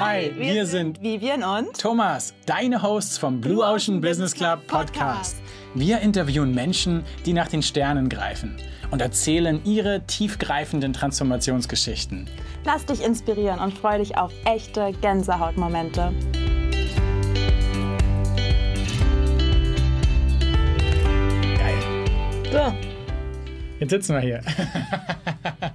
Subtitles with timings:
[0.00, 5.36] Hi, wir sind Vivian und Thomas, deine Hosts vom Blue Ocean Business Club Podcast.
[5.74, 8.56] Wir interviewen Menschen, die nach den Sternen greifen
[8.90, 12.26] und erzählen ihre tiefgreifenden Transformationsgeschichten.
[12.64, 16.14] Lass dich inspirieren und freu dich auf echte Gänsehautmomente.
[21.58, 21.78] Geil.
[22.50, 22.72] So,
[23.80, 24.40] Jetzt sitzen wir hier.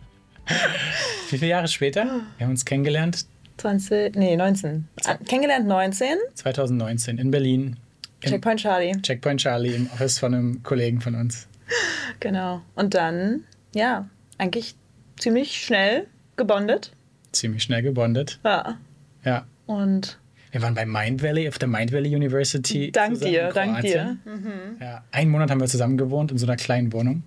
[1.30, 2.06] Wie viele Jahre später?
[2.38, 3.28] Wir haben uns kennengelernt
[3.58, 4.88] 20, nee, 19.
[5.06, 6.08] Ah, Kennengelernt 19.
[6.36, 7.78] 2019 in Berlin.
[8.22, 8.94] Checkpoint Charlie.
[9.02, 11.48] Checkpoint Charlie im Office von einem Kollegen von uns.
[12.20, 12.62] Genau.
[12.76, 14.76] Und dann, ja, eigentlich
[15.18, 16.92] ziemlich schnell gebondet.
[17.32, 18.40] Ziemlich schnell gebondet.
[18.44, 18.78] Ja.
[19.24, 19.46] Ja.
[19.68, 20.18] Und
[20.52, 22.92] Wir waren bei Mind Valley, auf der Mind Valley University.
[22.92, 24.18] dank dir, dank dir.
[24.24, 24.78] Kroatien.
[24.80, 25.04] Ja.
[25.12, 27.24] Einen Monat haben wir zusammen gewohnt in so einer kleinen Wohnung.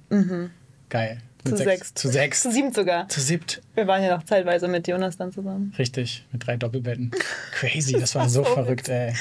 [0.89, 1.19] Geil.
[1.45, 1.95] Zu sechs.
[1.95, 2.43] Zu sechs.
[2.43, 3.09] Zu sieben sogar.
[3.09, 3.63] Zu siebt.
[3.75, 5.73] Wir waren ja noch zeitweise mit Jonas dann zusammen.
[5.79, 6.25] Richtig.
[6.33, 7.11] Mit drei Doppelbetten.
[7.53, 7.93] Crazy.
[7.93, 9.15] Das war so so verrückt, ey.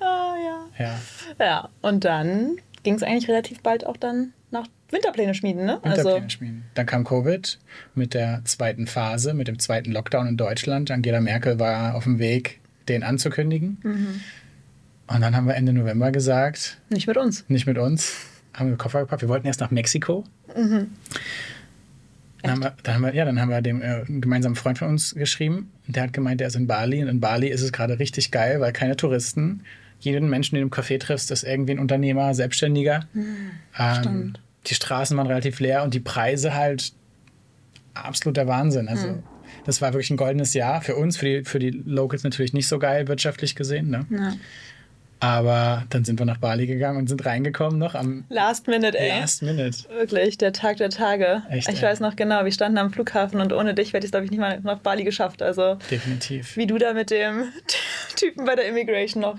[0.00, 0.66] Ah, ja.
[0.78, 1.00] Ja.
[1.38, 5.80] Ja, und dann ging es eigentlich relativ bald auch dann nach Winterpläne schmieden, ne?
[5.82, 6.64] Winterpläne schmieden.
[6.74, 7.58] Dann kam Covid
[7.94, 10.90] mit der zweiten Phase, mit dem zweiten Lockdown in Deutschland.
[10.90, 13.78] Angela Merkel war auf dem Weg, den anzukündigen.
[13.82, 14.20] Mhm.
[15.08, 17.44] Und dann haben wir Ende November gesagt, nicht mit uns.
[17.48, 18.12] nicht mit uns,
[18.58, 19.22] haben wir Koffer gepackt.
[19.22, 20.24] Wir wollten erst nach Mexiko.
[22.42, 24.78] Dann haben, wir, dann haben wir, ja, dann haben wir dem äh, einen gemeinsamen Freund
[24.78, 25.72] von uns geschrieben.
[25.86, 27.02] Und der hat gemeint, der ist in Bali.
[27.02, 29.62] Und in Bali ist es gerade richtig geil, weil keine Touristen.
[30.00, 33.08] Jeden Menschen, den du im Café triffst, ist irgendwie ein Unternehmer, Selbstständiger.
[33.78, 34.40] ähm, stimmt.
[34.66, 36.92] die Straßen waren relativ leer und die Preise halt
[37.94, 38.86] absoluter Wahnsinn.
[38.88, 39.08] Also
[39.64, 42.68] das war wirklich ein goldenes Jahr für uns, für die, für die Locals natürlich nicht
[42.68, 43.90] so geil wirtschaftlich gesehen.
[43.90, 44.06] Ne?
[44.10, 44.32] Ja.
[45.20, 49.20] Aber dann sind wir nach Bali gegangen und sind reingekommen noch am Last Minute, ey.
[49.20, 49.76] Last Minute.
[49.96, 51.42] Wirklich, der Tag der Tage.
[51.50, 51.82] Echt, ich ey.
[51.82, 54.30] weiß noch genau, wir standen am Flughafen und ohne dich hätte ich es, glaube ich,
[54.30, 55.42] nicht mal nach Bali geschafft.
[55.42, 56.56] Also, Definitiv.
[56.56, 57.44] wie du da mit dem
[58.16, 59.38] Typen bei der Immigration noch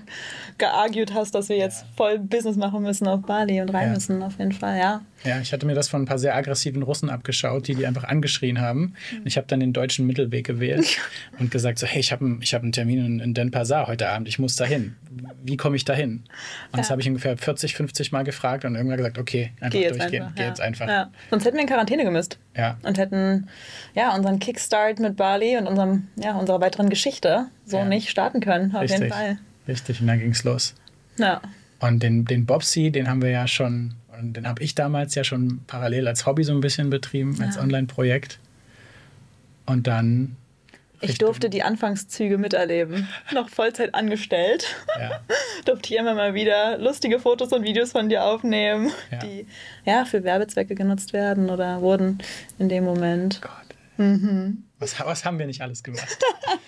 [0.58, 3.94] geargued hast, dass wir jetzt voll Business machen müssen auf Bali und rein Ja.
[3.94, 5.00] müssen, auf jeden Fall, ja.
[5.24, 8.04] Ja, ich hatte mir das von ein paar sehr aggressiven Russen abgeschaut, die die einfach
[8.04, 8.94] angeschrien haben.
[9.18, 10.98] Und ich habe dann den deutschen Mittelweg gewählt
[11.38, 14.08] und gesagt so, hey, ich habe einen ich hab einen Termin in, in Denpasar heute
[14.08, 14.96] Abend, ich muss dahin.
[15.42, 16.24] Wie komme ich dahin?
[16.72, 16.92] Und das Ja.
[16.92, 20.34] habe ich ungefähr 40, 50 Mal gefragt und irgendwann gesagt, okay, einfach Geh durchgehen, einfach.
[20.36, 20.88] geh jetzt einfach.
[20.88, 21.10] Ja.
[21.30, 22.38] Sonst hätten wir in Quarantäne gemüsst.
[22.56, 22.76] Ja.
[22.82, 23.48] und hätten
[23.94, 28.74] ja unseren Kickstart mit Bali und unserem, ja, unserer weiteren Geschichte so nicht starten können,
[28.74, 29.12] auf jeden Richtig.
[29.12, 29.38] Fall.
[29.68, 30.74] Richtig, und dann ging es los.
[31.16, 31.40] Ja.
[31.78, 35.24] Und den, den Bobsy, den haben wir ja schon, und den habe ich damals ja
[35.24, 37.56] schon parallel als Hobby so ein bisschen betrieben, als.
[37.56, 38.38] Online-Projekt.
[39.66, 40.36] Und dann.
[41.02, 43.08] Ich durfte die Anfangszüge miterleben.
[43.32, 44.66] Noch Vollzeit angestellt.
[44.98, 45.20] Ja,
[45.64, 49.18] durfte ich immer mal wieder lustige Fotos und Videos von dir aufnehmen, Ja.
[49.18, 49.46] die
[49.84, 52.18] ja für Werbezwecke genutzt werden oder wurden
[52.58, 53.40] in dem Moment.
[53.40, 53.50] Gott.
[53.96, 54.64] Mhm.
[54.78, 56.18] Was, was haben wir nicht alles gemacht?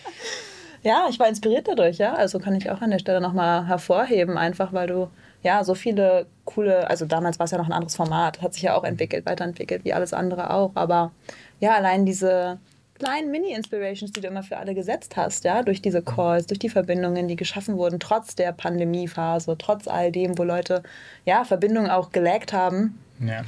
[0.84, 2.14] Ja, ich war inspiriert dadurch, ja.
[2.14, 5.09] Also kann ich auch an der Stelle nochmal hervorheben, einfach weil du
[5.44, 8.64] ja so viele coole, also damals war es ja noch ein anderes Format, hat sich
[8.64, 10.72] ja auch entwickelt, weiterentwickelt, wie alles andere auch.
[10.75, 11.12] Aber
[11.60, 12.59] ja, allein diese
[13.02, 16.68] kleinen Mini-Inspirations, die du immer für alle gesetzt hast, ja, durch diese Calls, durch die
[16.68, 20.84] Verbindungen, die geschaffen wurden, trotz der Pandemiephase, trotz all dem, wo Leute
[21.24, 22.96] ja Verbindungen auch gelaggt haben.
[23.18, 23.42] Ja.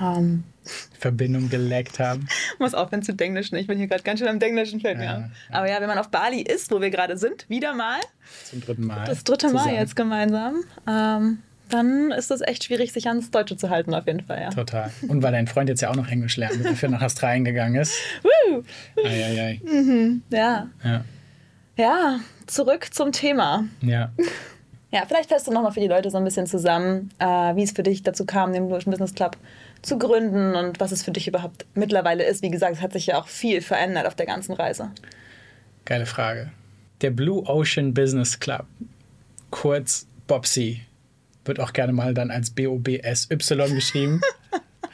[0.00, 0.44] Ähm,
[0.98, 2.26] Verbindung geleckt haben.
[2.58, 3.58] muss aufhören zu Denglischen.
[3.58, 5.32] Ich bin hier gerade ganz schön am Denglischen, fällt mir Ja, an.
[5.52, 8.00] Aber ja, wenn man auf Bali ist, wo wir gerade sind, wieder mal,
[8.44, 9.04] Zum dritten Mal.
[9.04, 9.74] das dritte Mal zusammen.
[9.76, 11.42] jetzt gemeinsam, ähm,
[11.74, 14.50] dann ist es echt schwierig, sich ans Deutsche zu halten, auf jeden Fall, ja.
[14.50, 14.90] Total.
[15.08, 17.94] Und weil dein Freund jetzt ja auch noch Englisch lernt, dafür nach Australien gegangen ist.
[18.22, 18.62] Woo!
[19.04, 19.60] Eieiei.
[20.30, 20.68] Ja.
[20.84, 21.04] Ja.
[21.76, 23.64] ja, zurück zum Thema.
[23.82, 24.12] Ja.
[24.90, 27.26] Ja, vielleicht fährst du nochmal für die Leute so ein bisschen zusammen, äh,
[27.56, 29.36] wie es für dich dazu kam, den Blue Ocean Business Club
[29.82, 32.44] zu gründen und was es für dich überhaupt mittlerweile ist.
[32.44, 34.92] Wie gesagt, es hat sich ja auch viel verändert auf der ganzen Reise.
[35.84, 36.52] Geile Frage.
[37.00, 38.66] Der Blue Ocean Business Club,
[39.50, 40.82] kurz BOBSY,
[41.44, 44.20] wird auch gerne mal dann als B-O-B-S-Y geschrieben.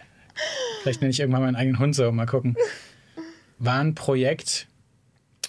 [0.83, 2.57] Vielleicht nenne ich irgendwann meinen eigenen Hund so, mal gucken.
[3.59, 4.67] War ein Projekt,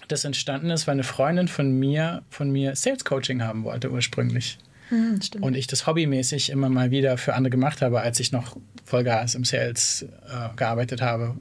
[0.07, 4.57] das entstanden ist, weil eine Freundin von mir, von mir Sales Coaching haben wollte ursprünglich.
[4.89, 5.19] Hm.
[5.39, 9.35] Und ich das hobbymäßig immer mal wieder für andere gemacht habe, als ich noch Vollgas
[9.35, 11.37] im Sales äh, gearbeitet habe.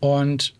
[0.00, 0.54] Und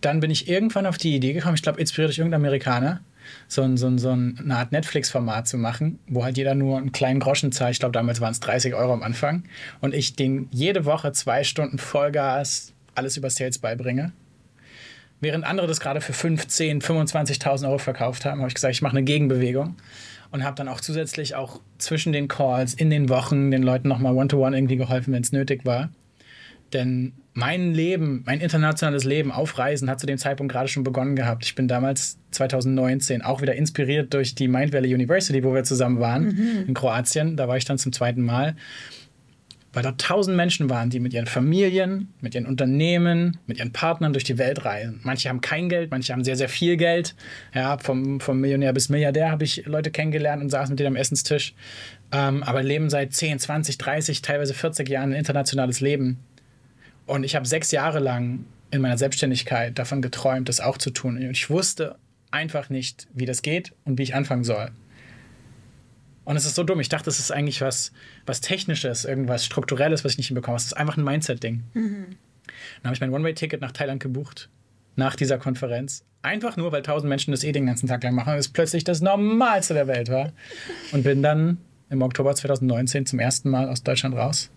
[0.00, 3.00] dann bin ich irgendwann auf die Idee gekommen, ich glaube, inspiriert durch irgendein Amerikaner,
[3.48, 6.92] so, ein, so, ein, so eine Art Netflix-Format zu machen, wo halt jeder nur einen
[6.92, 7.72] kleinen Groschen zahlt.
[7.72, 9.44] Ich glaube, damals waren es 30 Euro am Anfang.
[9.80, 14.12] Und ich den jede Woche zwei Stunden Vollgas alles über Sales beibringe.
[15.20, 18.96] Während andere das gerade für 15, 25.000 Euro verkauft haben, habe ich gesagt, ich mache
[18.96, 19.76] eine Gegenbewegung
[20.30, 24.14] und habe dann auch zusätzlich auch zwischen den Calls in den Wochen den Leuten nochmal
[24.14, 25.90] One-to-One irgendwie geholfen, wenn es nötig war.
[26.72, 31.16] Denn mein Leben, mein internationales Leben auf Reisen hat zu dem Zeitpunkt gerade schon begonnen
[31.16, 31.44] gehabt.
[31.44, 36.00] Ich bin damals 2019 auch wieder inspiriert durch die Mind Valley University, wo wir zusammen
[36.00, 36.64] waren mhm.
[36.68, 37.36] in Kroatien.
[37.36, 38.54] Da war ich dann zum zweiten Mal
[39.74, 44.12] weil da tausend Menschen waren, die mit ihren Familien, mit ihren Unternehmen, mit ihren Partnern
[44.12, 45.00] durch die Welt reisen.
[45.02, 47.14] Manche haben kein Geld, manche haben sehr, sehr viel Geld.
[47.54, 50.96] Ja, vom, vom Millionär bis Milliardär habe ich Leute kennengelernt und saß mit denen am
[50.96, 51.54] Essenstisch.
[52.12, 56.20] Ähm, aber leben seit 10, 20, 30, teilweise 40 Jahren ein internationales Leben.
[57.06, 61.16] Und ich habe sechs Jahre lang in meiner Selbstständigkeit davon geträumt, das auch zu tun.
[61.16, 61.96] Und ich wusste
[62.30, 64.70] einfach nicht, wie das geht und wie ich anfangen soll.
[66.24, 66.80] Und es ist so dumm.
[66.80, 67.92] Ich dachte, es ist eigentlich was,
[68.26, 70.56] was Technisches, irgendwas Strukturelles, was ich nicht hinbekomme.
[70.56, 71.62] Es ist einfach ein Mindset-Ding.
[71.74, 72.16] Mhm.
[72.82, 74.48] Dann habe ich mein One-Way-Ticket nach Thailand gebucht,
[74.96, 76.04] nach dieser Konferenz.
[76.22, 78.84] Einfach nur, weil tausend Menschen das eh den ganzen Tag lang machen und es plötzlich
[78.84, 80.32] das Normalste der Welt war.
[80.92, 81.58] Und bin dann
[81.90, 84.50] im Oktober 2019 zum ersten Mal aus Deutschland raus.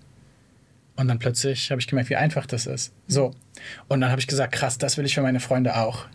[0.98, 2.92] Und dann plötzlich habe ich gemerkt, wie einfach das ist.
[3.08, 3.32] So.
[3.88, 6.08] Und dann habe ich gesagt, krass, das will ich für meine Freunde auch.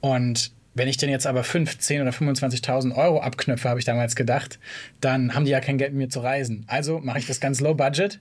[0.00, 4.16] Und wenn ich denn jetzt aber 5, 10 oder 25.000 Euro abknöpfe, habe ich damals
[4.16, 4.58] gedacht,
[5.00, 6.64] dann haben die ja kein Geld mit mir zu reisen.
[6.68, 8.20] Also mache ich das ganz low budget.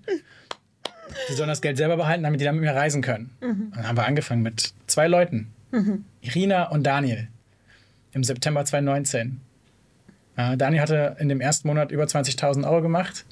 [1.30, 3.32] Die sollen das Geld selber behalten, damit die dann mit mir reisen können.
[3.42, 3.72] Mhm.
[3.76, 6.06] Dann haben wir angefangen mit zwei Leuten, mhm.
[6.22, 7.28] Irina und Daniel,
[8.14, 9.42] im September 2019.
[10.38, 13.26] Äh, Daniel hatte in dem ersten Monat über 20.000 Euro gemacht.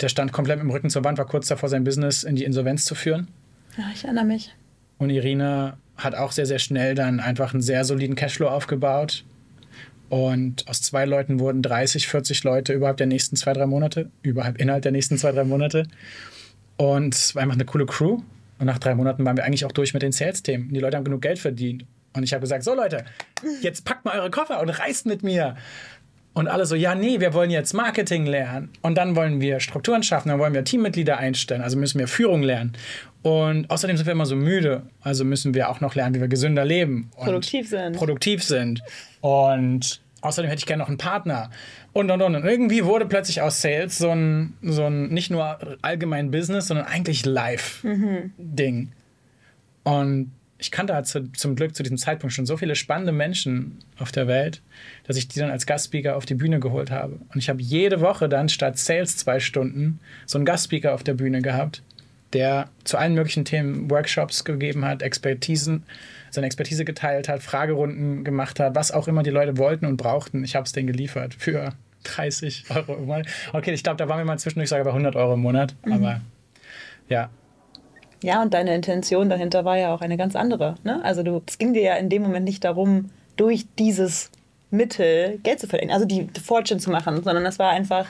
[0.00, 2.44] Der stand komplett mit dem Rücken zur Wand, war kurz davor, sein Business in die
[2.44, 3.28] Insolvenz zu führen.
[3.76, 4.54] Ja, ich erinnere mich.
[4.98, 9.24] Und Irina hat auch sehr, sehr schnell dann einfach einen sehr soliden Cashflow aufgebaut.
[10.08, 14.58] Und aus zwei Leuten wurden 30, 40 Leute überhalb der nächsten zwei, drei Monate, überhalb
[14.58, 15.86] innerhalb der nächsten zwei, drei Monate.
[16.76, 18.20] Und es war einfach eine coole Crew.
[18.58, 20.72] Und nach drei Monaten waren wir eigentlich auch durch mit den Sales-Themen.
[20.72, 21.84] Die Leute haben genug Geld verdient.
[22.14, 23.04] Und ich habe gesagt, so Leute,
[23.60, 25.56] jetzt packt mal eure Koffer und reist mit mir.
[26.36, 28.68] Und alle so, ja, nee, wir wollen jetzt Marketing lernen.
[28.82, 32.42] Und dann wollen wir Strukturen schaffen, dann wollen wir Teammitglieder einstellen, also müssen wir Führung
[32.42, 32.74] lernen.
[33.22, 36.28] Und außerdem sind wir immer so müde, also müssen wir auch noch lernen, wie wir
[36.28, 37.08] gesünder leben.
[37.16, 37.96] Und produktiv sind.
[37.96, 38.82] Produktiv sind.
[39.22, 41.48] Und außerdem hätte ich gerne noch einen Partner.
[41.94, 42.36] Und, und, und.
[42.36, 46.84] Und irgendwie wurde plötzlich aus Sales so ein, so ein nicht nur allgemein Business, sondern
[46.84, 48.76] eigentlich Live-Ding.
[48.76, 48.92] Mhm.
[49.84, 53.78] Und ich kannte halt zu, zum Glück zu diesem Zeitpunkt schon so viele spannende Menschen
[53.98, 54.62] auf der Welt,
[55.06, 57.18] dass ich die dann als Gastspeaker auf die Bühne geholt habe.
[57.32, 61.14] Und ich habe jede Woche dann statt Sales zwei Stunden so einen Gastspeaker auf der
[61.14, 61.82] Bühne gehabt,
[62.32, 65.84] der zu allen möglichen Themen Workshops gegeben hat, Expertisen,
[66.30, 70.42] seine Expertise geteilt hat, Fragerunden gemacht hat, was auch immer die Leute wollten und brauchten.
[70.42, 71.74] Ich habe es denen geliefert für
[72.04, 73.26] 30 Euro im Monat.
[73.52, 75.92] Okay, ich glaube, da waren wir mal zwischendurch sogar bei 100 Euro im Monat, mhm.
[75.92, 76.20] aber
[77.08, 77.30] ja,
[78.26, 80.74] ja, und deine Intention dahinter war ja auch eine ganz andere.
[80.82, 81.00] Ne?
[81.04, 84.32] Also du, es ging dir ja in dem Moment nicht darum, durch dieses
[84.72, 88.08] Mittel Geld zu verdienen, also die Fortune zu machen, sondern es war einfach,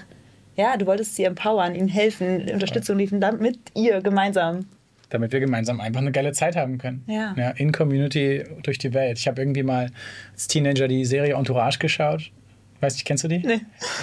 [0.56, 4.64] ja, du wolltest sie empowern, ihnen helfen, Unterstützung liefern, damit ihr gemeinsam.
[5.10, 7.04] Damit wir gemeinsam einfach eine geile Zeit haben können.
[7.08, 7.34] Ja.
[7.36, 9.18] ja in Community durch die Welt.
[9.18, 9.90] Ich habe irgendwie mal
[10.32, 12.32] als Teenager die Serie Entourage geschaut
[12.80, 13.38] Weiß nicht, kennst du die?
[13.38, 13.60] Nee.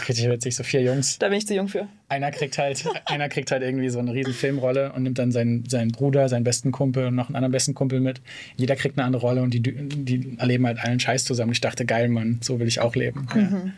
[0.07, 1.19] Richtig witzig, so vier Jungs.
[1.19, 1.87] Da bin ich zu jung für.
[2.09, 5.67] Einer kriegt halt, einer kriegt halt irgendwie so eine riesen Filmrolle und nimmt dann seinen,
[5.69, 8.21] seinen Bruder, seinen besten Kumpel und noch einen anderen besten Kumpel mit.
[8.55, 11.51] Jeder kriegt eine andere Rolle und die, die erleben halt allen Scheiß zusammen.
[11.51, 13.27] Ich dachte, geil, Mann, so will ich auch leben.
[13.33, 13.41] Mhm.
[13.41, 13.71] Ja.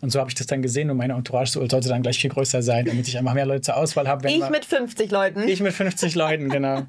[0.00, 2.62] Und so habe ich das dann gesehen und meine Entourage sollte dann gleich viel größer
[2.62, 4.30] sein, damit ich einfach mehr Leute zur Auswahl habe.
[4.30, 5.48] Ich mit 50 Leuten.
[5.48, 6.86] Ich mit 50 Leuten, genau.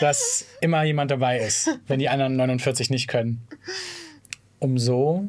[0.00, 3.40] Dass immer jemand dabei ist, wenn die anderen 49 nicht können.
[4.60, 5.28] Um so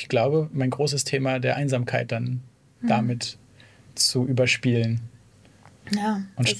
[0.00, 2.40] ich glaube, mein großes Thema der Einsamkeit dann
[2.80, 2.88] mhm.
[2.88, 3.38] damit
[3.94, 5.00] zu überspielen.
[5.94, 6.22] Ja.
[6.36, 6.56] Und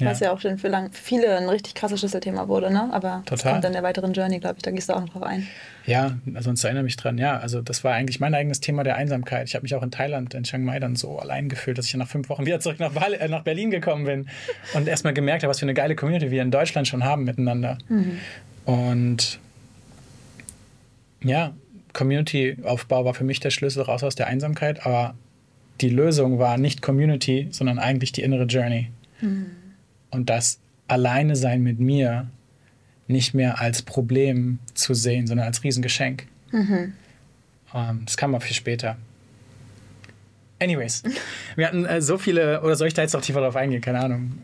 [0.00, 0.10] ja.
[0.10, 2.92] Was ja auch schon für lang, viele ein richtig krasses Schlüsselthema wurde, ne?
[2.92, 3.36] Aber Total.
[3.36, 5.46] das kommt dann der weiteren Journey, glaube ich, da gehst du auch noch drauf ein.
[5.86, 7.16] Ja, sonst erinnere mich dran.
[7.16, 9.46] Ja, also das war eigentlich mein eigenes Thema der Einsamkeit.
[9.46, 11.94] Ich habe mich auch in Thailand, in Chiang Mai dann so allein gefühlt, dass ich
[11.94, 14.28] nach fünf Wochen wieder zurück nach, Bali, äh, nach Berlin gekommen bin
[14.74, 17.78] und erstmal gemerkt habe, was für eine geile Community wir in Deutschland schon haben miteinander.
[17.88, 18.18] Mhm.
[18.64, 19.38] Und
[21.22, 21.54] ja,
[21.94, 25.14] Community-Aufbau war für mich der Schlüssel raus aus der Einsamkeit, aber
[25.80, 28.90] die Lösung war nicht Community, sondern eigentlich die innere Journey.
[29.20, 29.46] Mhm.
[30.10, 32.28] Und das Alleine sein mit mir
[33.06, 36.26] nicht mehr als Problem zu sehen, sondern als Riesengeschenk.
[36.52, 36.92] Mhm.
[37.72, 38.96] Um, ähm, das kam mal viel später.
[40.60, 41.02] Anyways,
[41.56, 43.80] wir hatten äh, so viele, oder soll ich da jetzt noch tiefer drauf eingehen?
[43.80, 44.38] Keine Ahnung.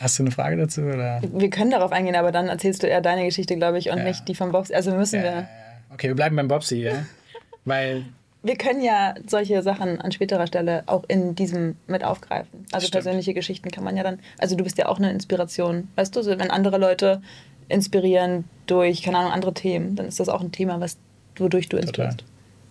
[0.00, 0.82] Hast du eine Frage dazu?
[0.82, 1.20] Oder?
[1.22, 4.04] Wir können darauf eingehen, aber dann erzählst du eher deine Geschichte, glaube ich, und ja.
[4.04, 4.70] nicht die von Box.
[4.70, 5.48] Also müssen ja, wir.
[5.92, 7.04] Okay, wir bleiben beim Bobsy, ja?
[7.64, 8.04] Weil.
[8.42, 12.64] Wir können ja solche Sachen an späterer Stelle auch in diesem mit aufgreifen.
[12.72, 13.04] Also Stimmt.
[13.04, 14.18] persönliche Geschichten kann man ja dann.
[14.38, 15.88] Also du bist ja auch eine Inspiration.
[15.96, 17.20] Weißt du, so, wenn andere Leute
[17.68, 20.96] inspirieren durch, keine Ahnung, andere Themen, dann ist das auch ein Thema, was,
[21.36, 22.24] wodurch du inspirierst.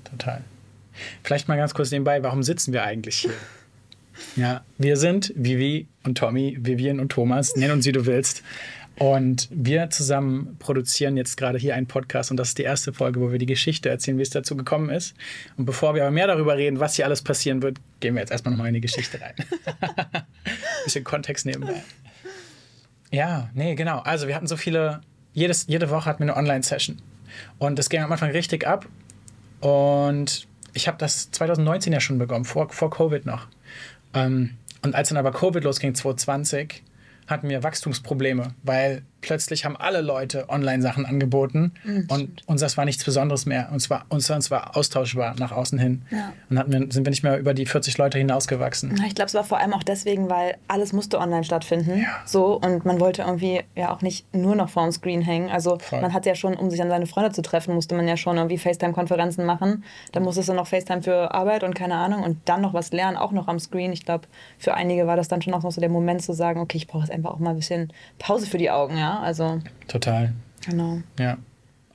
[0.05, 0.17] Total.
[0.17, 0.41] Total.
[1.23, 3.33] Vielleicht mal ganz kurz nebenbei, warum sitzen wir eigentlich hier?
[4.35, 8.43] Ja, wir sind Vivi und Tommy, Vivian und Thomas, nenn uns wie du willst.
[8.99, 13.21] Und wir zusammen produzieren jetzt gerade hier einen Podcast und das ist die erste Folge,
[13.21, 15.15] wo wir die Geschichte erzählen, wie es dazu gekommen ist.
[15.55, 18.31] Und bevor wir aber mehr darüber reden, was hier alles passieren wird, gehen wir jetzt
[18.31, 19.35] erstmal nochmal in die Geschichte rein.
[20.83, 21.81] Bisschen Kontext nebenbei.
[23.09, 23.99] Ja, nee, genau.
[23.99, 24.99] Also wir hatten so viele,
[25.33, 27.01] jedes, jede Woche hatten wir eine Online-Session.
[27.57, 28.85] Und das ging am Anfang richtig ab.
[29.61, 33.47] Und ich habe das 2019 ja schon begonnen, vor, vor Covid noch.
[34.13, 36.83] Ähm, und als dann aber Covid losging, 2020,
[37.29, 42.85] hatten wir Wachstumsprobleme, weil plötzlich haben alle Leute Online-Sachen angeboten mhm, und uns das war
[42.85, 43.69] nichts Besonderes mehr.
[43.71, 46.03] Und zwar uns, uns war austauschbar nach außen hin.
[46.11, 46.33] Ja.
[46.49, 49.01] Und hatten wir, sind wir nicht mehr über die 40 Leute hinausgewachsen.
[49.07, 51.99] Ich glaube, es war vor allem auch deswegen, weil alles musste online stattfinden.
[51.99, 52.21] Ja.
[52.25, 55.49] So und man wollte irgendwie ja auch nicht nur noch vorm Screen hängen.
[55.49, 56.01] Also Voll.
[56.01, 58.37] man hat ja schon, um sich an seine Freunde zu treffen, musste man ja schon
[58.37, 59.83] irgendwie FaceTime-Konferenzen machen.
[60.11, 63.17] Dann musstest du noch FaceTime für Arbeit und keine Ahnung und dann noch was lernen,
[63.17, 63.91] auch noch am Screen.
[63.91, 66.59] Ich glaube, für einige war das dann schon auch noch so der Moment zu sagen,
[66.59, 69.08] okay, ich brauche jetzt einfach auch mal ein bisschen Pause für die Augen, ja.
[69.17, 70.33] Also Total.
[70.65, 71.01] Genau.
[71.19, 71.37] Ja.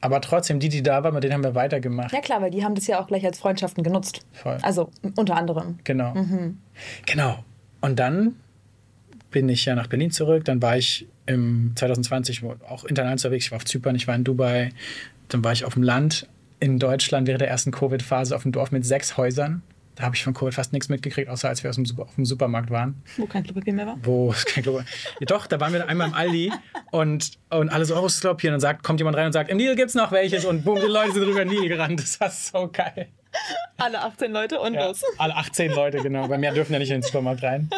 [0.00, 2.12] Aber trotzdem, die, die da waren, mit denen haben wir weitergemacht.
[2.12, 4.20] Ja, klar, weil die haben das ja auch gleich als Freundschaften genutzt.
[4.32, 4.58] Voll.
[4.60, 5.78] Also unter anderem.
[5.84, 6.12] Genau.
[6.14, 6.58] Mhm.
[7.06, 7.42] Genau.
[7.80, 8.36] Und dann
[9.30, 10.44] bin ich ja nach Berlin zurück.
[10.44, 13.46] Dann war ich im 2020 auch international unterwegs.
[13.46, 14.72] Ich war auf Zypern, ich war in Dubai.
[15.28, 16.28] Dann war ich auf dem Land
[16.60, 19.62] in Deutschland während der ersten Covid-Phase auf dem Dorf mit sechs Häusern.
[19.94, 22.24] Da habe ich von Covid fast nichts mitgekriegt, außer als wir aus dem, auf dem
[22.24, 23.02] Supermarkt waren.
[23.16, 23.98] Wo kein Klopapier mehr war?
[24.02, 24.88] Wo kein Klopapier.
[25.20, 26.52] ja, doch, da waren wir einmal im Aldi
[26.90, 28.50] und, und alle so, oh, Klopapier.
[28.50, 30.44] Und dann sagt, kommt jemand rein und sagt, im Nil gibt es noch welches.
[30.44, 32.00] Und boom, die Leute sind drüber in den Nil gerannt.
[32.00, 33.08] Das war so geil.
[33.78, 35.02] Alle 18 Leute und ja, los.
[35.18, 36.28] Alle 18 Leute, genau.
[36.28, 37.68] Bei mir dürfen ja nicht in den Supermarkt rein.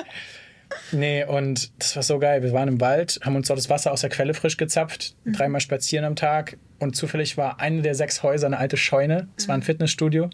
[0.92, 2.42] Nee, und das war so geil.
[2.42, 5.32] Wir waren im Wald, haben uns dort das Wasser aus der Quelle frisch gezapft, mhm.
[5.35, 6.58] dreimal spazieren am Tag.
[6.78, 9.28] Und zufällig war eine der sechs Häuser eine alte Scheune.
[9.37, 9.64] Es war ein mhm.
[9.64, 10.30] Fitnessstudio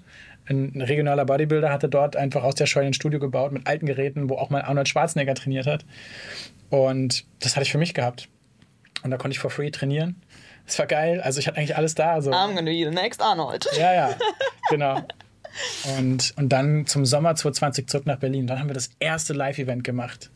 [0.48, 4.28] ein regionaler Bodybuilder hatte dort einfach aus der Scheune ein Studio gebaut mit alten Geräten,
[4.28, 5.84] wo auch mal Arnold Schwarzenegger trainiert hat.
[6.70, 8.28] Und das hatte ich für mich gehabt.
[9.02, 10.20] Und da konnte ich for free trainieren.
[10.66, 11.20] Das war geil.
[11.20, 12.12] Also ich hatte eigentlich alles da.
[12.12, 12.30] Also.
[12.30, 13.66] I'm gonna be the next Arnold.
[13.76, 14.14] Ja, ja,
[14.70, 15.00] genau.
[15.98, 18.46] Und, und dann zum Sommer 2020 zurück nach Berlin.
[18.46, 20.30] Dann haben wir das erste Live-Event gemacht.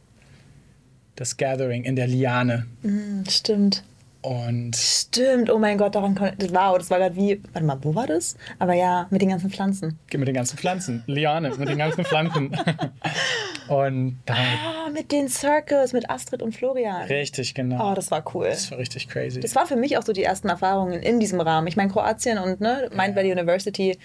[1.15, 2.67] Das Gathering in der Liane.
[2.83, 3.83] Mm, stimmt.
[4.27, 6.53] Und Stimmt, oh mein Gott, daran konnte.
[6.53, 7.41] Wow, das war gerade wie.
[7.53, 8.35] Warte mal, wo war das?
[8.59, 10.01] Aber ja, mit den ganzen Pflanzen.
[10.13, 11.05] Mit den ganzen Pflanzen.
[11.07, 12.51] Liane, mit den ganzen Pflanzen.
[13.69, 14.37] und dann.
[14.37, 17.05] Ah, mit den Circles, mit Astrid und Florian.
[17.05, 17.93] Richtig, genau.
[17.93, 18.49] Oh, das war cool.
[18.49, 19.39] Das war richtig crazy.
[19.39, 21.69] Das war für mich auch so die ersten Erfahrungen in diesem Rahmen.
[21.69, 23.97] Ich meine, Kroatien und ne, Mind Valley University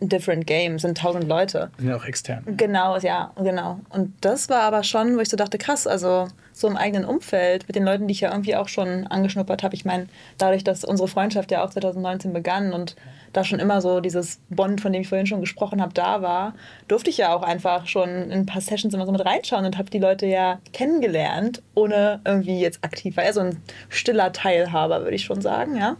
[0.00, 1.70] different games, sind tausend Leute.
[1.78, 2.44] Sind ja auch extern.
[2.56, 3.80] Genau, ja, genau.
[3.90, 7.66] Und das war aber schon, wo ich so dachte, krass, also so im eigenen Umfeld,
[7.66, 9.74] mit den Leuten, die ich ja irgendwie auch schon angeschnuppert habe.
[9.74, 10.06] Ich meine,
[10.38, 12.96] dadurch, dass unsere Freundschaft ja auch 2019 begann und
[13.36, 16.54] da schon immer so dieses Bond, von dem ich vorhin schon gesprochen habe, da war,
[16.88, 19.76] durfte ich ja auch einfach schon in ein paar Sessions immer so mit reinschauen und
[19.76, 25.02] habe die Leute ja kennengelernt, ohne irgendwie jetzt aktiv, war eher so ein stiller Teilhaber,
[25.02, 25.96] würde ich schon sagen, ja.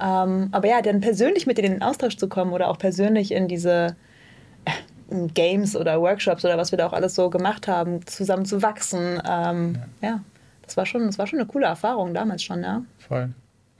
[0.00, 0.24] ja.
[0.24, 3.32] Ähm, aber ja, dann persönlich mit denen in den Austausch zu kommen oder auch persönlich
[3.32, 3.96] in diese
[5.34, 9.20] Games oder Workshops oder was wir da auch alles so gemacht haben, zusammen zu wachsen.
[9.28, 10.08] Ähm, ja.
[10.08, 10.20] ja.
[10.62, 12.82] das war schon, das war schon eine coole Erfahrung damals schon, ja.
[12.98, 13.30] Voll.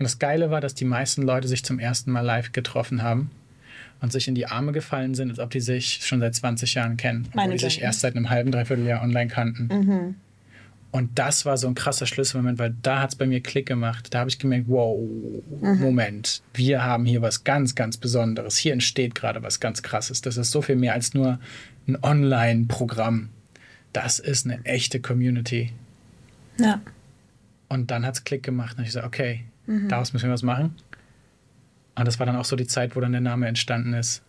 [0.02, 3.30] Und das Geile war, dass die meisten Leute sich zum ersten Mal live getroffen haben
[4.00, 6.96] und sich in die Arme gefallen sind, als ob die sich schon seit 20 Jahren
[6.96, 7.28] kennen.
[7.34, 9.68] Meine obwohl die sich erst seit einem halben, dreiviertel Jahr online kannten.
[9.68, 10.14] Mhm.
[10.90, 14.08] Und das war so ein krasser Schlüsselmoment, weil da hat es bei mir Klick gemacht.
[14.10, 14.98] Da habe ich gemerkt, wow,
[15.60, 15.78] mhm.
[15.78, 18.56] Moment, wir haben hier was ganz, ganz Besonderes.
[18.56, 20.20] Hier entsteht gerade was ganz Krasses.
[20.20, 21.38] Das ist so viel mehr als nur
[21.86, 23.28] ein Online-Programm.
[23.92, 25.70] Das ist eine echte Community.
[26.58, 26.80] Ja.
[27.68, 28.78] Und dann hat es Klick gemacht.
[28.78, 29.88] Und ich so, okay, mhm.
[29.88, 30.76] daraus müssen wir was machen.
[31.94, 34.22] Und das war dann auch so die Zeit, wo dann der Name entstanden ist.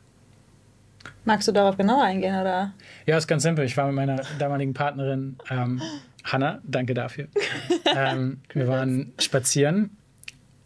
[1.25, 2.73] Magst du darauf genauer eingehen, oder?
[3.05, 3.65] Ja, ist ganz simpel.
[3.65, 5.81] Ich war mit meiner damaligen Partnerin ähm,
[6.23, 7.27] Hanna, danke dafür.
[7.95, 9.91] ähm, wir waren spazieren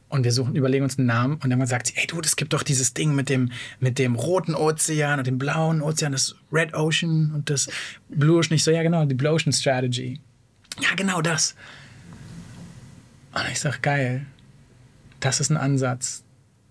[0.09, 2.53] und wir suchen, überlegen uns einen Namen und irgendwann sagt sie, ey du, es gibt
[2.53, 6.73] doch dieses Ding mit dem, mit dem roten Ozean und dem blauen Ozean, das Red
[6.73, 7.69] Ocean und das
[8.09, 8.55] Blue Ocean.
[8.55, 10.19] Ich so, ja genau, die Blue Ocean Strategy.
[10.79, 11.55] Ja, genau das.
[13.33, 14.25] Und ich sag, geil,
[15.19, 16.23] das ist ein Ansatz.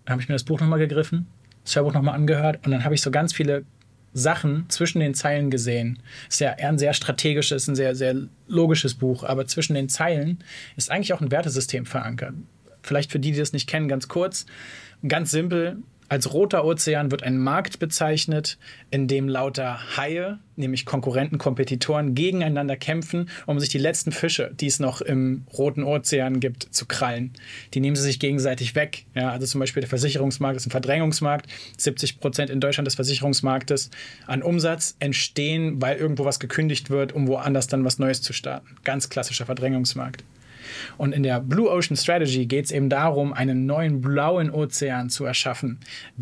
[0.04, 1.26] Dann habe ich mir das Buch nochmal gegriffen,
[1.64, 3.64] das Hörbuch nochmal angehört und dann habe ich so ganz viele
[4.12, 5.98] Sachen zwischen den Zeilen gesehen.
[6.28, 8.14] Ist ja eher ein sehr strategisches, ein sehr, sehr
[8.46, 10.38] logisches Buch, aber zwischen den Zeilen
[10.76, 12.34] ist eigentlich auch ein Wertesystem verankert.
[12.82, 14.46] Vielleicht für die, die das nicht kennen, ganz kurz.
[15.06, 15.78] Ganz simpel.
[16.08, 18.58] Als roter Ozean wird ein Markt bezeichnet,
[18.90, 24.66] in dem lauter Haie, nämlich Konkurrenten, Kompetitoren, gegeneinander kämpfen, um sich die letzten Fische, die
[24.66, 27.32] es noch im roten Ozean gibt, zu krallen.
[27.74, 29.04] Die nehmen sie sich gegenseitig weg.
[29.14, 31.50] Ja, also zum Beispiel der Versicherungsmarkt ist ein Verdrängungsmarkt.
[31.76, 33.90] 70 Prozent in Deutschland des Versicherungsmarktes
[34.26, 38.76] an Umsatz entstehen, weil irgendwo was gekündigt wird, um woanders dann was Neues zu starten.
[38.84, 40.22] Ganz klassischer Verdrängungsmarkt.
[40.96, 45.24] Und in der Blue Ocean Strategy geht es eben darum, einen neuen blauen Ozean zu
[45.24, 45.80] erschaffen,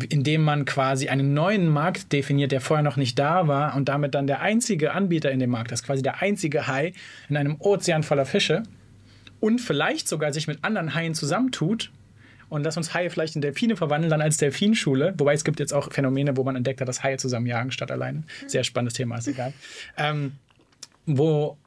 [0.09, 4.15] indem man quasi einen neuen Markt definiert, der vorher noch nicht da war und damit
[4.15, 6.93] dann der einzige Anbieter in dem Markt, ist quasi der einzige Hai
[7.29, 8.63] in einem Ozean voller Fische
[9.39, 11.91] und vielleicht sogar sich mit anderen Haien zusammentut
[12.49, 15.13] und dass uns Haie vielleicht in Delfine verwandeln, dann als Delfinschule.
[15.17, 18.23] Wobei es gibt jetzt auch Phänomene, wo man entdeckt hat, dass Haie zusammenjagen statt alleine.
[18.47, 19.53] Sehr spannendes Thema, ist egal.
[19.97, 20.33] Ähm,
[21.05, 21.57] wo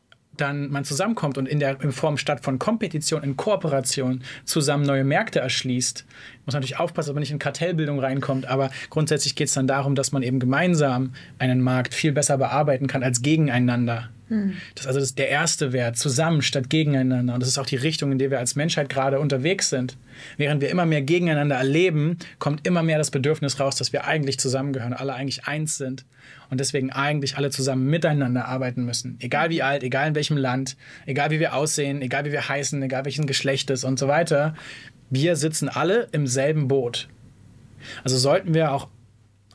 [0.41, 5.05] dann man zusammenkommt und in der in Form statt von Kompetition in Kooperation zusammen neue
[5.05, 6.05] Märkte erschließt.
[6.47, 9.95] Muss natürlich aufpassen, dass man nicht in Kartellbildung reinkommt, aber grundsätzlich geht es dann darum,
[9.95, 14.11] dass man eben gemeinsam einen Markt viel besser bearbeiten kann als gegeneinander.
[14.29, 14.57] Hm.
[14.75, 17.35] Das ist also das ist der erste Wert, zusammen statt gegeneinander.
[17.35, 19.97] Und das ist auch die Richtung, in der wir als Menschheit gerade unterwegs sind.
[20.37, 24.39] Während wir immer mehr gegeneinander erleben, kommt immer mehr das Bedürfnis raus, dass wir eigentlich
[24.39, 26.05] zusammengehören, alle eigentlich eins sind
[26.51, 29.17] und deswegen eigentlich alle zusammen miteinander arbeiten müssen.
[29.21, 32.83] Egal wie alt, egal in welchem Land, egal wie wir aussehen, egal wie wir heißen,
[32.83, 34.55] egal welchen Geschlechtes und so weiter.
[35.11, 37.09] Wir sitzen alle im selben Boot.
[38.05, 38.89] Also sollten wir auch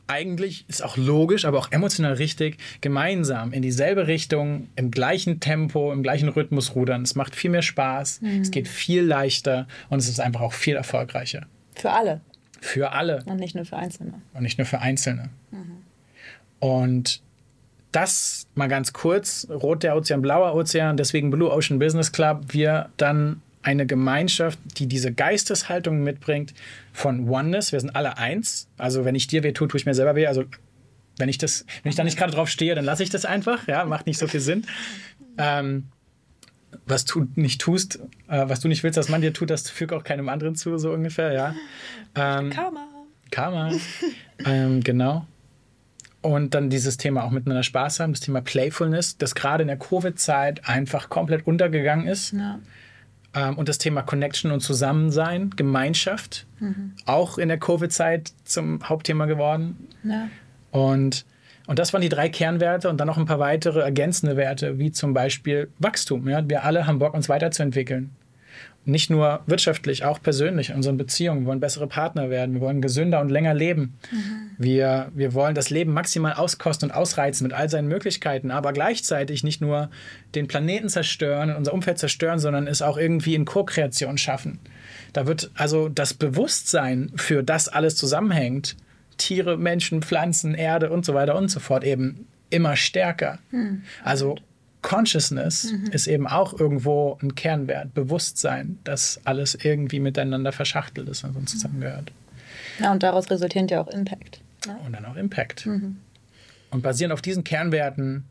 [0.06, 5.92] eigentlich, ist auch logisch, aber auch emotional richtig, gemeinsam in dieselbe Richtung, im gleichen Tempo,
[5.92, 7.02] im gleichen Rhythmus rudern.
[7.02, 8.40] Es macht viel mehr Spaß, mhm.
[8.40, 11.46] es geht viel leichter und es ist einfach auch viel erfolgreicher.
[11.74, 12.20] Für alle.
[12.60, 13.22] Für alle.
[13.26, 14.14] Und nicht nur für Einzelne.
[14.32, 15.30] Und nicht nur für Einzelne.
[15.50, 15.82] Mhm.
[16.60, 17.22] Und
[17.92, 22.90] das mal ganz kurz, rot der Ozean, blauer Ozean, deswegen Blue Ocean Business Club, wir
[22.96, 26.54] dann eine Gemeinschaft, die diese Geisteshaltung mitbringt
[26.92, 27.72] von Oneness.
[27.72, 28.68] Wir sind alle eins.
[28.78, 30.26] Also wenn ich dir weh tue, tue ich mir selber weh.
[30.26, 30.44] Also
[31.18, 33.66] wenn ich das, wenn ich da nicht gerade drauf stehe, dann lasse ich das einfach.
[33.66, 34.66] Ja, macht nicht so viel Sinn.
[35.38, 35.88] Ähm,
[36.86, 39.92] was du nicht tust, äh, was du nicht willst, dass man dir tut, das fügt
[39.92, 41.54] auch keinem anderen zu, so ungefähr, ja.
[42.14, 42.86] Ähm, Karma.
[43.30, 43.72] Karma.
[44.44, 45.26] ähm, genau.
[46.20, 49.78] Und dann dieses Thema auch miteinander Spaß haben, das Thema Playfulness, das gerade in der
[49.78, 52.32] Covid-Zeit einfach komplett untergegangen ist.
[52.32, 52.60] Ja.
[53.34, 56.92] Ähm, und das Thema Connection und Zusammensein, Gemeinschaft, mhm.
[57.06, 59.88] auch in der Covid-Zeit zum Hauptthema geworden.
[60.02, 60.28] Ja.
[60.70, 61.24] Und,
[61.66, 64.92] und das waren die drei Kernwerte und dann noch ein paar weitere ergänzende Werte, wie
[64.92, 66.28] zum Beispiel Wachstum.
[66.28, 66.48] Ja?
[66.48, 68.10] Wir alle haben Bock, uns weiterzuentwickeln
[68.86, 71.42] nicht nur wirtschaftlich, auch persönlich in unseren Beziehungen.
[71.42, 73.94] Wir wollen bessere Partner werden, wir wollen gesünder und länger leben.
[74.10, 74.50] Mhm.
[74.58, 79.42] Wir, wir wollen das Leben maximal auskosten und ausreizen mit all seinen Möglichkeiten, aber gleichzeitig
[79.42, 79.90] nicht nur
[80.34, 84.58] den Planeten zerstören, unser Umfeld zerstören, sondern es auch irgendwie in Co-Kreation schaffen.
[85.14, 88.76] Da wird also das Bewusstsein für das alles zusammenhängt,
[89.16, 93.38] Tiere, Menschen, Pflanzen, Erde und so weiter und so fort eben immer stärker.
[93.50, 93.82] Mhm.
[94.02, 94.36] Also
[94.84, 95.86] Consciousness mhm.
[95.92, 102.12] ist eben auch irgendwo ein Kernwert, Bewusstsein, dass alles irgendwie miteinander verschachtelt ist und zusammengehört.
[102.78, 104.40] Ja, und daraus resultiert ja auch Impact.
[104.66, 104.76] Ne?
[104.84, 105.64] Und dann auch Impact.
[105.64, 105.96] Mhm.
[106.70, 108.24] Und basierend auf diesen Kernwerten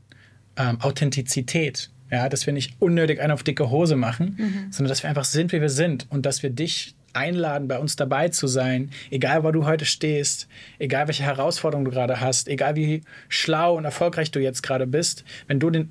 [0.55, 4.71] ähm, Authentizität, ja, dass wir nicht unnötig einen auf dicke Hose machen, mhm.
[4.71, 7.95] sondern dass wir einfach sind, wie wir sind und dass wir dich einladen, bei uns
[7.95, 12.75] dabei zu sein, egal wo du heute stehst, egal welche Herausforderungen du gerade hast, egal
[12.75, 15.89] wie schlau und erfolgreich du jetzt gerade bist, wenn du den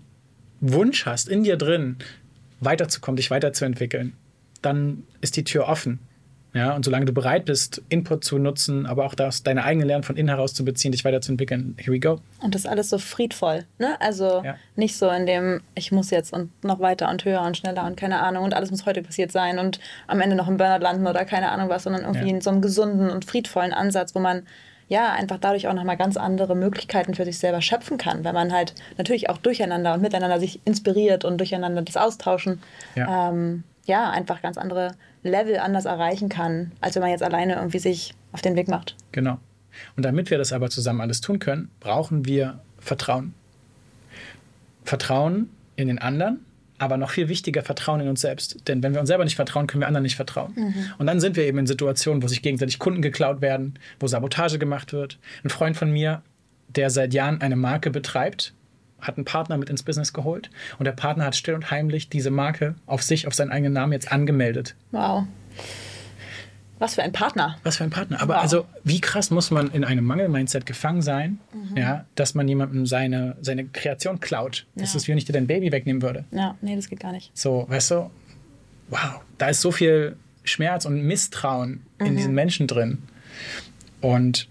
[0.63, 1.97] Wunsch hast, in dir drin
[2.61, 4.15] weiterzukommen, dich weiterzuentwickeln,
[4.63, 5.99] dann ist die Tür offen.
[6.55, 10.05] Ja, und solange du bereit bist, Input zu nutzen, aber auch das, deine eigene Lernen
[10.05, 12.21] von innen heraus zu beziehen, dich weiterzuentwickeln, here we go.
[12.43, 13.99] Und das alles so friedvoll, ne?
[14.01, 14.57] Also ja.
[14.77, 17.97] nicht so in dem, ich muss jetzt und noch weiter und höher und schneller und
[17.97, 21.07] keine Ahnung und alles muss heute passiert sein und am Ende noch im Burnout landen
[21.07, 22.35] oder keine Ahnung was, sondern irgendwie ja.
[22.35, 24.43] in so einem gesunden und friedvollen Ansatz, wo man
[24.93, 28.53] ja, einfach dadurch auch nochmal ganz andere Möglichkeiten für sich selber schöpfen kann, weil man
[28.53, 32.61] halt natürlich auch durcheinander und miteinander sich inspiriert und durcheinander das austauschen,
[32.95, 37.55] ja, ähm, ja einfach ganz andere Level anders erreichen kann, als wenn man jetzt alleine
[37.55, 38.95] irgendwie sich auf den Weg macht.
[39.13, 39.39] Genau.
[39.97, 43.33] Und damit wir das aber zusammen alles tun können, brauchen wir Vertrauen.
[44.85, 46.45] Vertrauen in den anderen,
[46.79, 48.69] aber noch viel wichtiger Vertrauen in uns selbst.
[48.69, 50.53] Denn wenn wir uns selber nicht vertrauen, können wir anderen nicht vertrauen.
[50.57, 50.75] Mhm.
[50.99, 54.59] Und dann sind wir eben in Situationen, wo sich gegenseitig Kunden geklaut werden, wo Sabotage
[54.59, 55.19] gemacht wird.
[55.45, 56.23] Ein Freund von mir,
[56.69, 58.53] der seit Jahren eine Marke betreibt,
[59.01, 62.31] hat einen Partner mit ins Business geholt und der Partner hat still und heimlich diese
[62.31, 64.75] Marke auf sich, auf seinen eigenen Namen jetzt angemeldet.
[64.93, 65.25] Wow.
[66.79, 67.57] Was für ein Partner.
[67.63, 68.21] Was für ein Partner.
[68.21, 68.43] Aber wow.
[68.43, 71.77] also, wie krass muss man in einem Mangel-Mindset gefangen sein, mhm.
[71.77, 74.67] ja, dass man jemandem seine, seine Kreation klaut.
[74.75, 74.83] Ja.
[74.83, 76.25] Das ist, wie wenn ich dir dein Baby wegnehmen würde.
[76.33, 77.31] Ja, nee, das geht gar nicht.
[77.35, 78.11] So, weißt du,
[78.89, 82.07] wow, da ist so viel Schmerz und Misstrauen mhm.
[82.07, 82.99] in diesen Menschen drin.
[84.01, 84.49] Und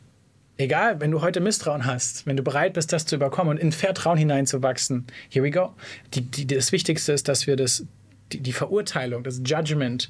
[0.58, 3.72] egal, wenn du heute Misstrauen hast, wenn du bereit bist, das zu überkommen und in
[3.72, 5.74] Vertrauen hineinzuwachsen, here we go.
[6.14, 7.86] Die, die, das Wichtigste ist, dass wir das,
[8.32, 10.10] die, die Verurteilung, das Judgment,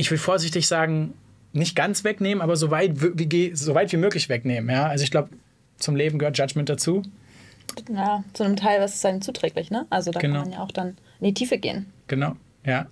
[0.00, 1.12] ich will vorsichtig sagen,
[1.52, 4.70] nicht ganz wegnehmen, aber so weit wie, so weit wie möglich wegnehmen.
[4.70, 4.86] Ja?
[4.86, 5.28] Also ich glaube,
[5.76, 7.02] zum Leben gehört Judgment dazu.
[7.94, 9.86] Ja, zu einem Teil, was ist einem zuträglich, ne?
[9.90, 10.40] Also da genau.
[10.40, 11.86] kann man ja auch dann in die Tiefe gehen.
[12.08, 12.34] Genau,
[12.64, 12.86] ja.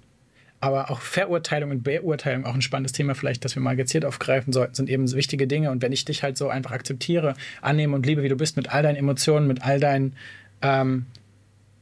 [0.61, 4.53] Aber auch Verurteilung und Beurteilung, auch ein spannendes Thema vielleicht, das wir mal gezielt aufgreifen
[4.53, 5.71] sollten, sind eben wichtige Dinge.
[5.71, 8.73] Und wenn ich dich halt so einfach akzeptiere, annehme und liebe, wie du bist, mit
[8.73, 10.14] all deinen Emotionen, mit all deinen,
[10.62, 11.07] ähm,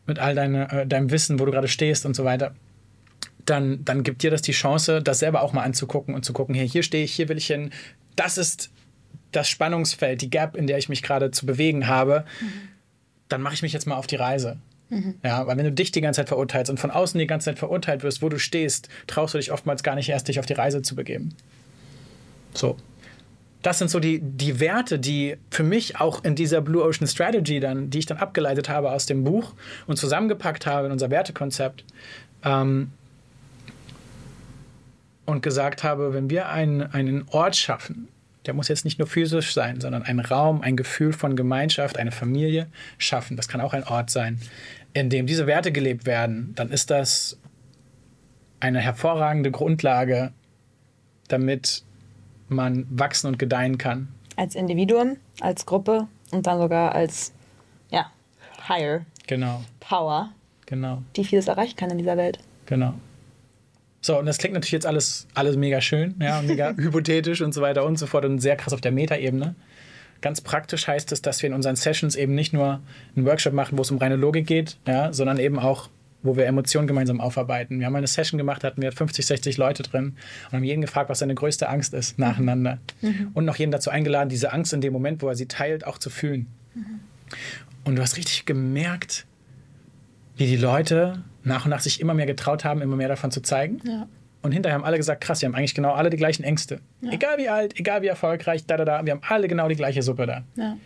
[0.07, 2.55] mit all deine, äh, deinem Wissen, wo du gerade stehst und so weiter,
[3.47, 6.55] dann, dann gibt dir das die Chance, das selber auch mal anzugucken und zu gucken,
[6.55, 7.71] hier, hier stehe ich, hier will ich hin.
[8.17, 8.71] Das ist
[9.33, 12.25] das Spannungsfeld, die Gap, in der ich mich gerade zu bewegen habe.
[12.41, 12.47] Mhm.
[13.29, 14.59] Dann mache ich mich jetzt mal auf die Reise.
[14.89, 15.17] Mhm.
[15.25, 17.59] Ja, weil wenn du dich die ganze Zeit verurteilst und von außen die ganze Zeit
[17.59, 20.53] verurteilt wirst, wo du stehst, traust du dich oftmals gar nicht erst, dich auf die
[20.53, 21.35] Reise zu begeben.
[22.55, 22.77] So.
[23.63, 27.59] Das sind so die, die Werte, die für mich auch in dieser Blue Ocean Strategy
[27.59, 29.55] dann, die ich dann abgeleitet habe aus dem Buch
[29.89, 31.85] und zusammengepackt habe in unser Wertekonzept,
[32.45, 32.93] ähm,
[35.27, 38.09] und gesagt habe, wenn wir einen, einen Ort schaffen,
[38.47, 42.13] der muss jetzt nicht nur physisch sein, sondern einen Raum, ein Gefühl von Gemeinschaft, eine
[42.13, 43.37] Familie schaffen.
[43.37, 44.41] Das kann auch ein Ort sein,
[44.93, 46.53] in dem diese Werte gelebt werden.
[46.55, 47.39] Dann ist das
[48.61, 50.33] eine hervorragende Grundlage,
[51.29, 51.83] damit
[52.49, 54.09] man wachsen und gedeihen kann.
[54.37, 57.33] Als Individuum, als Gruppe und dann sogar als
[57.91, 58.11] ja,
[58.69, 59.65] Higher genau.
[59.81, 60.31] Power,
[60.67, 61.03] genau.
[61.17, 62.39] die vieles erreichen kann in dieser Welt.
[62.67, 62.95] Genau.
[64.07, 67.61] So, und das klingt natürlich jetzt alles, alles mega schön, ja, mega hypothetisch und so
[67.61, 69.57] weiter und so fort und sehr krass auf der Metaebene.
[70.21, 72.81] Ganz praktisch heißt es, dass wir in unseren Sessions eben nicht nur
[73.17, 75.89] einen Workshop machen, wo es um reine Logik geht, ja, sondern eben auch,
[76.23, 77.81] wo wir Emotionen gemeinsam aufarbeiten.
[77.81, 80.15] Wir haben eine Session gemacht, hatten wir 50, 60 Leute drin
[80.47, 82.79] und haben jeden gefragt, was seine größte Angst ist, nacheinander.
[83.01, 83.33] Mhm.
[83.35, 85.99] Und noch jeden dazu eingeladen, diese Angst in dem Moment, wo er sie teilt, auch
[85.99, 86.47] zu fühlen.
[86.77, 87.01] Mhm.
[87.83, 89.27] Und du hast richtig gemerkt,
[90.37, 93.41] wie die Leute nach und nach sich immer mehr getraut haben, immer mehr davon zu
[93.41, 93.81] zeigen.
[93.85, 94.07] Ja.
[94.43, 96.81] Und hinterher haben alle gesagt, krass, wir haben eigentlich genau alle die gleichen Ängste.
[97.01, 97.13] Ja.
[97.13, 100.03] Egal wie alt, egal wie erfolgreich, da, da, da, wir haben alle genau die gleiche
[100.03, 100.43] Suppe da.
[100.57, 100.77] Ja.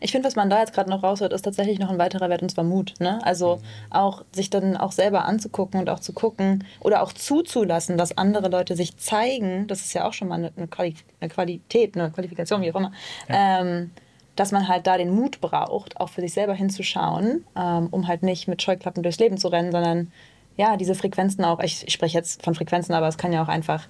[0.00, 2.42] Ich finde, was man da jetzt gerade noch raushört, ist tatsächlich noch ein weiterer Wert,
[2.42, 2.94] und zwar Mut.
[3.00, 3.18] Ne?
[3.24, 3.62] Also mhm.
[3.90, 8.48] auch sich dann auch selber anzugucken und auch zu gucken oder auch zuzulassen, dass andere
[8.48, 12.70] Leute sich zeigen, das ist ja auch schon mal eine, eine Qualität, eine Qualifikation, wie
[12.72, 12.92] auch immer.
[13.28, 13.60] Ja.
[13.60, 13.90] Ähm,
[14.40, 18.22] dass man halt da den Mut braucht, auch für sich selber hinzuschauen, ähm, um halt
[18.22, 20.10] nicht mit Scheuklappen durchs Leben zu rennen, sondern
[20.56, 23.48] ja, diese Frequenzen auch, ich, ich spreche jetzt von Frequenzen, aber es kann ja auch
[23.48, 23.86] einfach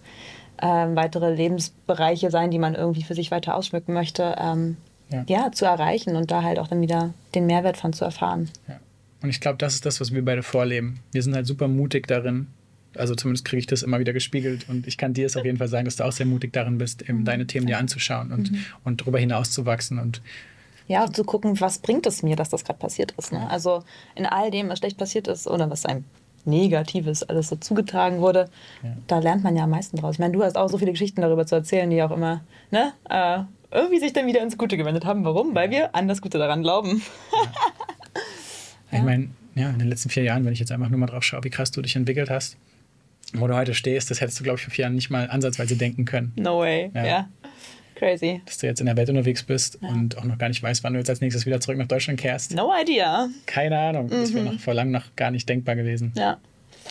[0.61, 4.77] ähm, weitere Lebensbereiche sein, die man irgendwie für sich weiter ausschmücken möchte, ähm,
[5.11, 5.25] ja.
[5.29, 5.53] ja.
[5.53, 8.51] zu erreichen und da halt auch dann wieder den Mehrwert von zu erfahren.
[8.67, 8.81] Ja.
[9.23, 10.99] Und ich glaube, das ist das, was wir beide vorleben.
[11.13, 12.49] Wir sind halt super mutig darin,
[12.97, 15.59] also zumindest kriege ich das immer wieder gespiegelt und ich kann dir es auf jeden
[15.59, 18.53] Fall sagen, dass du auch sehr mutig darin bist, eben deine Themen dir anzuschauen und,
[18.53, 18.65] mhm.
[18.85, 20.23] und darüber hinaus zu wachsen und
[20.89, 23.33] ja, zu gucken, was bringt es mir, dass das gerade passiert ist.
[23.33, 23.49] Ne?
[23.49, 23.85] Also
[24.17, 26.05] in all dem, was schlecht passiert ist oder was einem
[26.45, 28.49] Negatives alles so zugetragen wurde,
[28.83, 28.97] ja.
[29.07, 30.15] da lernt man ja am meisten draus.
[30.15, 32.41] Ich meine, du hast auch so viele Geschichten darüber zu erzählen, die auch immer
[32.73, 35.25] ne, äh, irgendwie sich dann wieder ins Gute gewendet haben.
[35.25, 35.55] Warum?
[35.55, 37.03] Weil wir an das Gute daran glauben.
[37.33, 37.53] Ja.
[38.93, 41.23] Ich meine, ja, in den letzten vier Jahren, wenn ich jetzt einfach nur mal drauf
[41.23, 42.57] schaue, wie krass du dich entwickelt hast,
[43.35, 45.77] wo du heute stehst, das hättest du, glaube ich, vor vier Jahren nicht mal ansatzweise
[45.77, 46.33] denken können.
[46.37, 47.07] No way, ja.
[47.07, 47.29] ja.
[47.95, 48.41] Crazy.
[48.47, 49.89] Dass du jetzt in der Welt unterwegs bist ja.
[49.89, 52.19] und auch noch gar nicht weißt, wann du jetzt als nächstes wieder zurück nach Deutschland
[52.19, 52.55] kehrst.
[52.55, 53.29] No idea.
[53.45, 54.07] Keine Ahnung.
[54.07, 54.11] Mhm.
[54.11, 56.13] Das wäre noch vor lang noch gar nicht denkbar gewesen.
[56.17, 56.39] Ja.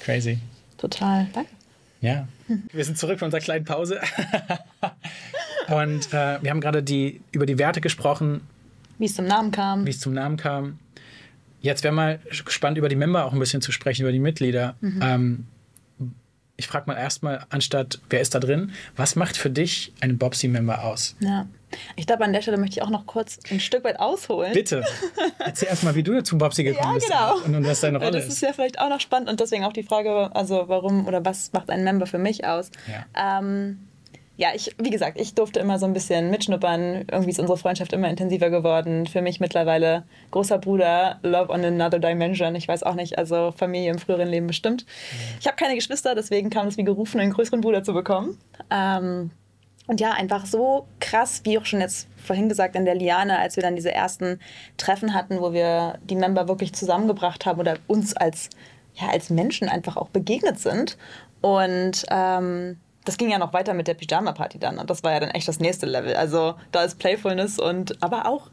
[0.01, 0.37] Crazy.
[0.77, 1.27] Total.
[1.33, 1.49] Danke.
[2.01, 2.27] Ja.
[2.71, 3.99] Wir sind zurück von unserer kleinen Pause.
[5.67, 8.41] und äh, wir haben gerade die, über die Werte gesprochen.
[8.99, 9.85] Wie es zum Namen kam.
[9.85, 10.79] Wie es zum Namen kam.
[11.61, 14.75] Jetzt wäre mal gespannt, über die Member auch ein bisschen zu sprechen, über die Mitglieder.
[14.79, 14.99] Mhm.
[15.03, 15.47] Ähm,
[16.59, 20.83] ich frage mal erstmal, anstatt wer ist da drin, was macht für dich einen Bobsy-Member
[20.83, 21.15] aus?
[21.19, 21.47] Ja.
[21.95, 24.51] Ich glaube, an der Stelle möchte ich auch noch kurz ein Stück weit ausholen.
[24.53, 24.83] Bitte.
[25.39, 27.09] Erzähl erstmal, wie du zum Bobsy gekommen bist.
[27.09, 27.45] ja, genau.
[27.45, 28.27] Und, und was deine Rolle ist.
[28.27, 31.23] Das ist ja vielleicht auch noch spannend und deswegen auch die Frage, also warum oder
[31.23, 32.71] was macht ein Member für mich aus?
[32.87, 33.39] Ja.
[33.39, 33.87] Ähm,
[34.39, 37.03] ja, ich, wie gesagt, ich durfte immer so ein bisschen mitschnuppern.
[37.11, 39.05] Irgendwie ist unsere Freundschaft immer intensiver geworden.
[39.05, 42.55] Für mich mittlerweile großer Bruder, Love on another dimension.
[42.55, 44.85] Ich weiß auch nicht, also Familie im früheren Leben bestimmt.
[45.41, 48.37] Ich habe keine Geschwister, deswegen kam es wie gerufen, einen größeren Bruder zu bekommen.
[48.71, 49.31] Ähm,
[49.87, 53.57] und ja, einfach so krass, wie auch schon jetzt vorhin gesagt, in der Liane, als
[53.57, 54.39] wir dann diese ersten
[54.77, 58.49] Treffen hatten, wo wir die Member wirklich zusammengebracht haben oder uns als,
[58.93, 60.97] ja, als Menschen einfach auch begegnet sind.
[61.41, 64.77] Und ähm, das ging ja noch weiter mit der Pyjama-Party dann.
[64.77, 66.15] Und das war ja dann echt das nächste Level.
[66.15, 68.49] Also da ist Playfulness und aber auch,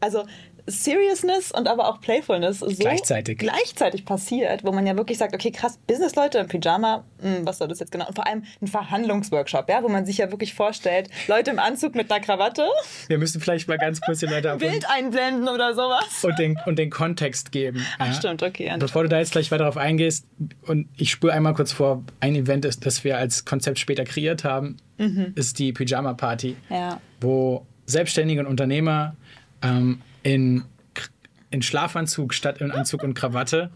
[0.00, 0.24] also
[0.70, 3.38] Seriousness und aber auch Playfulness so Gleichzeitig.
[3.38, 7.68] gleichzeitig passiert, wo man ja wirklich sagt, okay, krass, Businessleute im Pyjama, mh, was soll
[7.68, 8.06] das jetzt genau?
[8.08, 11.94] Und vor allem ein Verhandlungsworkshop, ja, wo man sich ja wirklich vorstellt, Leute im Anzug
[11.94, 12.66] mit einer Krawatte,
[13.08, 16.22] Wir müssen vielleicht mal ganz kurz die Leute Bild einblenden oder sowas.
[16.24, 17.84] und den, und den Kontext geben.
[17.98, 18.66] Ach, stimmt, okay.
[18.66, 18.76] ja.
[18.76, 20.26] Bevor du da jetzt gleich weiter darauf eingehst,
[20.66, 24.44] und ich spüre einmal kurz vor, ein Event ist, das wir als Konzept später kreiert
[24.44, 24.76] haben,
[25.34, 27.00] ist die Pyjama Party, Ja.
[27.20, 29.16] wo Selbstständige und Unternehmer
[29.62, 30.64] ähm, in,
[31.50, 33.70] in Schlafanzug statt in Anzug und Krawatte,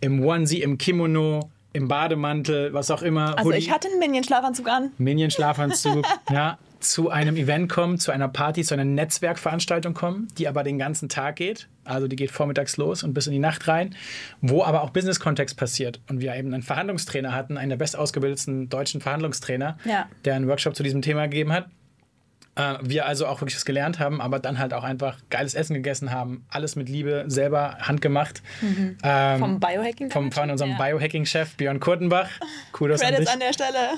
[0.00, 4.68] im Onesie, im Kimono, im Bademantel, was auch immer, Also Hoodie- ich hatte einen Minion-Schlafanzug
[4.68, 4.90] an.
[4.98, 10.64] Minion-Schlafanzug, ja, zu einem Event kommen, zu einer Party, zu einer Netzwerkveranstaltung kommen, die aber
[10.64, 11.68] den ganzen Tag geht.
[11.84, 13.94] Also die geht vormittags los und bis in die Nacht rein,
[14.40, 16.00] wo aber auch Business-Kontext passiert.
[16.08, 20.08] Und wir eben einen Verhandlungstrainer hatten, einen der bestausgebildeten deutschen Verhandlungstrainer, Ja.
[20.24, 21.66] der einen Workshop zu diesem Thema gegeben hat.
[22.56, 25.74] Äh, wir also auch wirklich was gelernt haben, aber dann halt auch einfach geiles Essen
[25.74, 26.44] gegessen haben.
[26.50, 28.42] Alles mit Liebe, selber handgemacht.
[29.02, 30.10] Ähm, Vom Biohacking.
[30.10, 30.76] vom, von unserem Ja.
[30.78, 32.28] Biohacking-Chef Björn Kurtenbach.
[32.72, 33.34] Kudos an Credits dich.
[33.34, 33.88] an der Stelle.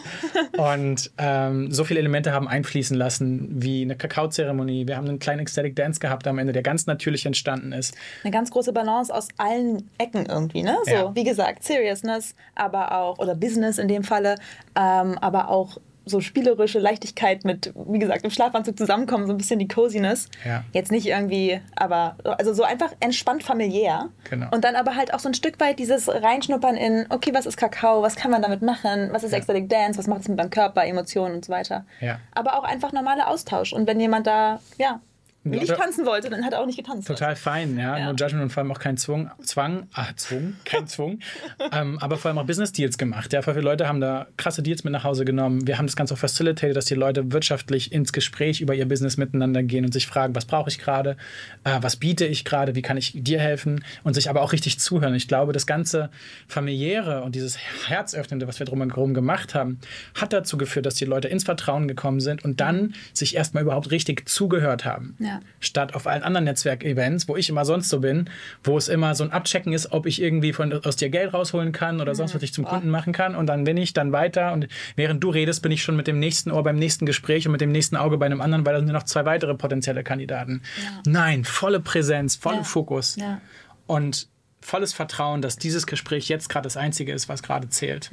[0.83, 4.87] Und ähm, so viele Elemente haben einfließen lassen, wie eine Kakaozeremonie.
[4.87, 7.97] Wir haben einen kleinen Ecstatic Dance gehabt am Ende, der ganz natürlich entstanden ist.
[8.23, 10.77] Eine ganz große Balance aus allen Ecken irgendwie, ne?
[10.85, 11.15] So, Ja.
[11.15, 14.35] wie gesagt, Seriousness, aber auch, oder Business in dem Falle,
[14.77, 19.59] ähm, aber auch so spielerische Leichtigkeit mit, wie gesagt, im Schlafanzug zusammenkommen, so ein bisschen
[19.59, 20.29] die Coziness.
[20.45, 20.65] Ja.
[20.73, 24.09] Jetzt nicht irgendwie, aber also so einfach entspannt familiär.
[24.29, 24.49] Genau.
[24.51, 27.57] Und dann aber halt auch so ein Stück weit dieses Reinschnuppern in, okay, was ist
[27.57, 29.39] Kakao, was kann man damit machen, was ist Ja.
[29.39, 31.85] Ecstatic Dance, was macht es mit deinem Körper, Emotionen und so weiter.
[32.01, 32.19] Ja.
[32.35, 33.73] Aber auch einfach normaler Austausch.
[33.73, 35.01] Und wenn jemand da, ja,
[35.45, 35.77] nicht Ja.
[35.77, 37.09] tanzen wollte, dann hat er auch nicht getanzt.
[37.09, 37.99] Total fein, ja.
[37.99, 38.05] Ja.
[38.07, 41.19] No Judgment und vor allem auch kein Zwang, Zwang, ah, Zwang, kein Zwang,
[41.73, 43.33] ähm, aber vor allem auch Business-Deals gemacht.
[43.33, 45.67] Ja, viele Leute haben da krasse Deals mit nach Hause genommen.
[45.67, 49.17] Wir haben das Ganze auch facilitated, dass die Leute wirtschaftlich ins Gespräch über ihr Business
[49.17, 51.17] miteinander gehen und sich fragen, was brauche ich gerade,
[51.65, 54.79] äh, was biete ich gerade, wie kann ich dir helfen und sich aber auch richtig
[54.79, 55.15] zuhören.
[55.15, 56.11] Ich glaube, das ganze
[56.47, 59.81] familiäre und dieses Herzöffnende, was wir drumherum gemacht haben,
[60.15, 63.91] hat dazu geführt, dass die Leute ins Vertrauen gekommen sind und dann sich erstmal überhaupt
[63.91, 65.32] richtig zugehört haben Ja.
[65.61, 68.29] Statt auf allen anderen Netzwerkevents, wo ich immer sonst so bin,
[68.65, 71.73] wo es immer so ein Abchecken ist, ob ich irgendwie von, aus dir Geld rausholen
[71.73, 74.53] kann oder sonst was ich zum Kunden machen kann und dann bin ich dann weiter
[74.53, 77.53] und während du redest, bin ich schon mit dem nächsten Ohr beim nächsten Gespräch und
[77.53, 80.63] mit dem nächsten Auge bei einem anderen, weil da sind noch zwei weitere potenzielle Kandidaten.
[81.07, 82.63] Nein, volle Präsenz, volle Ja.
[82.65, 83.41] Fokus Ja.
[83.87, 84.29] und
[84.61, 88.11] volles Vertrauen, dass dieses Gespräch jetzt gerade das einzige ist, was gerade zählt.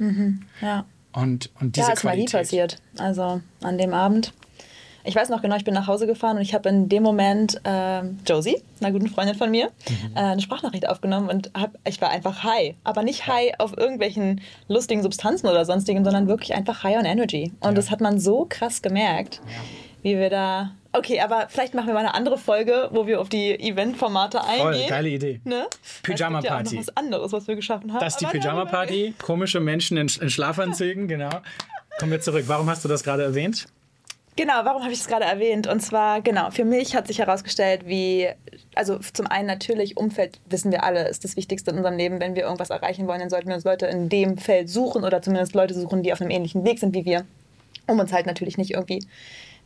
[0.60, 0.84] Ja.
[1.12, 2.32] Und, und diese ja, ist Qualität.
[2.32, 2.78] passiert.
[2.98, 4.32] Also an dem Abend.
[5.04, 7.60] Ich weiß noch genau, ich bin nach Hause gefahren und ich habe in dem Moment
[7.64, 10.16] ähm, Josie, einer guten Freundin von mir, Mhm.
[10.16, 12.74] äh, eine Sprachnachricht aufgenommen und hab, ich war einfach high.
[12.84, 17.52] Aber nicht high auf irgendwelchen lustigen Substanzen oder sonstigen, sondern wirklich einfach high on energy.
[17.60, 17.72] Und Ja.
[17.74, 19.40] das hat man so krass gemerkt,
[20.02, 20.72] wie wir da.
[20.92, 24.68] Okay, aber vielleicht machen wir mal eine andere Folge, wo wir auf die Eventformate Voll,
[24.72, 24.88] eingehen.
[24.88, 25.40] geile Idee.
[25.44, 25.66] Ne?
[26.02, 26.74] Pyjama Es gibt ja auch Party.
[26.74, 28.00] noch was anderes, was wir geschaffen haben.
[28.00, 29.14] Das ist die Pyjama-Party.
[29.22, 31.30] Komische Menschen in, in Schlafanzügen, genau.
[32.00, 32.44] Kommen wir zurück.
[32.48, 33.66] Warum hast du das gerade erwähnt?
[34.36, 35.66] Genau, warum habe ich es gerade erwähnt?
[35.66, 38.28] Und zwar, genau, für mich hat sich herausgestellt, wie,
[38.74, 42.20] also zum einen natürlich, Umfeld, wissen wir alle, ist das Wichtigste in unserem Leben.
[42.20, 45.20] Wenn wir irgendwas erreichen wollen, dann sollten wir uns Leute in dem Feld suchen oder
[45.20, 47.26] zumindest Leute suchen, die auf einem ähnlichen Weg sind wie wir,
[47.86, 49.00] um uns halt natürlich nicht irgendwie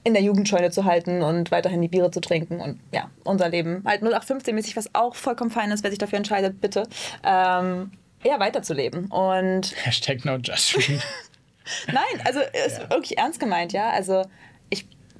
[0.02, 3.82] in der Jugendscheune zu halten und weiterhin die Biere zu trinken und ja, unser Leben
[3.86, 6.82] halt 0815-mäßig, was auch vollkommen fein ist, wer sich dafür entscheidet, bitte,
[7.22, 7.90] ähm,
[8.22, 9.06] ja, weiterzuleben.
[9.06, 11.02] Und Hashtag no judgment.
[11.86, 13.90] Nein, also ist wirklich ernst gemeint, ja.
[13.90, 14.24] Also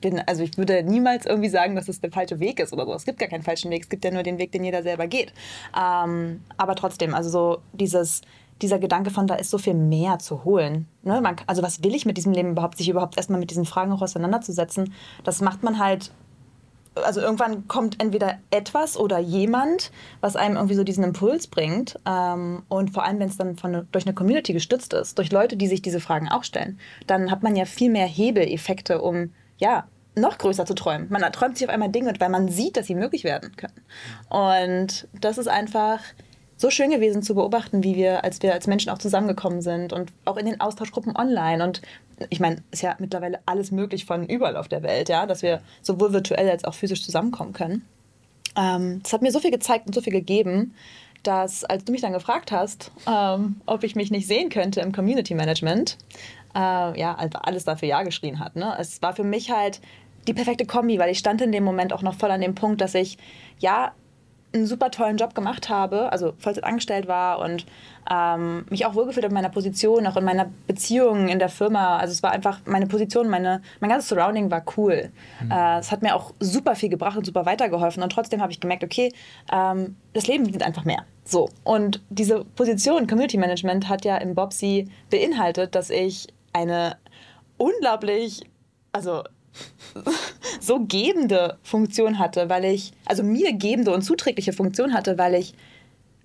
[0.04, 2.92] bin, also ich würde niemals irgendwie sagen, dass es der falsche Weg ist oder so.
[2.92, 5.06] Es gibt gar keinen falschen Weg, es gibt ja nur den Weg, den jeder selber
[5.06, 5.32] geht.
[5.74, 8.20] Ähm, aber trotzdem, also so dieses,
[8.60, 10.86] dieser Gedanke von, da ist so viel mehr zu holen.
[11.02, 11.22] Ne?
[11.22, 13.92] Man, also was will ich mit diesem Leben überhaupt, sich überhaupt erstmal mit diesen Fragen
[13.92, 14.92] auch auseinanderzusetzen,
[15.24, 16.12] das macht man halt
[17.02, 19.90] also irgendwann kommt entweder etwas oder jemand,
[20.20, 21.98] was einem irgendwie so diesen Impuls bringt.
[22.06, 25.56] Ähm, und vor allem, wenn es dann von, durch eine Community gestützt ist, durch Leute,
[25.56, 29.88] die sich diese Fragen auch stellen, dann hat man ja viel mehr Hebeleffekte, um ja
[30.16, 31.06] noch größer zu träumen.
[31.10, 33.80] Man träumt sich auf einmal Dinge, weil man sieht, dass sie möglich werden können.
[34.28, 36.00] Und das ist einfach
[36.56, 40.12] so schön gewesen zu beobachten, wie wir, als wir als Menschen auch zusammengekommen sind und
[40.24, 41.64] auch in den Austauschgruppen online.
[41.64, 41.82] Und
[42.30, 45.60] ich meine, ist ja mittlerweile alles möglich von überall auf der Welt, ja, dass wir
[45.82, 47.84] sowohl virtuell als auch physisch zusammenkommen können.
[48.56, 50.74] Ähm, das hat mir so viel gezeigt und so viel gegeben,
[51.24, 54.92] dass als du mich dann gefragt hast, ähm, ob ich mich nicht sehen könnte im
[54.92, 55.96] Community Management,
[56.54, 58.54] äh, ja, alles dafür Ja geschrien hat.
[58.54, 58.76] Ne?
[58.78, 59.80] Es war für mich halt
[60.24, 62.80] die perfekte Kombi, weil ich stand in dem Moment auch noch voll an dem Punkt,
[62.80, 63.18] dass ich
[63.58, 63.92] ja
[64.54, 67.66] einen super tollen Job gemacht habe, also Vollzeit angestellt war und
[68.10, 71.96] ähm, mich auch wohlgefühlt habe in meiner Position, auch in meiner Beziehung in der Firma.
[71.96, 75.10] Also es war einfach meine Position, meine, mein ganzes Surrounding war cool.
[75.42, 75.50] Mhm.
[75.50, 78.02] Äh, es hat mir auch super viel gebracht und super weitergeholfen.
[78.02, 79.12] Und trotzdem habe ich gemerkt, okay,
[79.52, 81.04] ähm, das Leben dient einfach mehr.
[81.24, 81.48] So.
[81.64, 86.96] Und diese Position Community Management hat ja im Bobsy beinhaltet, dass ich eine
[87.56, 88.42] unglaublich,
[88.92, 89.24] also
[90.60, 95.54] so gebende Funktion hatte, weil ich, also mir gebende und zuträgliche Funktion hatte, weil ich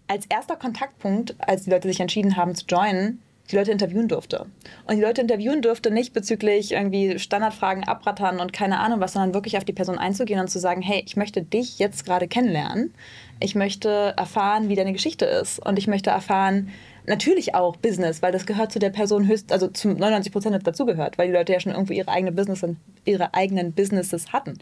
[0.08, 4.46] als erster Kontaktpunkt, als die Leute sich entschieden haben zu joinen, die Leute interviewen durfte.
[4.86, 9.34] Und die Leute interviewen durfte nicht bezüglich irgendwie Standardfragen abrattern und keine Ahnung was, sondern
[9.34, 12.94] wirklich auf die Person einzugehen und zu sagen, hey, ich möchte dich jetzt gerade kennenlernen.
[13.40, 15.66] Ich möchte erfahren, wie deine Geschichte ist.
[15.66, 16.70] Und ich möchte erfahren,
[17.06, 21.18] natürlich auch Business, weil das gehört zu der Person höchst, also zu 99 Prozent dazugehört,
[21.18, 22.66] weil die Leute ja schon irgendwo ihre, eigene Business,
[23.06, 24.58] ihre eigenen Businesses hatten.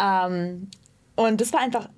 [0.00, 0.68] Ähm,
[1.16, 1.88] und das war einfach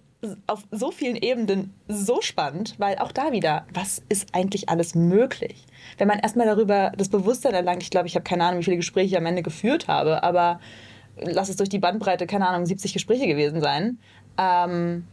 [0.46, 5.64] auf so vielen Ebenen so spannend, weil auch da wieder, was ist eigentlich alles möglich?
[5.96, 8.77] Wenn man erstmal darüber das Bewusstsein erlangt, ich glaube, ich habe keine Ahnung, wie viele
[8.77, 10.61] Gespräche ich am Ende geführt habe, aber
[11.16, 13.98] lass es durch die Bandbreite, keine Ahnung, 70 Gespräche gewesen sein.
[14.37, 15.05] Ähm,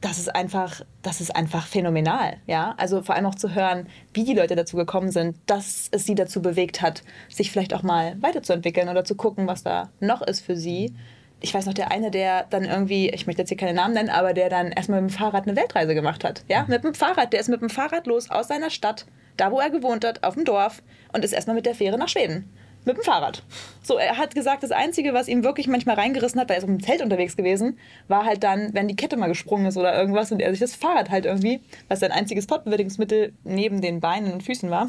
[0.00, 2.74] das ist einfach, das ist einfach phänomenal, ja.
[2.76, 6.14] Also vor allem auch zu hören, wie die Leute dazu gekommen sind, dass es sie
[6.14, 10.40] dazu bewegt hat, sich vielleicht auch mal weiterzuentwickeln oder zu gucken, was da noch ist
[10.40, 10.94] für sie.
[11.40, 14.08] Ich weiß noch, der eine, der dann irgendwie, ich möchte jetzt hier keine Namen nennen,
[14.08, 16.44] aber der dann erstmal mit dem Fahrrad eine Weltreise gemacht hat.
[16.48, 17.32] Ja, mit dem Fahrrad.
[17.32, 19.06] Der ist mit dem Fahrrad los aus seiner Stadt,
[19.36, 20.82] da wo er gewohnt hat, auf dem Dorf
[21.12, 22.50] und ist erstmal mit der Fähre nach Schweden
[22.86, 23.42] mit dem Fahrrad.
[23.82, 26.66] So, er hat gesagt, das Einzige, was ihm wirklich manchmal reingerissen hat, weil er auf
[26.66, 30.32] dem Zelt unterwegs gewesen, war halt dann, wenn die Kette mal gesprungen ist oder irgendwas
[30.32, 34.42] und er sich das Fahrrad halt irgendwie, was sein einziges Fortbewegungsmittel neben den Beinen und
[34.42, 34.88] Füßen war,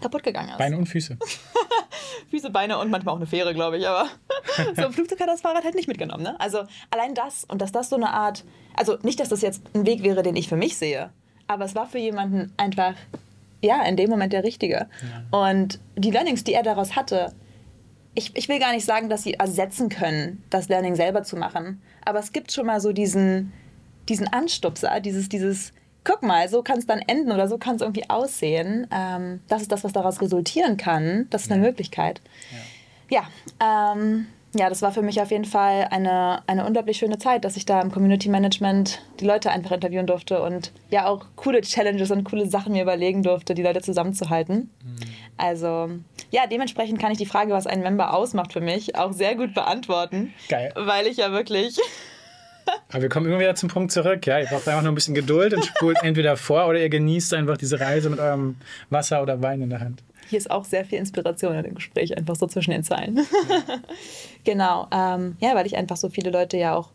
[0.00, 0.58] kaputt gegangen ist.
[0.58, 1.18] Beine und Füße.
[2.30, 3.88] Füße, Beine und manchmal auch eine Fähre, glaube ich.
[3.88, 4.08] Aber
[4.76, 6.22] so im Flugzeug hat das Fahrrad halt nicht mitgenommen.
[6.22, 6.38] Ne?
[6.40, 8.44] Also allein das und dass das so eine Art,
[8.76, 11.10] also nicht, dass das jetzt ein Weg wäre, den ich für mich sehe,
[11.48, 12.94] aber es war für jemanden einfach
[13.62, 14.88] ja, in dem Moment der Richtige.
[15.30, 15.46] Ja.
[15.48, 17.32] Und die Learnings, die er daraus hatte,
[18.14, 21.80] ich, ich will gar nicht sagen, dass sie ersetzen können, das Learning selber zu machen.
[22.04, 23.52] Aber es gibt schon mal so diesen,
[24.08, 25.72] diesen Anstupser, dieses, dieses,
[26.04, 28.86] guck mal, so kann es dann enden oder so kann es irgendwie aussehen.
[28.92, 31.26] Ähm, das ist das, was daraus resultieren kann.
[31.30, 31.68] Das ist eine ja.
[31.68, 32.20] Möglichkeit.
[33.08, 33.22] Ja,
[33.60, 37.44] ja ähm, ja, das war für mich auf jeden Fall eine, eine unglaublich schöne Zeit,
[37.44, 41.60] dass ich da im Community Management die Leute einfach interviewen durfte und ja auch coole
[41.60, 44.70] Challenges und coole Sachen mir überlegen durfte, die Leute zusammenzuhalten.
[44.82, 44.98] Mhm.
[45.36, 45.90] Also
[46.30, 49.54] ja, dementsprechend kann ich die Frage, was ein Member ausmacht für mich, auch sehr gut
[49.54, 50.32] beantworten.
[50.48, 50.72] Geil.
[50.74, 51.78] Weil ich ja wirklich
[52.90, 54.26] aber wir kommen immer wieder zum Punkt zurück.
[54.26, 57.34] Ja, ihr braucht einfach nur ein bisschen Geduld und spult entweder vor oder ihr genießt
[57.34, 58.56] einfach diese Reise mit eurem
[58.90, 60.02] Wasser oder Wein in der Hand.
[60.28, 63.20] Hier ist auch sehr viel Inspiration in dem Gespräch, einfach so zwischen den Zeilen.
[64.44, 66.90] genau, ähm, ja, weil ich einfach so viele Leute ja auch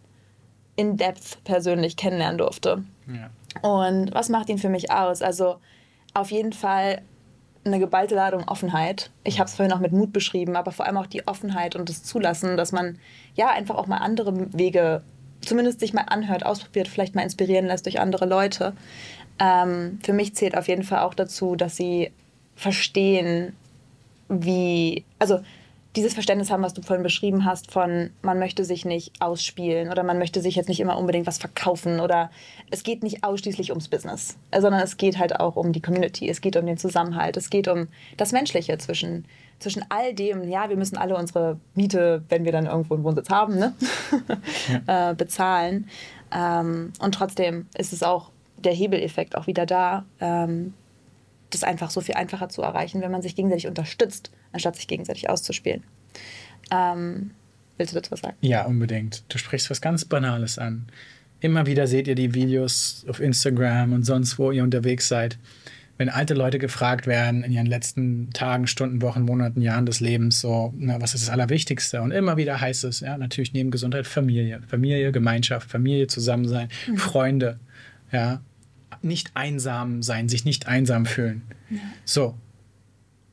[0.76, 2.84] in Depth persönlich kennenlernen durfte.
[3.08, 3.30] Ja.
[3.62, 5.22] Und was macht ihn für mich aus?
[5.22, 5.58] Also
[6.14, 7.02] auf jeden Fall
[7.66, 9.10] eine geballte Ladung Offenheit.
[9.24, 11.90] Ich habe es vorhin auch mit Mut beschrieben, aber vor allem auch die Offenheit und
[11.90, 13.00] das Zulassen, dass man
[13.36, 15.02] ja einfach auch mal andere Wege
[15.42, 18.74] zumindest sich mal anhört, ausprobiert, vielleicht mal inspirieren lässt durch andere Leute.
[19.40, 22.12] Ähm, für mich zählt auf jeden Fall auch dazu, dass sie
[22.56, 23.56] verstehen,
[24.30, 25.40] wie, also
[25.96, 30.04] dieses Verständnis haben, was du vorhin beschrieben hast, von man möchte sich nicht ausspielen oder
[30.04, 32.32] man möchte sich jetzt nicht immer unbedingt was verkaufen oder
[32.72, 36.42] es geht nicht ausschließlich ums Business, sondern es geht halt auch um die Community, es
[36.42, 37.88] geht um den Zusammenhalt, es geht um
[38.18, 39.26] das Menschliche zwischen,
[39.60, 43.30] zwischen all dem, ja, wir müssen alle unsere Miete, wenn wir dann irgendwo einen Wohnsitz
[43.30, 43.74] haben, ne?
[44.88, 45.12] ja.
[45.12, 45.88] äh, bezahlen.
[46.34, 50.74] Ähm, und trotzdem ist es auch der Hebeleffekt auch wieder da, ähm,
[51.54, 55.30] das einfach so viel einfacher zu erreichen, wenn man sich gegenseitig unterstützt, anstatt sich gegenseitig
[55.30, 55.84] auszuspielen.
[56.72, 57.32] Ähm,
[57.78, 58.38] willst du dazu was sagen?
[58.42, 59.24] Ja, unbedingt.
[59.30, 60.88] Du sprichst was ganz Banales an.
[61.40, 65.38] Immer wieder seht ihr die Videos auf Instagram und sonst, wo ihr unterwegs seid.
[65.98, 70.40] Wenn alte Leute gefragt werden in ihren letzten Tagen, Stunden, Wochen, Monaten, Jahren des Lebens,
[70.40, 72.02] so, na, was ist das Allerwichtigste?
[72.02, 74.62] Und immer wieder heißt es, ja, natürlich neben Gesundheit, Familie.
[74.68, 76.98] Familie, Gemeinschaft, Familie, Zusammensein, mhm.
[76.98, 77.60] Freunde,
[78.12, 78.42] ja,
[79.02, 81.44] nicht einsam sein, sich nicht einsam fühlen.
[81.70, 81.80] Ja.
[82.06, 82.36] So.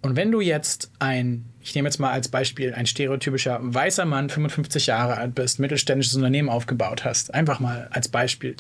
[0.03, 4.31] Und wenn du jetzt ein, ich nehme jetzt mal als Beispiel, ein stereotypischer weißer Mann,
[4.31, 8.57] 55 Jahre alt bist, mittelständisches Unternehmen aufgebaut hast, einfach mal als Beispiel,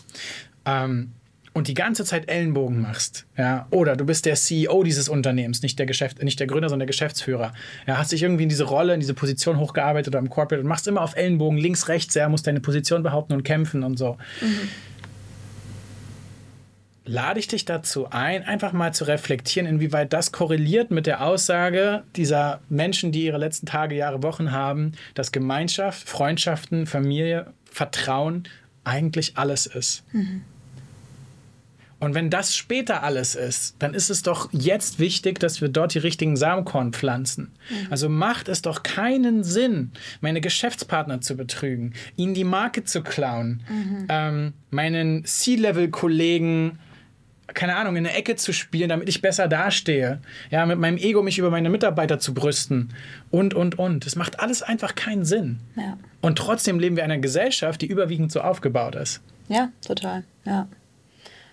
[0.66, 1.12] ähm,
[1.52, 5.78] und die ganze Zeit Ellenbogen machst, ja, oder du bist der CEO dieses Unternehmens, nicht
[5.80, 7.52] der Geschäft, nicht der Gründer, sondern der Geschäftsführer,
[7.88, 10.68] ja, hast dich irgendwie in diese Rolle, in diese Position hochgearbeitet oder im Corporate und
[10.68, 14.16] machst immer auf Ellenbogen links, rechts, ja, musst deine Position behaupten und kämpfen und so.
[14.40, 14.68] Mhm
[17.10, 22.04] lade ich dich dazu ein, einfach mal zu reflektieren, inwieweit das korreliert mit der Aussage
[22.14, 28.44] dieser Menschen, die ihre letzten Tage, Jahre, Wochen haben, dass Gemeinschaft, Freundschaften, Familie, Vertrauen
[28.84, 30.04] eigentlich alles ist.
[30.12, 30.42] Mhm.
[31.98, 35.94] Und wenn das später alles ist, dann ist es doch jetzt wichtig, dass wir dort
[35.94, 37.50] die richtigen Samenkorn pflanzen.
[37.68, 37.86] Mhm.
[37.90, 39.90] Also macht es doch keinen Sinn,
[40.20, 44.06] meine Geschäftspartner zu betrügen, ihnen die Marke zu klauen, mhm.
[44.08, 46.78] ähm, meinen C-Level-Kollegen
[47.54, 50.20] keine Ahnung, in der Ecke zu spielen, damit ich besser dastehe.
[50.50, 52.94] Ja, mit meinem Ego mich über meine Mitarbeiter zu brüsten.
[53.30, 54.06] Und, und, und.
[54.06, 55.58] Das macht alles einfach keinen Sinn.
[55.76, 55.98] Ja.
[56.20, 59.20] Und trotzdem leben wir in einer Gesellschaft, die überwiegend so aufgebaut ist.
[59.48, 60.24] Ja, total.
[60.44, 60.68] Ja.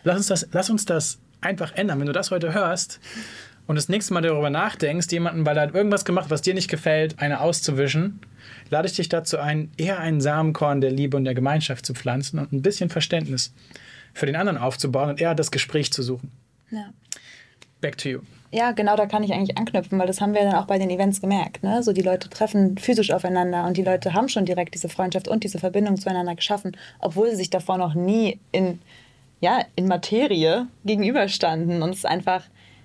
[0.03, 1.99] Lass uns das, lass uns das einfach ändern.
[1.99, 2.99] Wenn du das heute hörst
[3.65, 6.69] und das nächste Mal darüber nachdenkst, jemanden, weil er hat irgendwas gemacht, was dir nicht
[6.69, 8.19] gefällt, eine auszuwischen,
[8.69, 12.39] lade ich dich dazu ein, eher einen Samenkorn der Liebe und der Gemeinschaft zu pflanzen
[12.39, 13.53] und ein bisschen Verständnis
[14.17, 16.31] für den anderen aufzubauen und eher das Gespräch zu suchen.
[16.71, 16.89] Ja.
[17.81, 18.19] Back to you.
[18.51, 20.89] Ja, genau, da kann ich eigentlich anknüpfen, weil das haben wir dann auch bei den
[20.89, 21.63] Events gemerkt.
[21.63, 21.83] Ne?
[21.83, 25.43] So die Leute treffen physisch aufeinander und die Leute haben schon direkt diese Freundschaft und
[25.43, 28.79] diese Verbindung zueinander geschaffen, obwohl sie sich davor noch nie in,
[29.41, 31.83] ja, in Materie gegenüberstanden.
[31.83, 32.43] Und es ist einfach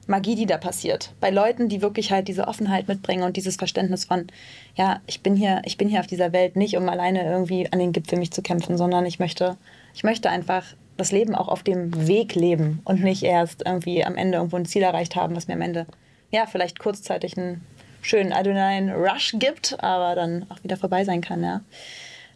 [0.08, 1.14] Magie, die da passiert.
[1.20, 4.26] Bei Leuten, die wirklich halt diese Offenheit mitbringen und dieses Verständnis von,
[4.74, 7.78] ja, ich bin hier, ich bin hier auf dieser Welt nicht, um alleine irgendwie an
[7.78, 9.56] den Gipfel mich zu kämpfen, sondern ich möchte,
[9.94, 10.64] ich möchte einfach
[10.96, 14.66] das Leben auch auf dem Weg leben und nicht erst irgendwie am Ende irgendwo ein
[14.66, 15.86] Ziel erreicht haben, was mir am Ende
[16.30, 17.64] ja vielleicht kurzzeitig einen
[18.02, 21.42] schönen Adrenalin-Rush gibt, aber dann auch wieder vorbei sein kann.
[21.42, 21.60] Ja.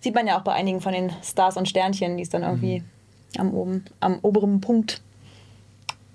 [0.00, 2.80] Sieht man ja auch bei einigen von den Stars und Sternchen, die es dann irgendwie
[2.80, 3.40] mhm.
[3.40, 5.02] am, oben, am oberen Punkt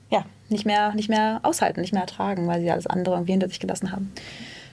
[0.10, 3.48] ja, nicht, mehr, nicht mehr aushalten, nicht mehr ertragen, weil sie alles andere irgendwie hinter
[3.48, 4.12] sich gelassen haben.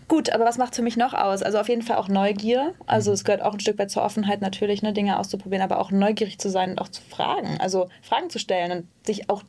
[0.09, 1.42] Gut, aber was macht für mich noch aus?
[1.42, 2.74] Also auf jeden Fall auch Neugier.
[2.86, 5.90] Also es gehört auch ein Stück weit zur Offenheit natürlich, ne, Dinge auszuprobieren, aber auch
[5.90, 7.59] neugierig zu sein und auch zu fragen.
[7.61, 9.42] Also Fragen zu stellen und sich auch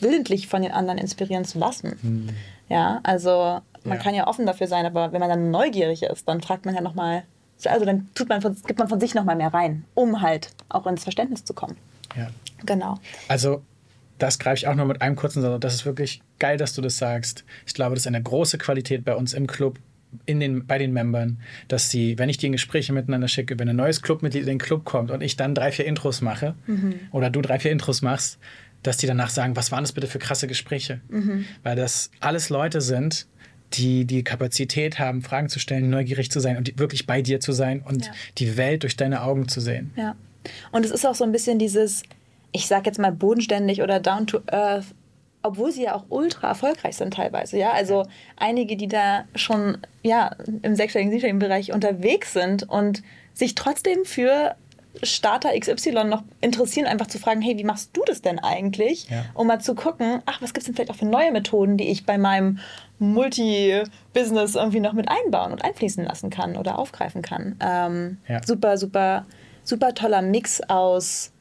[0.00, 1.98] willentlich von den anderen inspirieren zu lassen.
[2.02, 2.28] Mhm.
[2.68, 4.02] Ja, also man ja.
[4.02, 6.82] kann ja offen dafür sein, aber wenn man dann neugierig ist, dann fragt man ja
[6.82, 7.24] nochmal,
[7.64, 10.86] also dann tut man von, gibt man von sich nochmal mehr rein, um halt auch
[10.86, 11.76] ins Verständnis zu kommen.
[12.14, 12.28] Ja.
[12.66, 12.96] Genau.
[13.28, 13.62] Also
[14.18, 15.60] das greife ich auch nur mit einem kurzen Satz.
[15.60, 17.44] Das ist wirklich geil, dass du das sagst.
[17.66, 19.78] Ich glaube, das ist eine große Qualität bei uns im Club,
[20.26, 23.68] in den, bei den Membern, dass sie, wenn ich die in Gespräche miteinander schicke, wenn
[23.68, 26.94] ein neues Clubmitglied in den Club kommt und ich dann drei, vier Intros mache mhm.
[27.12, 28.38] oder du drei, vier Intros machst,
[28.82, 31.00] dass die danach sagen, was waren das bitte für krasse Gespräche?
[31.08, 31.44] Mhm.
[31.62, 33.26] Weil das alles Leute sind,
[33.74, 37.52] die die Kapazität haben, Fragen zu stellen, neugierig zu sein und wirklich bei dir zu
[37.52, 38.12] sein und ja.
[38.38, 39.92] die Welt durch deine Augen zu sehen.
[39.96, 40.16] Ja.
[40.72, 42.02] Und es ist auch so ein bisschen dieses,
[42.52, 44.86] ich sag jetzt mal bodenständig oder down to earth,
[45.42, 47.72] obwohl sie ja auch ultra erfolgreich sind teilweise, ja.
[47.72, 53.02] Also einige, die da schon ja im sechsstelligen, siebenstelligen Bereich unterwegs sind und
[53.34, 54.56] sich trotzdem für
[55.02, 59.08] Starter XY noch interessieren, einfach zu fragen, hey, wie machst du das denn eigentlich?
[59.08, 59.24] Ja.
[59.34, 61.88] Um mal zu gucken, ach, was gibt es denn vielleicht auch für neue Methoden, die
[61.88, 62.58] ich bei meinem
[62.98, 67.56] Multi-Business irgendwie noch mit einbauen und einfließen lassen kann oder aufgreifen kann.
[67.60, 68.40] Ähm, ja.
[68.44, 69.24] Super, super,
[69.62, 71.32] super toller Mix aus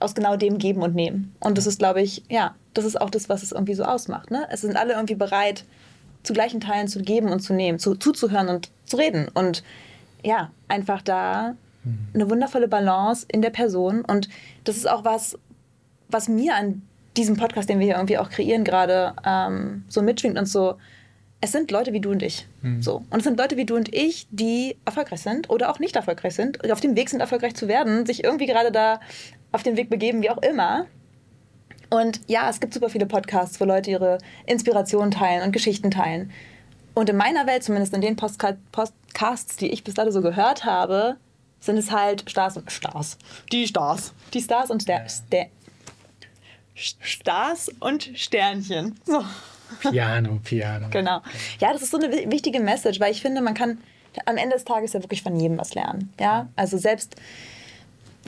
[0.00, 1.34] aus genau dem Geben und Nehmen.
[1.40, 4.30] Und das ist, glaube ich, ja, das ist auch das, was es irgendwie so ausmacht.
[4.30, 4.46] Ne?
[4.50, 5.64] Es sind alle irgendwie bereit,
[6.22, 9.28] zu gleichen Teilen zu geben und zu nehmen, zu, zuzuhören und zu reden.
[9.32, 9.62] Und
[10.22, 12.08] ja, einfach da mhm.
[12.14, 14.04] eine wundervolle Balance in der Person.
[14.04, 14.28] Und
[14.64, 15.38] das ist auch was,
[16.08, 16.82] was mir an
[17.16, 20.76] diesem Podcast, den wir hier irgendwie auch kreieren, gerade ähm, so mitschwingt und so.
[21.42, 22.46] Es sind Leute wie du und ich.
[22.60, 22.82] Mhm.
[22.82, 22.96] So.
[23.10, 26.34] Und es sind Leute wie du und ich, die erfolgreich sind oder auch nicht erfolgreich
[26.34, 29.00] sind, auf dem Weg sind, erfolgreich zu werden, sich irgendwie gerade da
[29.52, 30.86] auf den Weg begeben, wie auch immer.
[31.90, 36.30] Und ja, es gibt super viele Podcasts, wo Leute ihre Inspirationen teilen und Geschichten teilen.
[36.94, 41.16] Und in meiner Welt, zumindest in den Podcasts, die ich bis dato so gehört habe,
[41.60, 43.18] sind es halt Stars und Stars.
[43.52, 44.14] Die Stars.
[44.32, 45.46] Die Stars und Ster Ster
[46.74, 48.98] Stars und Sternchen.
[49.04, 49.22] So.
[49.80, 50.88] Piano, Piano.
[50.90, 51.20] Genau.
[51.60, 53.78] Ja, das ist so eine wichtige Message, weil ich finde, man kann
[54.24, 56.12] am Ende des Tages ja wirklich von jedem was lernen.
[56.18, 57.16] Ja, also selbst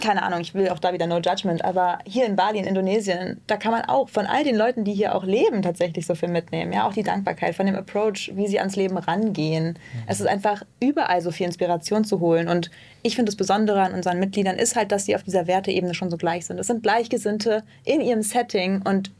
[0.00, 3.40] keine Ahnung, ich will auch da wieder no judgment, aber hier in Bali, in Indonesien,
[3.46, 6.30] da kann man auch von all den Leuten, die hier auch leben, tatsächlich so viel
[6.30, 6.72] mitnehmen.
[6.72, 9.68] Ja, auch die Dankbarkeit von dem Approach, wie sie ans Leben rangehen.
[9.74, 10.02] Mhm.
[10.06, 12.48] Es ist einfach überall so viel Inspiration zu holen.
[12.48, 12.70] Und
[13.02, 16.10] ich finde das Besondere an unseren Mitgliedern ist halt, dass sie auf dieser Werteebene schon
[16.10, 16.58] so gleich sind.
[16.58, 19.12] Es sind Gleichgesinnte in ihrem Setting und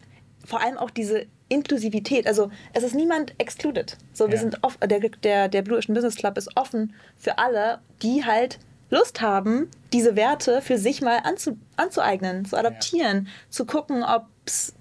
[0.44, 2.26] vor allem auch diese Inklusivität.
[2.26, 3.98] Also es ist niemand excluded.
[4.14, 4.40] So, wir ja.
[4.40, 8.58] sind off, der, der, der Blue Ocean Business Club ist offen für alle, die halt
[8.93, 13.30] Lust haben, diese Werte für sich mal anzu, anzueignen, zu adaptieren, ja.
[13.51, 14.74] zu gucken, ob es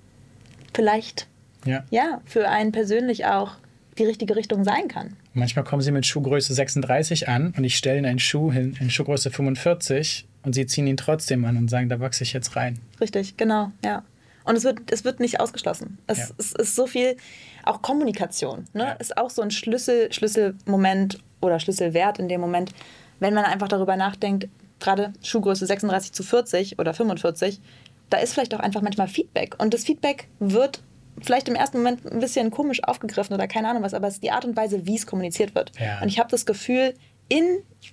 [0.74, 1.28] vielleicht
[1.66, 1.84] ja.
[1.90, 3.54] ja für einen persönlich auch
[3.98, 5.16] die richtige Richtung sein kann.
[5.34, 8.90] Manchmal kommen sie mit Schuhgröße 36 an und ich stelle ihnen einen Schuh hin in
[8.90, 12.80] Schuhgröße 45 und sie ziehen ihn trotzdem an und sagen, da wachse ich jetzt rein.
[13.00, 14.04] Richtig, genau, ja.
[14.44, 16.00] Und es wird, es wird nicht ausgeschlossen.
[16.08, 16.26] Es, ja.
[16.38, 17.16] es ist so viel,
[17.64, 18.84] auch Kommunikation, ne?
[18.84, 18.92] Ja.
[18.94, 22.74] ist auch so ein Schlüssel, Schlüsselmoment oder Schlüsselwert in dem Moment,
[23.22, 24.50] wenn man einfach darüber nachdenkt,
[24.82, 27.62] gerade Schuhgröße 36 zu 40 oder 45,
[28.10, 29.56] da ist vielleicht auch einfach manchmal Feedback.
[29.62, 30.82] Und das Feedback wird
[31.22, 34.24] vielleicht im ersten Moment ein bisschen komisch aufgegriffen oder keine Ahnung was, aber es ist
[34.24, 35.72] die Art und Weise, wie es kommuniziert wird.
[35.80, 36.02] Ja.
[36.02, 36.94] Und ich habe das Gefühl,
[37.30, 37.44] in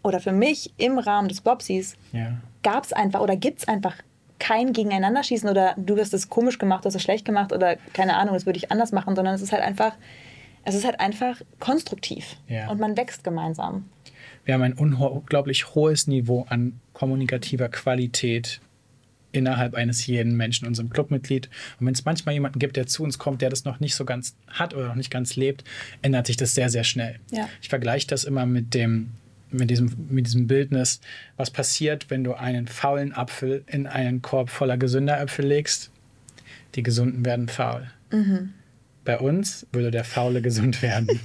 [0.02, 2.38] oder für mich im Rahmen des Bobsies Ja.
[2.64, 3.94] gab es einfach oder gibt es einfach
[4.40, 8.16] kein Gegeneinanderschießen oder du hast es komisch gemacht, du hast es schlecht gemacht oder keine
[8.16, 9.92] Ahnung, das würde ich anders machen, sondern es ist halt einfach,
[10.64, 12.70] es ist halt einfach konstruktiv Ja.
[12.70, 13.88] und man wächst gemeinsam.
[14.48, 18.62] Wir haben ein unglaublich hohes Niveau an kommunikativer Qualität
[19.30, 21.50] innerhalb eines jeden Menschen, unserem Clubmitglied.
[21.78, 24.06] Und wenn es manchmal jemanden gibt, der zu uns kommt, der das noch nicht so
[24.06, 25.64] ganz hat oder noch nicht ganz lebt,
[26.00, 27.20] ändert sich das sehr, sehr schnell.
[27.30, 27.46] Ja.
[27.60, 29.10] Ich vergleiche das immer mit dem
[29.50, 31.02] mit diesem, mit diesem Bildnis,
[31.36, 35.90] was passiert, wenn du einen faulen Apfel in einen Korb voller gesunder Äpfel legst.
[36.74, 37.90] Die gesunden werden faul.
[39.08, 41.08] Bei uns würde der Faule gesund werden.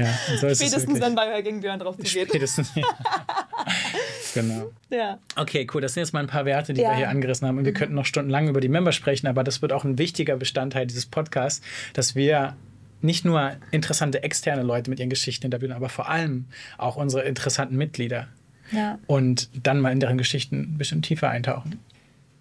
[0.00, 0.06] ja,
[0.40, 2.26] so Spätestens wenn bei gegen Björn drauf zugeht.
[2.28, 2.82] Spätestens, ja.
[4.34, 4.72] genau.
[4.90, 5.20] Ja.
[5.36, 5.80] Okay, cool.
[5.80, 6.90] Das sind jetzt mal ein paar Werte, die Ja.
[6.90, 7.58] wir hier angerissen haben.
[7.58, 10.36] Und wir könnten noch stundenlang über die Member sprechen, aber das wird auch ein wichtiger
[10.36, 12.56] Bestandteil dieses Podcasts, dass wir
[13.02, 16.46] nicht nur interessante externe Leute mit ihren Geschichten interviewen, aber vor allem
[16.76, 18.26] auch unsere interessanten Mitglieder
[18.72, 18.98] Ja.
[19.06, 21.78] und dann mal in deren Geschichten ein bisschen tiefer eintauchen.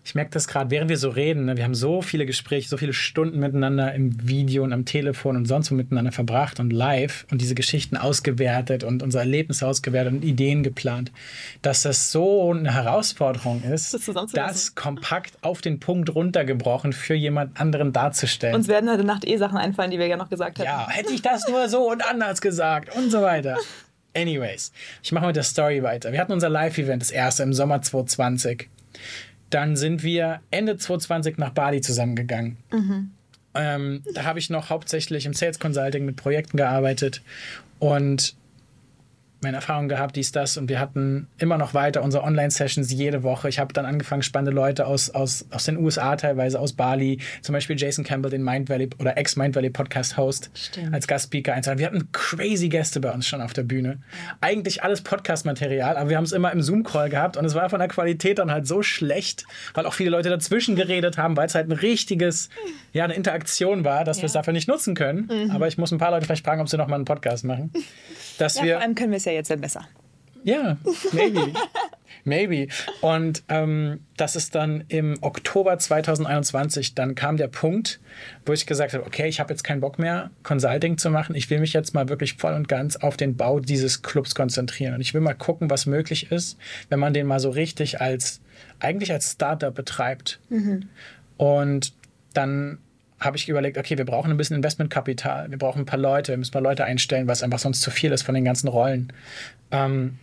[0.05, 1.45] Ich merke das gerade, während wir so reden.
[1.45, 1.55] Ne?
[1.55, 5.45] Wir haben so viele Gespräche, so viele Stunden miteinander im Video und am Telefon und
[5.45, 10.23] sonst wo miteinander verbracht und live und diese Geschichten ausgewertet und unser Erlebnis ausgewertet und
[10.25, 11.11] Ideen geplant,
[11.61, 17.59] dass das so eine Herausforderung ist, Das das kompakt auf den Punkt runtergebrochen für jemand
[17.59, 18.55] anderen darzustellen.
[18.55, 20.67] Uns werden heute Nacht eh Sachen einfallen, die wir ja noch gesagt hätten.
[20.67, 23.57] Ja, hätte ich das nur so und anders gesagt und so weiter.
[24.15, 26.11] Anyways, ich mache mit der Story weiter.
[26.11, 28.69] Wir hatten unser Live-Event, das erste im Sommer 2020.
[29.53, 32.57] Dann sind wir Ende 2020 nach Bali zusammengegangen.
[33.53, 37.21] Ähm, da habe ich noch hauptsächlich im Sales Consulting mit Projekten gearbeitet
[37.77, 38.35] und
[39.43, 40.57] meine Erfahrungen gehabt, dies, das.
[40.57, 43.49] Und wir hatten immer noch weiter unsere Online-Sessions jede Woche.
[43.49, 47.53] Ich habe dann angefangen, spannende Leute aus, aus, aus den USA, teilweise aus Bali, zum
[47.53, 50.51] Beispiel Jason Campbell, den Mind Valley oder Ex-Mind Valley Podcast-Host,
[50.91, 51.79] als Gastspeaker einzuladen.
[51.79, 53.99] Wir hatten crazy Gäste bei uns schon auf der Bühne.
[54.41, 57.79] Eigentlich alles Podcast-Material, aber wir haben es immer im Zoom-Call gehabt und es war von
[57.79, 61.55] der Qualität dann halt so schlecht, weil auch viele Leute dazwischen geredet haben, weil es
[61.55, 62.49] halt ein richtiges,
[62.93, 64.39] ja, eine Interaktion war, dass wir es Ja.
[64.39, 65.51] dafür nicht nutzen können.
[65.51, 67.71] Aber ich muss ein paar Leute vielleicht fragen, ob sie nochmal einen Podcast machen.
[68.37, 69.85] Dass Ja, wir vor allem können wir es ja jetzt besser.
[70.43, 70.77] ja,
[71.11, 71.53] maybe.
[72.23, 72.67] maybe.
[73.01, 77.99] Und ähm, das ist dann im Oktober 2021, dann kam der Punkt,
[78.45, 81.35] wo ich gesagt habe, okay, ich habe jetzt keinen Bock mehr, Consulting zu machen.
[81.35, 84.95] Ich will mich jetzt mal wirklich voll und ganz auf den Bau dieses Clubs konzentrieren.
[84.95, 86.57] Und ich will mal gucken, was möglich ist,
[86.89, 88.41] wenn man den mal so richtig als,
[88.79, 90.39] eigentlich als Startup betreibt.
[91.37, 91.93] Und
[92.33, 92.79] dann
[93.19, 96.37] habe ich überlegt, okay, wir brauchen ein bisschen Investmentkapital, wir brauchen ein paar Leute, wir
[96.37, 99.13] müssen paar Leute einstellen, was einfach sonst zu viel ist von den ganzen Rollen.
[99.71, 100.17] Ähm,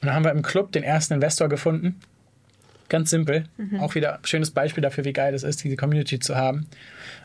[0.00, 2.00] und dann haben wir im Club den ersten Investor gefunden.
[2.88, 3.44] Ganz simpel.
[3.80, 6.66] Auch wieder ein schönes Beispiel dafür, wie geil es ist, diese Community zu haben.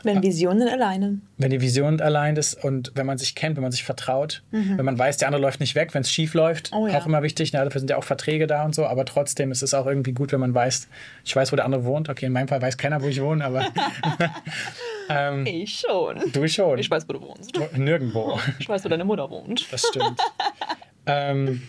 [0.02, 1.18] Wenn Visionen alleine.
[1.36, 4.84] Wenn die Vision allein ist und wenn man sich kennt, wenn man sich vertraut, wenn
[4.84, 6.98] man weiß, der andere läuft nicht weg, wenn es schief läuft, Oh ja.
[6.98, 7.52] auch immer wichtig.
[7.52, 10.12] Na, dafür sind ja auch Verträge da und so, aber trotzdem ist es auch irgendwie
[10.12, 10.88] gut, wenn man weiß,
[11.24, 12.08] ich weiß, wo der andere wohnt.
[12.08, 13.66] Okay, in meinem Fall weiß keiner, wo ich wohne, aber
[15.10, 16.20] ähm, Ich schon.
[16.32, 16.78] du schon.
[16.78, 17.52] Ich weiß, wo du wohnst.
[17.76, 18.38] Nirgendwo.
[18.58, 19.66] Ich weiß, wo deine Mutter wohnt.
[19.70, 20.20] Das stimmt.
[21.06, 21.62] ähm,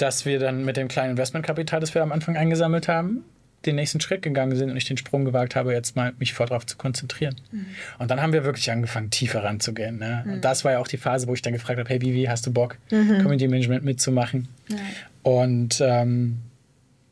[0.00, 3.24] dass wir dann mit dem kleinen Investmentkapital, das wir am Anfang eingesammelt haben,
[3.66, 6.46] den nächsten Schritt gegangen sind und ich den Sprung gewagt habe, jetzt mal mich voll
[6.46, 7.36] darauf zu konzentrieren.
[7.98, 9.98] Und dann haben wir wirklich angefangen, tiefer ranzugehen.
[9.98, 10.24] Ne?
[10.26, 12.46] Und das war ja auch die Phase, wo ich dann gefragt habe, hey Vivi, hast
[12.46, 14.48] du Bock, Community Management mitzumachen?
[15.22, 16.38] Und ähm,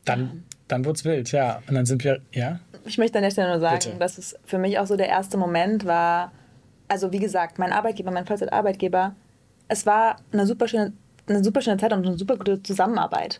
[0.05, 1.61] dann, dann wurde es wild, ja.
[1.67, 3.99] Und dann sind wir, ja, Ich möchte an der Stelle nur sagen, Bitte.
[3.99, 6.31] dass es für mich auch so der erste Moment war.
[6.87, 9.15] Also, wie gesagt, mein Arbeitgeber, mein Vollzeitarbeitgeber,
[9.67, 10.93] es war eine super schöne,
[11.29, 13.39] eine super schöne Zeit und eine super gute Zusammenarbeit.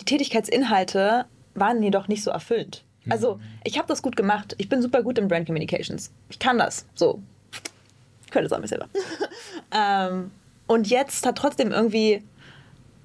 [0.00, 2.84] Die Tätigkeitsinhalte waren jedoch nicht so erfüllend.
[3.10, 4.54] Also, ich habe das gut gemacht.
[4.58, 6.10] Ich bin super gut in Brand Communications.
[6.30, 6.86] Ich kann das.
[6.94, 7.20] So.
[8.24, 8.82] Ich könnte es auch ein bisschen.
[9.72, 10.30] ähm,
[10.66, 12.22] und jetzt hat trotzdem irgendwie.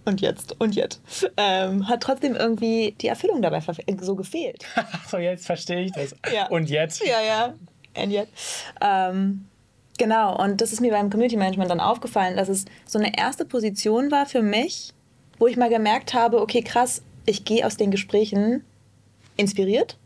[0.05, 1.01] Und jetzt, und jetzt.
[1.36, 4.65] Ähm, hat trotzdem irgendwie die Erfüllung dabei verfe- so gefehlt.
[5.09, 6.15] so jetzt verstehe ich das.
[6.34, 6.47] Ja.
[6.47, 7.05] Und jetzt?
[7.05, 7.53] Ja, ja.
[7.95, 8.30] And yet.
[8.80, 9.49] Ähm,
[10.00, 13.45] genau, und das ist mir beim Community Management dann aufgefallen, dass es so eine erste
[13.45, 14.93] Position war für mich,
[15.38, 18.64] wo ich mal gemerkt habe, okay, krass, ich gehe aus den Gesprächen
[19.38, 20.00] inspiriert,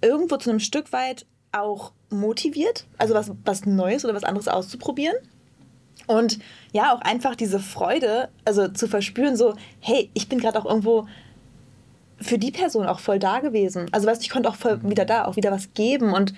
[0.00, 5.16] irgendwo zu einem Stück weit auch motiviert, also was, was Neues oder was anderes auszuprobieren.
[6.06, 6.38] Und
[6.72, 11.06] ja, auch einfach diese Freude, also zu verspüren, so, hey, ich bin gerade auch irgendwo
[12.20, 13.86] für die Person auch voll da gewesen.
[13.92, 16.34] Also weißt, du, ich konnte auch voll wieder da, auch wieder was geben und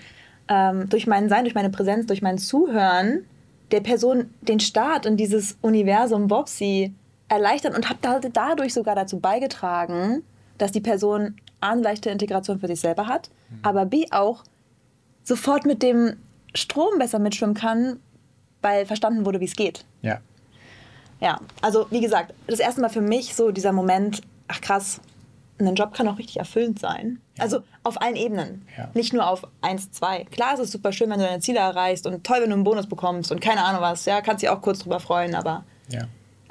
[0.52, 3.24] ähm, durch mein Sein, durch meine Präsenz, durch mein Zuhören
[3.70, 6.92] der Person den Start in dieses Universum Bobsy
[7.28, 10.22] erleichtern und habe da, dadurch sogar dazu beigetragen,
[10.58, 13.30] dass die Person A, eine leichte Integration für sich selber hat,
[13.62, 14.44] aber B, auch
[15.22, 16.16] sofort mit dem
[16.54, 17.98] Strom besser mitschwimmen kann,
[18.60, 19.86] weil verstanden wurde, wie es geht.
[20.02, 20.20] Ja.
[21.20, 25.00] Ja, also wie gesagt, das erste Mal für mich so dieser Moment, ach krass,
[25.58, 27.20] ein Job kann auch richtig erfüllend sein.
[27.38, 28.66] Also auf allen Ebenen.
[28.76, 28.90] Ja.
[28.94, 30.24] Nicht nur auf eins, zwei.
[30.24, 32.64] Klar, es ist super schön, wenn du deine Ziele erreichst und toll, wenn du einen
[32.64, 34.04] Bonus bekommst und keine Ahnung was.
[34.06, 36.02] Ja, kannst dich auch kurz drüber freuen, aber Ja.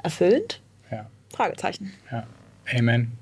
[0.02, 0.60] erfüllend?
[0.90, 1.06] Ja.
[1.34, 1.92] Fragezeichen.
[2.10, 2.24] Ja.
[2.76, 3.12] Amen.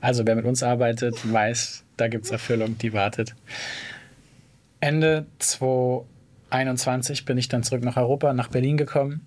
[0.00, 3.34] Also, wer mit uns arbeitet, weiß, da gibt es Erfüllung, die wartet.
[4.80, 5.26] Ende
[6.50, 9.26] 2021 bin ich dann zurück nach Europa, nach Berlin gekommen.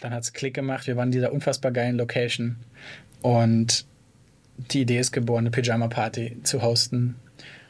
[0.00, 0.86] Dann hat es Klick gemacht.
[0.86, 2.56] Wir waren in dieser unfassbar geilen Location.
[3.22, 3.86] Und
[4.56, 7.16] die Idee ist geboren, eine Pyjama-Party zu hosten,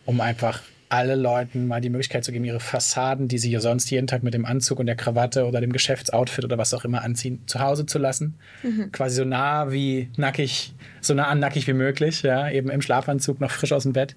[0.04, 3.90] um einfach alle Leuten mal die Möglichkeit zu geben, ihre Fassaden, die sie ja sonst
[3.90, 7.02] jeden Tag mit dem Anzug und der Krawatte oder dem Geschäftsoutfit oder was auch immer
[7.02, 8.34] anziehen, zu Hause zu lassen.
[8.92, 13.40] Quasi so nah wie nackig, so nah an nackig wie möglich, ja, eben im Schlafanzug,
[13.40, 14.14] noch frisch aus dem Bett.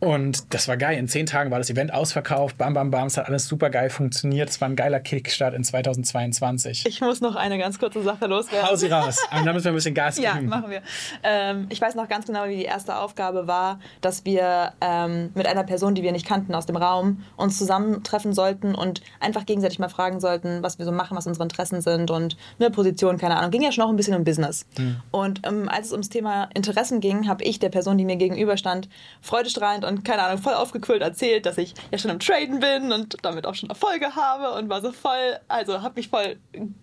[0.00, 0.98] Und das war geil.
[0.98, 2.56] In zehn Tagen war das Event ausverkauft.
[2.56, 3.06] Bam, bam, bam.
[3.06, 4.48] Es hat alles super geil funktioniert.
[4.48, 6.86] Es war ein geiler Kickstart in 2022.
[6.86, 8.66] Ich muss noch eine ganz kurze Sache loswerden.
[8.66, 9.18] Hau sie raus.
[9.30, 10.26] Aber da müssen wir ein bisschen Gas geben.
[10.26, 10.80] Ja, machen wir.
[11.22, 15.46] Ähm, ich weiß noch ganz genau, wie die erste Aufgabe war, dass wir ähm, mit
[15.46, 19.80] einer Person, die wir nicht kannten aus dem Raum, uns zusammentreffen sollten und einfach gegenseitig
[19.80, 23.36] mal fragen sollten, was wir so machen, was unsere Interessen sind und eine Position, keine
[23.36, 23.50] Ahnung.
[23.50, 24.64] Ging ja schon auch ein bisschen um Business.
[25.10, 28.56] Und ähm, als es ums Thema Interessen ging, habe ich der Person, die mir gegenüber
[28.56, 28.88] stand,
[29.20, 33.16] freudestrahlend und keine Ahnung, voll aufgequollt erzählt, dass ich ja schon im Traden bin und
[33.22, 36.36] damit auch schon Erfolge habe und war so voll, also habe mich voll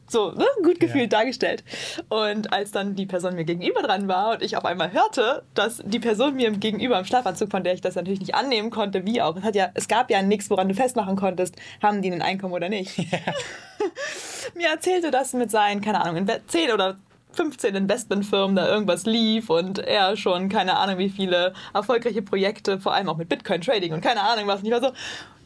[0.07, 1.19] so ne, gut gefühlt Ja.
[1.19, 1.63] dargestellt.
[2.09, 5.81] Und als dann die Person mir gegenüber dran war und ich auf einmal hörte, dass
[5.83, 9.21] die Person mir gegenüber im Schlafanzug, von der ich das natürlich nicht annehmen konnte, wie
[9.21, 12.21] auch, es, hat ja, es gab ja nichts, woran du festmachen konntest, haben die ein
[12.21, 12.97] Einkommen oder nicht.
[14.55, 16.97] mir erzählte das mit seinen, keine Ahnung, Inve- 10 oder
[17.37, 22.93] 15 Investmentfirmen da irgendwas lief und er schon keine Ahnung wie viele erfolgreiche Projekte, vor
[22.93, 24.59] allem auch mit Bitcoin Trading und keine Ahnung was.
[24.59, 24.91] Und ich war so,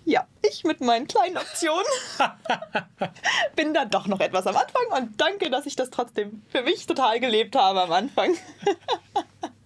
[0.06, 1.86] ja, ich mit meinen kleinen Optionen
[3.56, 6.88] bin da doch noch etwas am Anfang und danke, dass ich das trotzdem für mich
[6.88, 8.32] total gelebt habe am Anfang.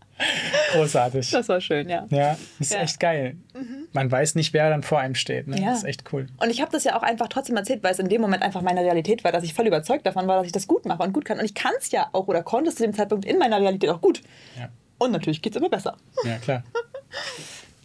[0.73, 1.29] Großartig.
[1.31, 2.05] Das war schön, ja.
[2.09, 2.77] Ja, ist Ja.
[2.79, 2.83] Mhm.
[2.83, 3.35] echt geil.
[3.93, 5.47] Man weiß nicht, wer dann vor einem steht.
[5.47, 5.59] Ne?
[5.59, 5.69] Ja.
[5.69, 6.27] Das ist echt cool.
[6.37, 8.61] Und ich habe das ja auch einfach trotzdem erzählt, weil es in dem Moment einfach
[8.61, 11.13] meine Realität war, dass ich voll überzeugt davon war, dass ich das gut mache und
[11.13, 11.39] gut kann.
[11.39, 13.89] Und ich kann es ja auch oder konnte es zu dem Zeitpunkt in meiner Realität
[13.89, 14.21] auch gut.
[14.57, 15.95] Ja, Und natürlich geht es immer besser.
[16.23, 16.63] ja klar.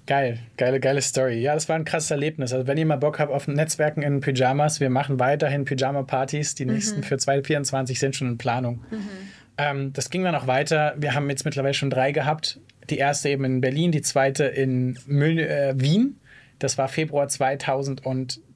[0.07, 1.41] Geil, geile, geile Story.
[1.41, 2.53] Ja, das war ein krasses Erlebnis.
[2.53, 6.57] Also wenn ihr mal Bock habt auf Netzwerken in Pyjamas, wir machen weiterhin Pyjama-Partys.
[6.57, 8.83] Die nächsten für 2024 sind schon in Planung.
[9.61, 10.95] Ähm, das ging dann auch weiter.
[10.97, 12.59] Wir haben jetzt mittlerweile schon drei gehabt.
[12.89, 16.19] Die erste eben in Berlin, die zweite in Müll, äh, Wien.
[16.59, 17.29] Das war Februar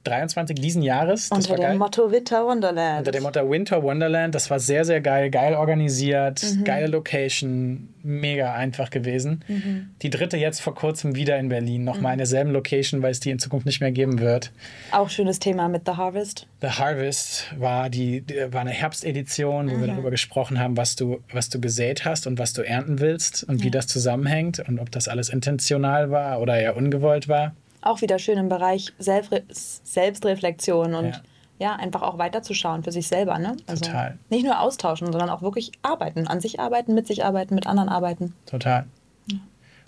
[0.05, 1.29] 2023 diesen Jahres.
[1.29, 1.77] Das Unter dem.
[1.77, 2.99] Motto Winter Wonderland.
[2.99, 4.35] Unter dem Motto Winter Wonderland.
[4.35, 5.29] Das war sehr, sehr geil.
[5.29, 6.43] Geil organisiert.
[6.43, 6.63] Mhm.
[6.63, 7.89] Geile Location.
[8.03, 9.43] Mega einfach gewesen.
[9.47, 9.89] Mhm.
[10.03, 11.83] Die dritte jetzt vor kurzem wieder in Berlin.
[11.83, 14.51] Nochmal in derselben Location, weil es die in Zukunft nicht mehr geben wird.
[14.91, 16.45] auch schönes Thema mit The Harvest.
[16.61, 21.49] The Harvest war, die, war eine Herbstedition, wo wir darüber gesprochen haben, was du, was
[21.49, 25.07] du gesät hast und was du ernten willst und wie das zusammenhängt und ob das
[25.07, 27.55] alles intentional war oder eher ungewollt war.
[27.85, 31.21] Auch wieder schön im Bereich Selbstre Selbstreflexion und Ja.
[31.59, 31.75] ja.
[31.75, 33.39] einfach auch weiterzuschauen für sich selber.
[33.39, 33.55] Ne?
[33.67, 34.17] Also Total.
[34.29, 36.27] Nicht nur austauschen, sondern auch wirklich arbeiten.
[36.27, 38.33] An sich arbeiten, mit sich arbeiten, mit anderen arbeiten.
[38.45, 38.85] Total.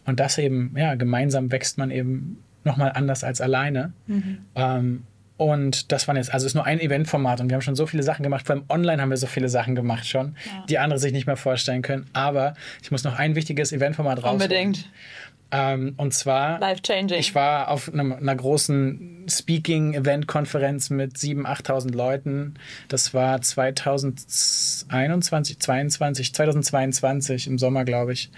[0.05, 3.91] Und das eben, ja, gemeinsam wächst man eben nochmal anders als alleine.
[4.55, 5.03] Ähm,
[5.35, 7.85] und das waren jetzt, also es ist nur ein Eventformat und wir haben schon so
[7.85, 8.47] viele Sachen gemacht.
[8.47, 10.35] Vor allem online haben wir so viele Sachen gemacht schon,
[10.67, 12.07] die andere sich nicht mehr vorstellen können.
[12.13, 14.31] Aber ich muss noch ein wichtiges Eventformat raus.
[14.31, 14.89] Unbedingt.
[15.49, 17.19] Ähm, und zwar, Life changing.
[17.19, 22.55] ich war auf einem, einer großen Speaking-Event-Konferenz mit 7.000, 8.000 Leuten.
[22.89, 28.29] Das war 2021, 22, 2022 im Sommer, glaube ich.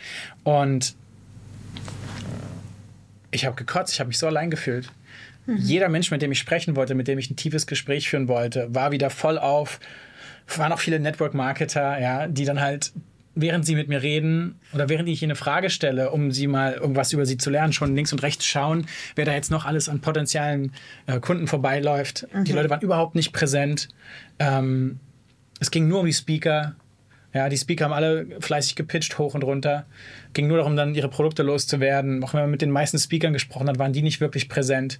[0.43, 0.95] Und
[3.31, 4.91] ich habe gekotzt, ich habe mich so allein gefühlt.
[5.57, 8.73] Jeder Mensch, mit dem ich sprechen wollte, mit dem ich ein tiefes Gespräch führen wollte,
[8.73, 9.79] war wieder voll auf.
[10.57, 12.91] Waren auch viele Network-Marketer, ja, die dann halt,
[13.35, 16.73] während sie mit mir reden oder während ich ihnen eine Frage stelle, um sie mal
[16.73, 19.89] irgendwas über sie zu lernen, schon links und rechts schauen, wer da jetzt noch alles
[19.89, 20.73] an potenziellen
[21.07, 22.27] äh, Kunden vorbeiläuft.
[22.43, 23.89] Die Leute waren überhaupt nicht präsent.
[24.39, 24.99] Ähm,
[25.59, 26.75] es ging nur um die Speaker.
[27.33, 29.85] Ja, die Speaker haben alle fleißig gepitcht, hoch und runter.
[30.33, 32.23] Ging nur darum, dann ihre Produkte loszuwerden.
[32.23, 34.99] Auch wenn man mit den meisten Speakern gesprochen hat, waren die nicht wirklich präsent.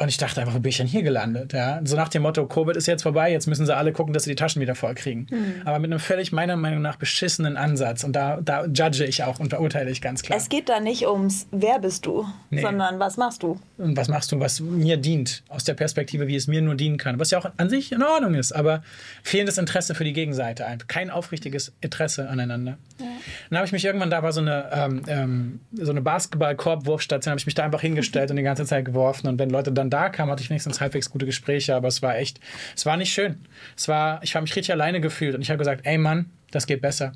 [0.00, 1.52] Und ich dachte einfach, wo bin ich denn hier gelandet?
[1.52, 1.80] Ja?
[1.84, 4.30] So nach dem Motto, Covid ist jetzt vorbei, jetzt müssen sie alle gucken, dass sie
[4.30, 5.26] die Taschen wieder voll kriegen.
[5.66, 8.02] Aber mit einem völlig meiner Meinung nach beschissenen Ansatz.
[8.02, 10.38] Und da, da judge ich auch und verurteile ich ganz klar.
[10.38, 12.62] Es geht da nicht ums, wer bist du, Nee.
[12.62, 13.60] sondern was machst du.
[13.76, 16.96] und was machst du, was mir dient, aus der Perspektive, wie es mir nur dienen
[16.96, 17.18] kann.
[17.20, 18.82] Was ja auch an sich in Ordnung ist, aber
[19.22, 20.64] fehlendes Interesse für die Gegenseite.
[20.64, 20.86] einfach.
[20.88, 22.78] Kein aufrichtiges Interesse aneinander.
[23.50, 27.38] Dann habe ich mich irgendwann, da war so eine, ähm, ähm, so eine Basketball-Korbwurfstation, habe
[27.38, 29.28] ich mich da einfach hingestellt und die ganze Zeit geworfen.
[29.28, 32.16] Und wenn Leute dann da kamen, hatte ich wenigstens halbwegs gute Gespräche, aber es war
[32.16, 32.40] echt,
[32.76, 33.36] es war nicht schön.
[33.76, 36.66] Es war, ich habe mich richtig alleine gefühlt und ich habe gesagt, ey Mann, das
[36.66, 37.12] geht besser.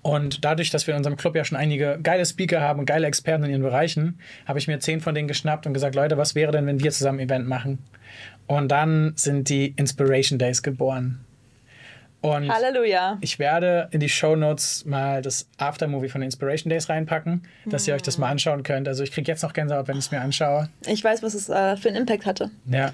[0.00, 3.06] Und dadurch, dass wir in unserem Club ja schon einige geile Speaker haben und geile
[3.06, 6.34] Experten in ihren Bereichen, habe ich mir zehn von denen geschnappt und gesagt, Leute, was
[6.34, 7.78] wäre denn, wenn wir zusammen ein Event machen?
[8.46, 11.25] Und dann sind die Inspiration Days geboren.
[12.22, 13.18] Und Halleluja.
[13.20, 17.94] ich werde in die Show Notes mal das Aftermovie von Inspiration Days reinpacken, dass ihr
[17.94, 18.88] euch das mal anschauen könnt.
[18.88, 20.68] Also ich kriege jetzt noch Gänsehaut, wenn ich es mir anschaue.
[20.86, 22.50] Ich weiß, was es äh, für einen Impact hatte.
[22.66, 22.92] Ja.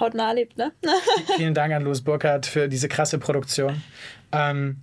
[0.00, 0.72] Hautnah erlebt, ne?
[1.36, 3.82] Vielen Dank an Louis Burkhardt für diese krasse Produktion.
[4.32, 4.78] Ähm,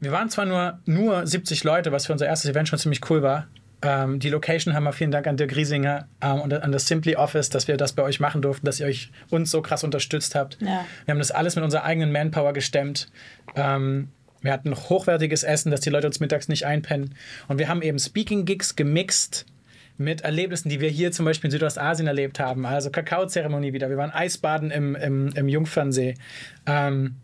[0.00, 3.22] wir waren zwar nur, nur 70 Leute, was für unser erstes Event schon ziemlich cool
[3.22, 3.48] war.
[3.84, 7.16] Ähm, die Location haben wir vielen Dank an Dirk Riesinger ähm, und an das Simply
[7.16, 10.34] Office, dass wir das bei euch machen durften, dass ihr euch uns so krass unterstützt
[10.34, 10.56] habt.
[10.60, 10.86] Ja.
[11.04, 13.08] Wir haben das alles mit unserer eigenen Manpower gestemmt.
[13.54, 14.08] Ähm,
[14.40, 17.14] wir hatten hochwertiges Essen, dass die Leute uns mittags nicht einpennen.
[17.48, 19.46] Und wir haben eben Speaking-Gigs gemixt
[19.96, 22.66] mit Erlebnissen, die wir hier zum Beispiel in Südostasien erlebt haben.
[22.66, 23.90] Also Kakaozeremonie wieder.
[23.90, 26.14] Wir waren Eisbaden im, im, im Jungfernsee.
[26.66, 27.16] Ähm,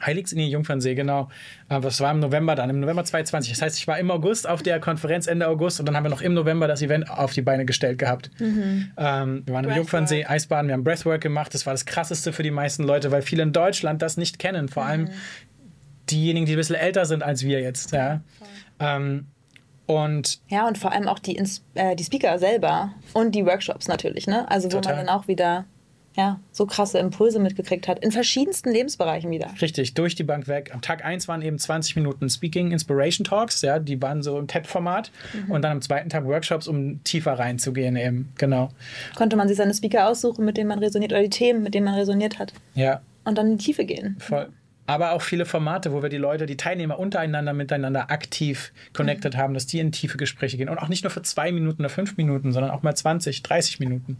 [0.00, 1.28] Heiligsinn Jungfernsee, genau.
[1.68, 3.52] Das war im November dann, im November 2020.
[3.52, 6.10] Das heißt, ich war im August auf der Konferenz Ende August und dann haben wir
[6.10, 8.30] noch im November das Event auf die Beine gestellt gehabt.
[8.40, 9.76] Ähm, wir waren im.
[9.76, 11.54] Jungfernsee, Eisbaden, wir haben Breathwork gemacht.
[11.54, 14.68] Das war das krasseste für die meisten Leute, weil viele in Deutschland das nicht kennen.
[14.68, 15.08] Vor allem
[16.10, 17.92] diejenigen, die ein bisschen älter sind als wir jetzt.
[17.92, 18.20] Ja.
[18.80, 19.26] Ähm,
[19.86, 21.42] und Ja, und vor allem auch die,
[21.74, 24.50] äh, die Speaker selber und die Workshops natürlich, ne?
[24.50, 24.96] Also wo Total.
[24.96, 25.64] man dann auch wieder
[26.18, 29.50] ja, so krasse Impulse mitgekriegt hat, in verschiedensten Lebensbereichen wieder.
[29.62, 30.72] Richtig, durch die Bank weg.
[30.74, 34.48] Am Tag 1 waren eben 20 Minuten Speaking Inspiration Talks, ja, die waren so im
[34.48, 35.12] TED-Format.
[35.48, 38.32] Und dann am zweiten Tag Workshops, um tiefer reinzugehen eben.
[38.36, 38.70] Genau.
[39.14, 41.84] Konnte man sich seine Speaker aussuchen, mit denen man resoniert, oder die Themen, mit denen
[41.84, 42.52] man resoniert hat.
[42.74, 44.16] Ja, Und dann in die Tiefe gehen.
[44.18, 44.48] voll.
[44.88, 49.52] Aber auch viele Formate, wo wir die Leute, die Teilnehmer untereinander miteinander aktiv connected haben,
[49.52, 50.70] dass die in tiefe Gespräche gehen.
[50.70, 53.80] Und auch nicht nur für zwei Minuten oder fünf Minuten, sondern auch mal 20, 30
[53.80, 54.16] Minuten.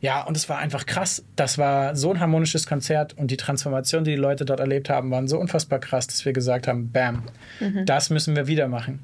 [0.00, 1.24] Ja, und es war einfach krass.
[1.34, 5.10] Das war so ein harmonisches Konzert und die Transformation, die die Leute dort erlebt haben,
[5.10, 7.24] waren so unfassbar krass, dass wir gesagt haben, bam,
[7.84, 9.00] das müssen wir wieder machen.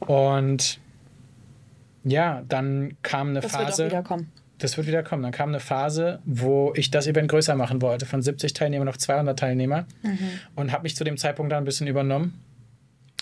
[0.00, 0.78] Und
[2.04, 3.86] ja, dann kam eine Das wird auch Phase.
[3.86, 4.30] wiederkommen.
[4.60, 5.22] Das wird wieder kommen.
[5.22, 8.98] Dann kam eine Phase, wo ich das Event größer machen wollte, von 70 Teilnehmern auf
[8.98, 9.86] 200 Teilnehmer
[10.54, 12.40] und habe mich zu dem Zeitpunkt dann ein bisschen übernommen.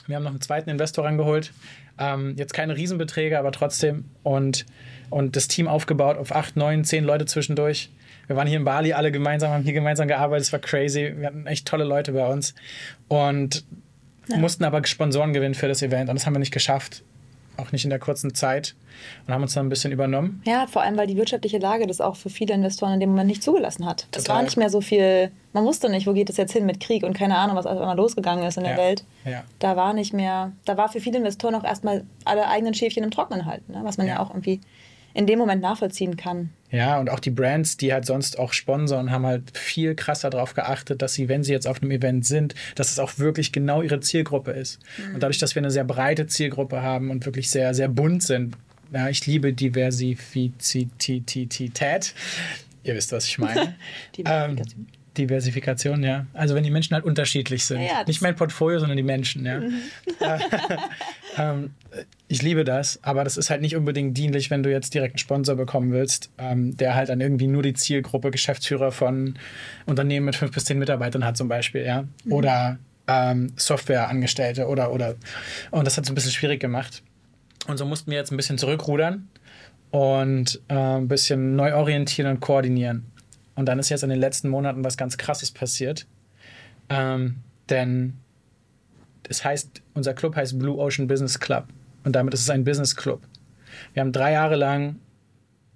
[0.07, 1.53] Wir haben noch einen zweiten Investor rangeholt.
[1.99, 4.07] Ähm, jetzt keine Riesenbeträge, aber trotzdem.
[4.23, 4.67] Und,
[5.11, 7.91] und das Team aufgebaut auf 8, 9, 10 Leute zwischendurch.
[8.27, 10.47] Wir waren hier in Bali alle gemeinsam, haben hier gemeinsam gearbeitet.
[10.47, 11.15] Es war crazy.
[11.17, 12.55] Wir hatten echt tolle Leute bei uns.
[13.09, 13.65] Und
[14.37, 16.09] mussten aber Sponsoren gewinnen für das Event.
[16.11, 17.03] Und das haben wir nicht geschafft.
[17.59, 18.75] Auch nicht in der kurzen Zeit.
[19.27, 20.43] Und haben uns dann ein bisschen übernommen.
[20.47, 23.29] Ja, vor allem, weil die wirtschaftliche Lage das auch für viele Investoren in dem Moment
[23.29, 24.07] nicht zugelassen hat.
[24.13, 24.37] Es Total.
[24.37, 27.03] war nicht mehr so viel, man wusste nicht, wo geht es jetzt hin mit Krieg
[27.03, 28.79] und keine Ahnung, was auf einmal losgegangen ist in der Ja.
[28.79, 29.05] Welt.
[29.25, 29.45] Ja.
[29.59, 33.11] Da war nicht mehr, da war für viele Investoren auch erstmal alle eigenen Schäfchen im
[33.11, 33.81] Trocknen halten, ne?
[33.83, 34.15] was man ja.
[34.15, 34.21] Ja.
[34.21, 34.61] auch irgendwie
[35.19, 36.51] in dem Moment nachvollziehen kann.
[36.71, 40.55] Ja, und auch die Brands, die halt sonst auch sponsoren, haben halt viel krasser darauf
[40.55, 43.83] geachtet, dass sie, wenn sie jetzt auf einem Event sind, dass es auch wirklich genau
[43.83, 44.79] ihre Zielgruppe ist.
[45.13, 48.57] Und dadurch, dass wir eine sehr breite Zielgruppe haben und wirklich sehr, sehr bunt sind,
[48.93, 50.23] ja, ich liebe Diversität.
[52.85, 53.75] Ihr wisst, was ich meine.
[54.17, 54.87] Diversifikation.
[54.87, 56.27] Ähm, Diversifikation, ja.
[56.33, 57.83] Also wenn die Menschen halt unterschiedlich sind.
[57.83, 59.61] Ja, Nicht mein Portfolio, sondern die Menschen, ja.
[61.39, 61.71] ähm,
[62.29, 65.19] ich liebe das, aber das ist halt nicht unbedingt dienlich, wenn du jetzt direkt einen
[65.19, 69.39] Sponsor bekommen willst, ähm, der halt dann irgendwie nur die Zielgruppe Geschäftsführer von
[69.87, 72.05] Unternehmen mit fünf bis zehn Mitarbeitern hat zum Beispiel, ja.
[72.29, 75.17] Oder ähm, Softwareangestellte oder, oder.
[75.71, 77.03] Und das hat es ein bisschen schwierig gemacht.
[77.67, 79.29] Und so mussten wir jetzt ein bisschen zurückrudern
[79.91, 83.07] und äh, ein bisschen neu orientieren und koordinieren.
[83.59, 86.07] Und dann ist jetzt in den letzten Monaten was ganz Krasses passiert.
[86.89, 87.39] Ähm,
[87.69, 88.17] denn
[89.29, 91.65] es heißt, unser Club heißt Blue Ocean Business Club.
[92.05, 93.21] Und damit ist es ein Business Club.
[93.95, 95.01] Wir haben drei Jahre lang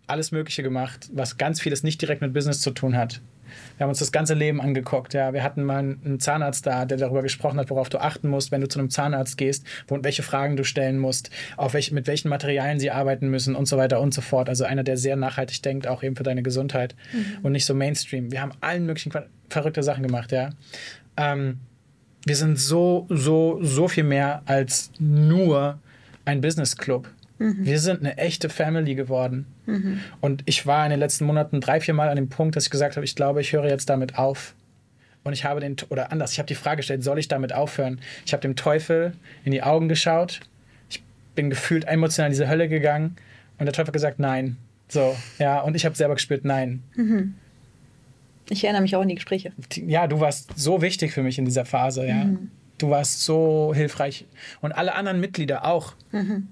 [0.06, 3.20] alles Mögliche gemacht, was ganz vieles nicht direkt mit Business zu tun hat.
[3.76, 5.12] Wir haben uns das ganze Leben angeguckt.
[5.12, 5.34] Ja.
[5.34, 8.62] Wir hatten mal einen Zahnarzt da, der darüber gesprochen hat, worauf du achten musst, wenn
[8.62, 12.30] du zu einem Zahnarzt gehst, wo, welche Fragen du stellen musst, auf welch, mit welchen
[12.30, 14.48] Materialien sie arbeiten müssen und so weiter und so fort.
[14.48, 16.94] Also einer, der sehr nachhaltig denkt, auch eben für deine Gesundheit
[17.42, 18.32] und nicht so Mainstream.
[18.32, 20.50] Wir haben allen möglichen ver- verrückte Sachen gemacht, ja.
[21.18, 21.60] Ähm,
[22.24, 25.78] wir sind so, so, so viel mehr als nur
[26.24, 27.08] ein Business Club.
[27.64, 29.46] Wir sind eine echte Family geworden.
[30.20, 32.70] Und ich war in den letzten Monaten drei, vier Mal an dem Punkt, dass ich
[32.70, 34.54] gesagt habe, ich glaube, ich höre jetzt damit auf.
[35.24, 38.00] Und ich habe den, oder anders, ich habe die Frage gestellt, soll ich damit aufhören?
[38.26, 39.12] Ich habe dem Teufel
[39.44, 40.40] in die Augen geschaut.
[40.90, 41.02] Ich
[41.34, 43.16] bin gefühlt emotional in diese Hölle gegangen.
[43.58, 44.56] Und der Teufel hat gesagt, nein.
[44.88, 46.82] So, ja, und ich habe selber gespürt, nein.
[48.50, 49.52] Ich erinnere mich auch an die Gespräche.
[49.76, 52.26] ja, du warst so wichtig für mich in dieser Phase, ja.
[52.78, 54.26] du warst so hilfreich.
[54.60, 55.94] Und alle anderen Mitglieder auch.
[56.10, 56.48] Mhm.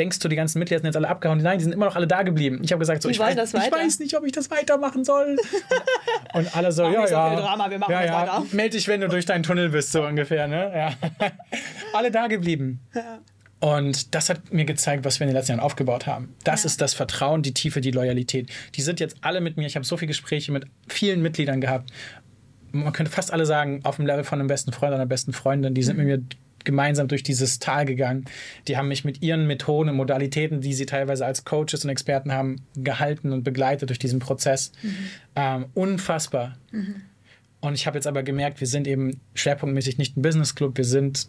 [0.00, 1.42] Denkst du, die ganzen Mitglieder sind jetzt alle abgehauen?
[1.42, 2.60] Nein, die sind immer noch alle da geblieben.
[2.62, 5.36] Ich habe gesagt, so, ich weiß, ich weiß nicht, ob ich das weitermachen soll.
[6.32, 7.28] Und alle so, ja, so ja.
[7.28, 8.12] viel Drama, wir machen ja, ja.
[8.14, 8.46] weiter.
[8.52, 10.48] Meld dich, wenn du durch deinen Tunnel bist, so ungefähr.
[10.48, 10.72] Ne?
[10.74, 10.94] Ja.
[11.92, 12.80] alle da geblieben.
[13.58, 16.34] Und das hat mir gezeigt, was wir in den letzten Jahren aufgebaut haben.
[16.44, 16.68] Das Ja.
[16.68, 18.48] ist das Vertrauen, die Tiefe, die Loyalität.
[18.76, 19.66] Die sind jetzt alle mit mir.
[19.66, 21.92] Ich habe so viele Gespräche mit vielen Mitgliedern gehabt.
[22.72, 25.34] Man könnte fast alle sagen, auf dem Level von einem besten Freund oder einer besten
[25.34, 25.74] Freundin.
[25.74, 26.22] Die sind mit mir
[26.64, 28.24] gemeinsam durch dieses Tal gegangen.
[28.68, 32.32] Die haben mich mit ihren Methoden und Modalitäten, die sie teilweise als Coaches und Experten
[32.32, 34.72] haben, gehalten und begleitet durch diesen Prozess.
[35.36, 36.56] Ähm, unfassbar.
[37.60, 40.84] Und ich habe jetzt aber gemerkt, wir sind eben schwerpunktmäßig nicht ein Business Club, wir
[40.84, 41.28] sind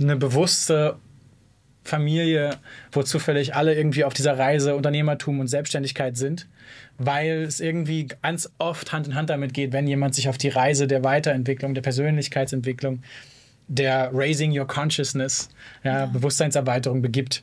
[0.00, 0.96] eine bewusste
[1.82, 2.58] Familie,
[2.92, 6.46] wo zufällig alle irgendwie auf dieser Reise Unternehmertum und Selbstständigkeit sind,
[6.98, 10.48] weil es irgendwie ganz oft Hand in Hand damit geht, wenn jemand sich auf die
[10.48, 13.02] Reise der Weiterentwicklung, der Persönlichkeitsentwicklung,
[13.70, 15.48] der Raising Your Consciousness,
[15.84, 17.42] ja, Bewusstseinserweiterung begibt.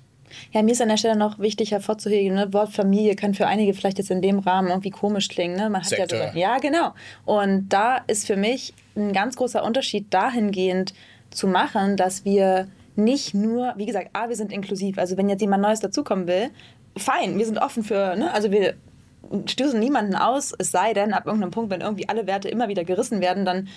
[0.52, 2.52] Ja, mir ist an der Stelle noch wichtig hervorzuheben, ne?
[2.54, 5.56] Wort Familie kann für einige vielleicht jetzt in dem Rahmen irgendwie komisch klingen.
[5.56, 5.70] Ne?
[5.70, 6.94] Man hat ja so, ja, genau.
[7.26, 10.94] Und da ist für mich ein ganz großer Unterschied dahingehend
[11.30, 12.68] zu machen, dass wir
[12.98, 14.98] nicht nur, wie gesagt, A, wir sind inklusiv.
[14.98, 16.50] Also wenn jetzt jemand Neues dazukommen will,
[16.98, 18.34] fein, wir sind offen für, ne?
[18.34, 18.74] also wir
[19.46, 22.84] stößen niemanden aus, es sei denn, ab irgendeinem Punkt, wenn irgendwie alle Werte immer wieder
[22.84, 23.68] gerissen werden, dann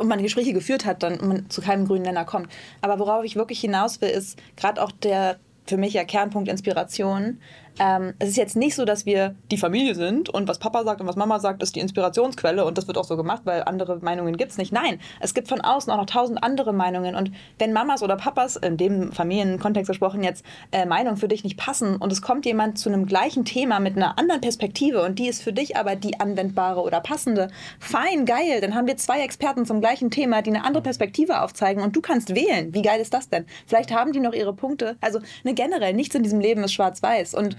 [0.00, 2.50] und man Gespräche geführt hat, dann man zu keinem grünen Nenner kommt.
[2.80, 7.38] Aber worauf ich wirklich hinaus will, ist gerade auch der für mich ja Kernpunkt Inspiration.
[7.78, 11.00] Ähm, es ist jetzt nicht so, dass wir die Familie sind und was Papa sagt
[11.00, 13.98] und was Mama sagt, ist die Inspirationsquelle und das wird auch so gemacht, weil andere
[14.00, 14.72] Meinungen gibt es nicht.
[14.72, 18.56] Nein, es gibt von außen auch noch tausend andere Meinungen und wenn Mamas oder Papas,
[18.56, 22.78] in dem Familienkontext gesprochen jetzt, äh, Meinungen für dich nicht passen und es kommt jemand
[22.78, 26.20] zu einem gleichen Thema mit einer anderen Perspektive und die ist für dich aber die
[26.20, 27.48] anwendbare oder passende,
[27.78, 31.82] fein, geil, dann haben wir zwei Experten zum gleichen Thema, die eine andere Perspektive aufzeigen
[31.82, 32.74] und du kannst wählen.
[32.74, 33.46] Wie geil ist das denn?
[33.66, 34.96] Vielleicht haben die noch ihre Punkte.
[35.00, 37.56] Also ne, generell, nichts in diesem Leben ist schwarz-weiß und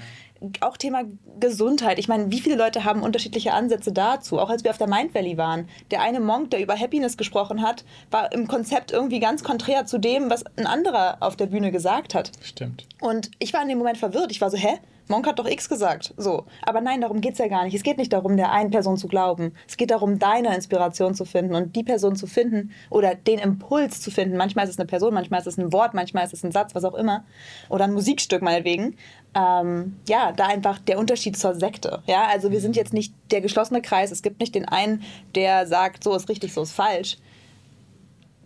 [0.61, 1.03] auch Thema
[1.39, 1.99] Gesundheit.
[1.99, 4.39] Ich meine, wie viele Leute haben unterschiedliche Ansätze dazu?
[4.39, 5.69] Auch als wir auf der Mind Valley waren.
[5.91, 9.99] Der eine Monk, der über Happiness gesprochen hat, war im Konzept irgendwie ganz konträr zu
[9.99, 12.31] dem, was ein anderer auf der Bühne gesagt hat.
[12.41, 12.87] Stimmt.
[12.99, 14.31] Und ich war in dem Moment verwirrt.
[14.31, 14.79] Ich war so, hä?
[15.11, 16.13] Monk hat doch X gesagt.
[16.17, 16.45] So.
[16.63, 17.75] Aber nein, darum geht es ja gar nicht.
[17.75, 19.53] Es geht nicht darum, der einen Person zu glauben.
[19.67, 24.01] Es geht darum, deine Inspiration zu finden und die Person zu finden oder den Impuls
[24.01, 24.37] zu finden.
[24.37, 26.73] Manchmal ist es eine Person, manchmal ist es ein Wort, manchmal ist es ein Satz,
[26.73, 27.25] was auch immer.
[27.69, 28.95] Oder ein Musikstück meinetwegen.
[29.35, 32.01] Ähm, ja, da einfach der Unterschied zur Sekte.
[32.07, 34.11] Ja, also wir sind jetzt nicht der geschlossene Kreis.
[34.11, 35.03] Es gibt nicht den einen,
[35.35, 37.17] der sagt, so ist richtig, so ist falsch.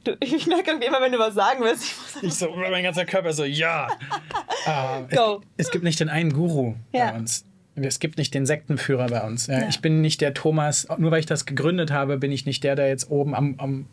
[0.05, 1.83] Du, ich merke irgendwie immer, wenn du was sagen willst.
[1.83, 3.87] Ich Ich so, mein ganzer Körper so, ja.
[4.65, 5.41] Ah, Go.
[5.57, 7.11] Es, es gibt nicht den einen Guru Ja.
[7.11, 7.45] bei uns.
[7.75, 9.47] Es gibt nicht den Sektenführer bei uns.
[9.47, 9.67] Ja, Ja.
[9.67, 12.75] Ich bin nicht der Thomas, nur weil ich das gegründet habe, bin ich nicht der,
[12.75, 13.87] der jetzt oben am, am,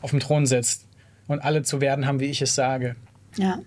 [0.00, 0.86] auf dem Thron sitzt
[1.28, 2.96] und alle zu werden haben, wie ich es sage.
[3.36, 3.58] Ja.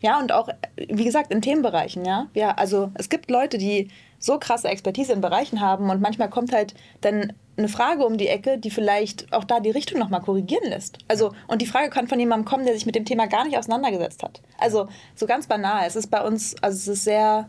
[0.00, 2.26] Ja, und auch, wie gesagt, in Themenbereichen, ja.
[2.34, 6.52] Ja, also es gibt Leute, die so krasse Expertise in Bereichen haben und manchmal kommt
[6.52, 10.68] halt dann eine Frage um die Ecke, die vielleicht auch da die Richtung nochmal korrigieren
[10.68, 10.98] lässt.
[11.08, 13.58] Also, und die Frage kann von jemandem kommen, der sich mit dem Thema gar nicht
[13.58, 14.40] auseinandergesetzt hat.
[14.58, 15.84] Also, so ganz banal.
[15.86, 17.48] Es ist bei uns, also es ist sehr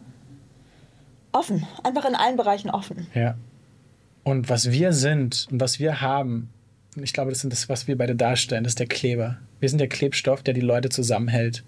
[1.32, 1.66] offen.
[1.84, 3.08] Einfach in allen Bereichen offen.
[3.14, 3.36] Ja.
[4.24, 6.50] Und was wir sind und was wir haben,
[6.96, 9.38] ich glaube, das ist das, was wir beide darstellen, das ist der Kleber.
[9.60, 11.64] Wir sind der Klebstoff, der die Leute zusammenhält.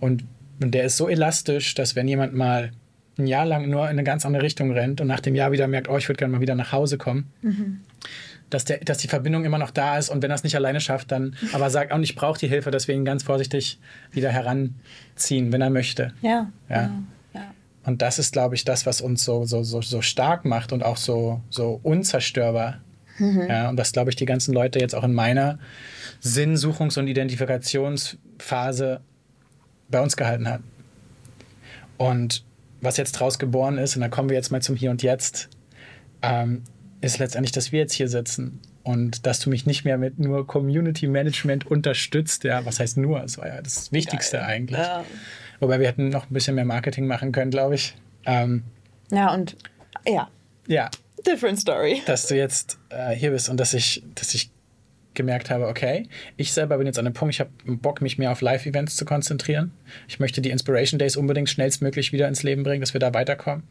[0.00, 0.24] Und,
[0.60, 2.72] und der ist so elastisch, dass wenn jemand mal
[3.18, 5.66] ein Jahr lang nur in eine ganz andere Richtung rennt und nach dem Jahr wieder
[5.66, 7.30] merkt, oh, ich würde gerne mal wieder nach Hause kommen,
[8.50, 10.80] dass, der, dass die Verbindung immer noch da ist und wenn er es nicht alleine
[10.80, 13.78] schafft, dann aber sagt, oh, ich brauche die Hilfe, deswegen ganz vorsichtig
[14.10, 16.12] wieder heranziehen, wenn er möchte.
[16.22, 16.50] Ja.
[16.68, 16.86] Ja.
[16.86, 16.98] genau.
[17.34, 17.54] ja.
[17.84, 20.82] Und das ist, glaube ich, das, was uns so, so, so, so stark macht und
[20.82, 22.80] auch so, so unzerstörbar.
[23.18, 25.58] Ja, und das, glaube ich, die ganzen Leute jetzt auch in meiner
[26.22, 29.00] Sinnsuchungs- und Identifikationsphase
[29.90, 30.60] bei uns gehalten hat.
[31.98, 32.44] Und
[32.82, 35.48] was jetzt draus geboren ist, und da kommen wir jetzt mal zum Hier und Jetzt,
[36.20, 36.62] ähm,
[37.00, 40.46] ist letztendlich, dass wir jetzt hier sitzen und dass du mich nicht mehr mit nur
[40.46, 42.44] Community Management unterstützt.
[42.44, 43.20] Ja, was heißt nur?
[43.20, 44.46] Das war ja das Wichtigste Geil.
[44.46, 44.80] eigentlich.
[44.80, 45.04] Ja.
[45.60, 47.94] Wobei wir hätten noch ein bisschen mehr Marketing machen können, glaube ich.
[48.26, 48.64] Ähm,
[49.10, 49.56] ja, und
[50.06, 50.28] ja,
[50.66, 50.90] ja,
[51.26, 52.02] different story.
[52.06, 54.50] dass du jetzt äh, hier bist und dass ich, dass ich
[55.14, 58.32] gemerkt habe, okay, ich selber bin jetzt an einem Punkt, ich habe Bock, mich mehr
[58.32, 59.72] auf Live-Events zu konzentrieren.
[60.08, 63.64] Ich möchte die Inspiration Days unbedingt schnellstmöglich wieder ins Leben bringen, dass wir da weiterkommen.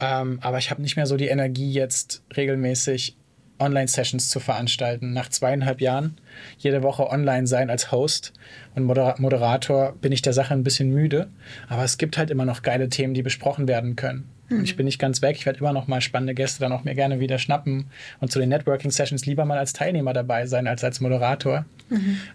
[0.00, 3.16] Ähm, aber ich habe nicht mehr so die Energie, jetzt regelmäßig
[3.58, 5.12] Online-Sessions zu veranstalten.
[5.12, 6.16] Nach zweieinhalb Jahren
[6.58, 8.32] jede Woche online sein als Host
[8.74, 11.28] und Moder Moderator bin ich der Sache ein bisschen müde.
[11.68, 14.28] Aber es gibt halt immer noch geile Themen, die besprochen werden können.
[14.48, 15.36] Und ich bin nicht ganz weg.
[15.36, 17.86] Ich werde immer noch mal spannende Gäste dann auch mir gerne wieder schnappen
[18.20, 21.64] und zu den Networking-Sessions lieber mal als Teilnehmer dabei sein als als Moderator.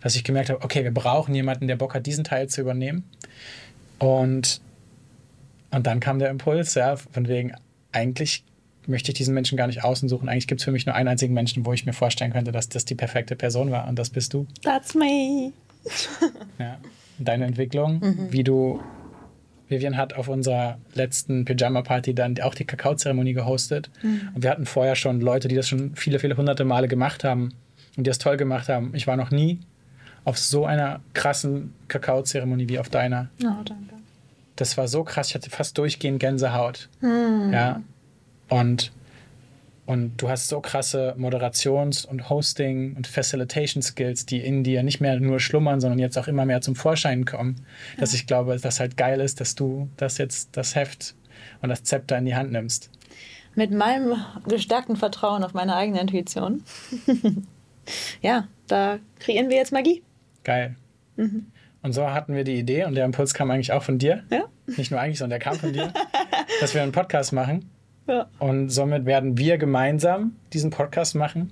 [0.01, 3.03] Dass ich gemerkt habe, okay, wir brauchen jemanden, der Bock hat, diesen Teil zu übernehmen.
[3.99, 4.61] Und,
[5.71, 7.53] und dann kam der Impuls, ja, von wegen,
[7.91, 8.43] eigentlich
[8.87, 10.29] möchte ich diesen Menschen gar nicht außen suchen.
[10.29, 12.69] Eigentlich gibt es für mich nur einen einzigen Menschen, wo ich mir vorstellen könnte, dass
[12.69, 13.87] das die perfekte Person war.
[13.87, 14.47] Und das bist du.
[14.63, 15.51] That's me.
[16.57, 16.77] Ja.
[17.19, 18.01] Deine Entwicklung,
[18.31, 18.81] wie du.
[19.71, 23.89] Vivian hat auf unserer letzten Pyjama-Party dann auch die Kakaozeremonie gehostet.
[24.35, 27.53] Und wir hatten vorher schon Leute, die das schon viele, viele hunderte Male gemacht haben
[27.97, 28.91] und die das toll gemacht haben.
[28.93, 29.59] Ich war noch nie
[30.23, 33.29] auf so einer krassen Kakaozeremonie wie auf deiner.
[33.43, 33.95] Oh, danke.
[34.57, 36.89] Das war so krass, ich hatte fast durchgehend Gänsehaut.
[37.01, 37.81] Ja.
[38.49, 38.91] Und,
[39.91, 45.19] und du hast so krasse Moderations- und Hosting- und Facilitation-Skills, die in dir nicht mehr
[45.19, 47.65] nur schlummern, sondern jetzt auch immer mehr zum Vorschein kommen.
[47.97, 51.13] Dass ich glaube, dass halt geil ist, dass du das jetzt, das Heft
[51.61, 52.89] und das Zepter in die Hand nimmst.
[53.55, 54.15] Mit meinem
[54.47, 56.63] gestärkten Vertrauen auf meine eigene Intuition.
[58.21, 60.03] ja, da kreieren wir jetzt Magie.
[60.45, 60.77] Geil.
[61.17, 64.23] Und so hatten wir die Idee und der Impuls kam eigentlich auch von dir.
[64.29, 64.45] Ja.
[64.67, 65.91] Nicht nur eigentlich, sondern der kam von dir,
[66.61, 67.69] dass wir einen Podcast machen.
[68.11, 68.27] Ja.
[68.39, 71.51] Und somit werden wir gemeinsam diesen Podcast machen.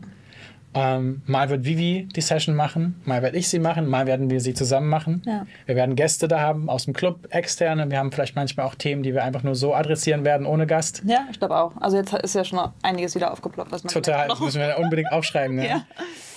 [0.75, 4.39] Ähm, mal wird Vivi die Session machen, mal werde ich sie machen, mal werden wir
[4.39, 5.23] sie zusammen machen.
[5.25, 5.47] Ja.
[5.65, 7.89] Wir werden Gäste da haben aus dem Club, externe.
[7.89, 11.01] Wir haben vielleicht manchmal auch Themen, die wir einfach nur so adressieren werden, ohne Gast.
[11.05, 11.75] Ja, ich glaube auch.
[11.77, 13.71] Also jetzt ist ja schon einiges wieder aufgeploppt.
[13.71, 15.55] Was man Total, das müssen wir unbedingt aufschreiben.
[15.55, 15.67] Ne?
[15.69, 15.85] Ja.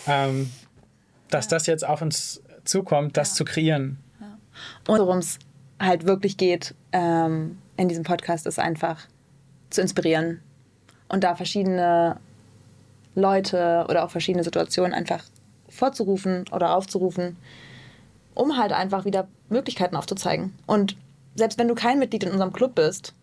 [0.08, 0.50] Ähm,
[1.30, 3.98] dass das jetzt auf uns zukommt, das zu kreieren.
[4.88, 5.38] Und worum es
[5.80, 9.06] halt wirklich geht ähm, in diesem Podcast, ist einfach
[9.72, 10.40] zu inspirieren
[11.08, 12.16] und da verschiedene
[13.14, 15.24] Leute oder auch verschiedene Situationen einfach
[15.68, 17.36] vorzurufen oder aufzurufen,
[18.34, 20.54] um halt einfach wieder Möglichkeiten aufzuzeigen.
[20.66, 20.96] Und
[21.34, 23.14] selbst wenn du kein Mitglied in unserem Club bist,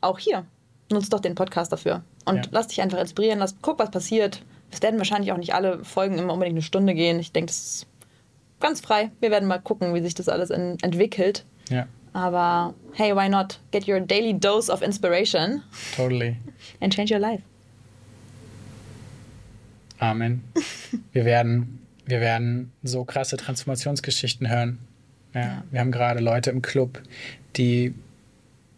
[0.00, 0.44] auch hier,
[0.90, 2.02] nutzt doch den Podcast dafür.
[2.24, 2.42] Und Ja.
[2.52, 4.42] lass dich einfach inspirieren, lass, guck, was passiert.
[4.70, 7.18] Es werden wahrscheinlich auch nicht alle Folgen immer unbedingt eine Stunde gehen.
[7.18, 7.86] Ich denke, das ist
[8.60, 9.10] ganz frei.
[9.20, 11.44] Wir werden mal gucken, wie sich das alles entwickelt.
[11.70, 13.58] Ja, Aber hey, why not?
[13.70, 15.62] Get your daily dose of inspiration
[15.96, 16.36] totally.
[16.80, 17.42] and change your life.
[20.00, 20.42] Amen.
[21.12, 24.78] Wir werden, wir werden so krasse Transformationsgeschichten hören.
[25.34, 27.02] Ja, Wir haben gerade Leute im Club,
[27.56, 27.94] die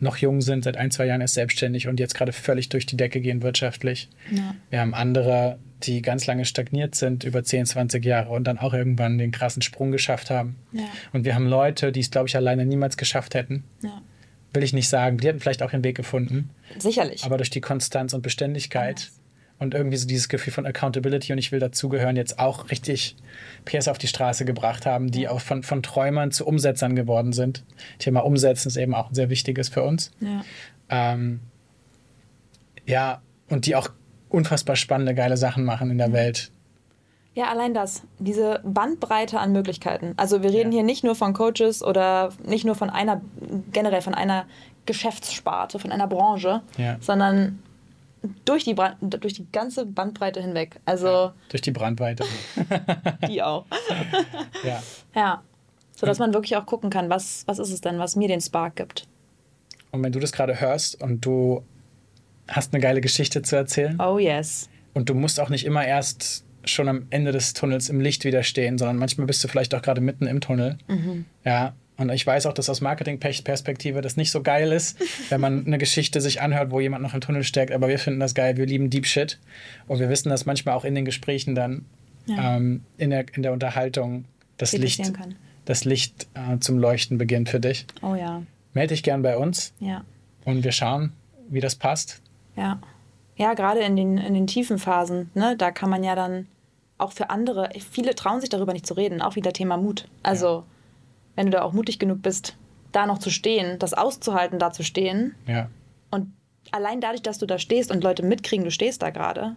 [0.02, 2.96] noch jung sind, seit ein, zwei Jahren erst selbstständig und jetzt gerade völlig durch die
[2.96, 4.08] Decke gehen wirtschaftlich.
[4.30, 4.54] Ja.
[4.70, 8.74] Wir haben andere, die ganz lange stagniert sind, über 10, 20 Jahre und dann auch
[8.74, 10.56] irgendwann den krassen Sprung geschafft haben.
[10.72, 10.84] Ja.
[11.12, 13.64] Und wir haben Leute, die es, glaube ich, alleine niemals geschafft hätten.
[13.82, 14.02] Ja.
[14.52, 15.16] Will ich nicht sagen.
[15.18, 16.50] Die hätten vielleicht auch ihren Weg gefunden.
[16.78, 17.24] Sicherlich.
[17.24, 19.10] Aber durch die Konstanz und Beständigkeit.
[19.62, 23.16] Und irgendwie so dieses Gefühl von Accountability und ich will dazugehören, jetzt auch richtig
[23.64, 27.64] PS auf die Straße gebracht haben, die auch von, von Träumern zu Umsetzern geworden sind.
[27.98, 30.10] Thema Umsetzen ist eben auch ein sehr wichtiges für uns.
[30.20, 30.42] ja.
[30.90, 31.40] Ähm,
[32.86, 33.88] ja, und die auch
[34.28, 36.50] unfassbar spannende, geile Sachen machen in der Welt.
[37.34, 38.02] ja, allein das.
[38.18, 40.12] Diese Bandbreite an Möglichkeiten.
[40.18, 40.78] Also wir reden Ja.
[40.78, 43.22] hier nicht nur von Coaches oder nicht nur von einer,
[43.72, 44.44] generell von einer
[44.84, 46.96] Geschäftssparte, von einer Branche, Ja.
[47.00, 47.60] sondern
[48.44, 50.80] durch die, Bra- durch die ganze Bandbreite hinweg.
[50.84, 52.24] Also Durch die Brandweite.
[53.28, 53.66] die auch.
[54.64, 54.82] ja.
[55.14, 55.42] Ja.
[55.96, 58.76] Sodass man wirklich auch gucken kann, was, was ist es denn, was mir den Spark
[58.76, 59.06] gibt.
[59.90, 61.62] Und wenn du das gerade hörst und du
[62.48, 64.68] hast eine geile Geschichte zu erzählen Oh yes.
[64.94, 68.42] und du musst auch nicht immer erst schon am Ende des Tunnels im Licht wieder
[68.42, 70.78] stehen, sondern manchmal bist du vielleicht auch gerade mitten im Tunnel.
[71.44, 71.74] Ja.
[71.98, 74.98] Und ich weiß auch, dass aus Marketing-Perspektive das nicht so geil ist,
[75.30, 77.72] wenn man eine Geschichte sich anhört, wo jemand noch im Tunnel steckt.
[77.72, 78.56] Aber wir finden das geil.
[78.56, 79.38] Wir lieben Deep Shit.
[79.86, 81.84] Und wir wissen, dass manchmal auch in den Gesprächen dann,
[82.26, 82.56] Ja.
[82.56, 84.24] ähm, in, der, in der Unterhaltung,
[84.56, 85.12] das Licht,
[85.64, 87.86] das Licht äh, zum Leuchten beginnt für dich.
[88.00, 88.42] Oh ja.
[88.74, 90.04] Melde dich gern bei uns Ja.
[90.44, 91.12] und wir schauen,
[91.48, 92.22] wie das passt.
[92.56, 92.80] Ja.
[93.36, 96.46] Ja, gerade in den, in den tiefen Phasen, ne, da kann man ja dann
[96.98, 100.06] auch für andere, viele trauen sich darüber nicht zu reden, auch wieder Thema Mut.
[100.22, 100.64] Also,
[101.36, 102.56] wenn du da auch mutig genug bist,
[102.92, 105.34] da noch zu stehen, das auszuhalten, da zu stehen.
[105.46, 105.68] Ja.
[106.10, 106.32] Und
[106.70, 109.56] allein dadurch, dass du da stehst und Leute mitkriegen, du stehst da gerade,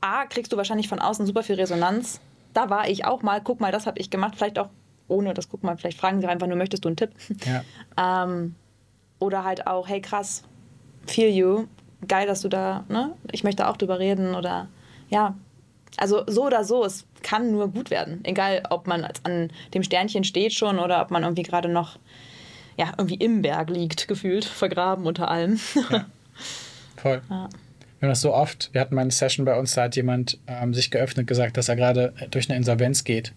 [0.00, 2.20] A, kriegst du wahrscheinlich von außen super viel Resonanz.
[2.52, 4.68] Da war ich auch mal, guck mal, das habe ich gemacht, vielleicht auch
[5.08, 7.10] ohne das, guck mal, vielleicht fragen sie einfach nur, möchtest du einen Tipp?
[7.44, 7.62] Ja.
[7.98, 8.54] Ähm,
[9.18, 10.42] oder halt auch, hey krass,
[11.06, 11.66] feel you,
[12.06, 13.14] geil, dass du da, ne?
[13.32, 14.68] Ich möchte auch drüber reden oder
[15.08, 15.34] ja.
[15.96, 18.20] Also so oder so, es kann nur gut werden.
[18.24, 21.98] Egal, ob man an dem Sternchen steht schon oder ob man irgendwie gerade noch
[22.76, 25.56] ja, irgendwie im Berg liegt, gefühlt, vergraben unter allem.
[26.96, 27.22] Voll.
[27.28, 27.48] Ja.
[27.98, 28.70] Wir haben das so oft.
[28.72, 31.68] Wir hatten mal eine Session bei uns, da hat jemand ähm, sich geöffnet gesagt, dass
[31.68, 33.32] er gerade durch eine Insolvenz geht.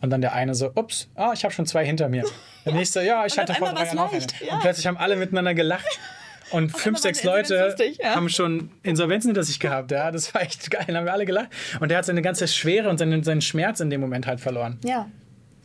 [0.00, 2.24] Und dann der eine so, ups, oh, ich habe schon zwei hinter mir.
[2.64, 4.24] Der nächste, ja, ich hatte vor drei Jahren auch eine.
[4.46, 4.54] ja.
[4.54, 5.86] Und plötzlich haben alle miteinander gelacht.
[6.50, 8.14] Und fünf, waren sechs Leute ja.
[8.14, 9.90] haben schon Insolvenzen hinter sich gehabt.
[9.90, 10.86] Ja, das war echt geil.
[10.88, 11.48] Haben wir alle gelacht.
[11.80, 14.78] Und der hat seine ganze Schwere und seinen, seinen Schmerz in dem Moment halt verloren,
[14.84, 15.08] Ja.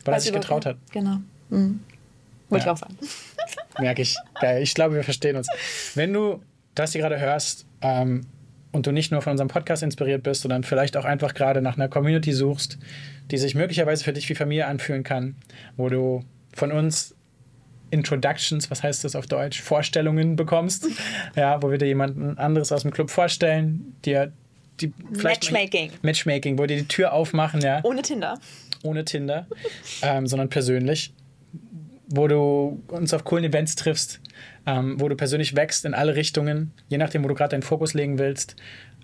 [0.04, 0.76] weil er sich getraut hat.
[0.92, 1.18] Genau.
[1.50, 1.80] Mhm.
[2.48, 2.72] Wollte Ja.
[2.72, 2.96] ich auch sagen.
[3.78, 4.16] Merke ich.
[4.40, 4.62] Geil.
[4.62, 5.48] Ich glaube, wir verstehen uns.
[5.94, 6.42] Wenn du
[6.74, 8.22] das hier gerade hörst ähm,
[8.72, 11.76] und du nicht nur von unserem Podcast inspiriert bist, sondern vielleicht auch einfach gerade nach
[11.76, 12.78] einer Community suchst,
[13.30, 15.34] die sich möglicherweise für dich wie Familie anfühlen kann,
[15.76, 16.24] wo du
[16.54, 17.15] von uns
[17.90, 20.86] Introductions, was heißt das auf Deutsch, Vorstellungen bekommst,
[21.36, 24.32] ja, wo wir dir jemanden anderes aus dem Club vorstellen, dir
[24.80, 25.92] die Matchmaking.
[26.02, 28.38] Matchmaking, wo dir die Tür aufmachen, ja Ohne Tinder.
[28.82, 29.46] ohne Tinder,
[30.02, 31.14] ähm, sondern persönlich,
[32.08, 34.20] wo du uns auf coolen Events triffst,
[34.66, 37.94] ähm, wo du persönlich wächst in alle Richtungen, je nachdem, wo du gerade deinen Fokus
[37.94, 38.56] legen willst,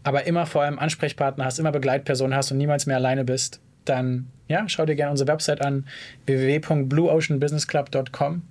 [0.03, 4.29] aber immer vor allem Ansprechpartner hast, immer Begleitpersonen hast und niemals mehr alleine bist, dann
[4.49, 5.87] ja, schau dir gerne unsere Website an,
[6.27, 8.43] www.blueoceanbusinessclub.com.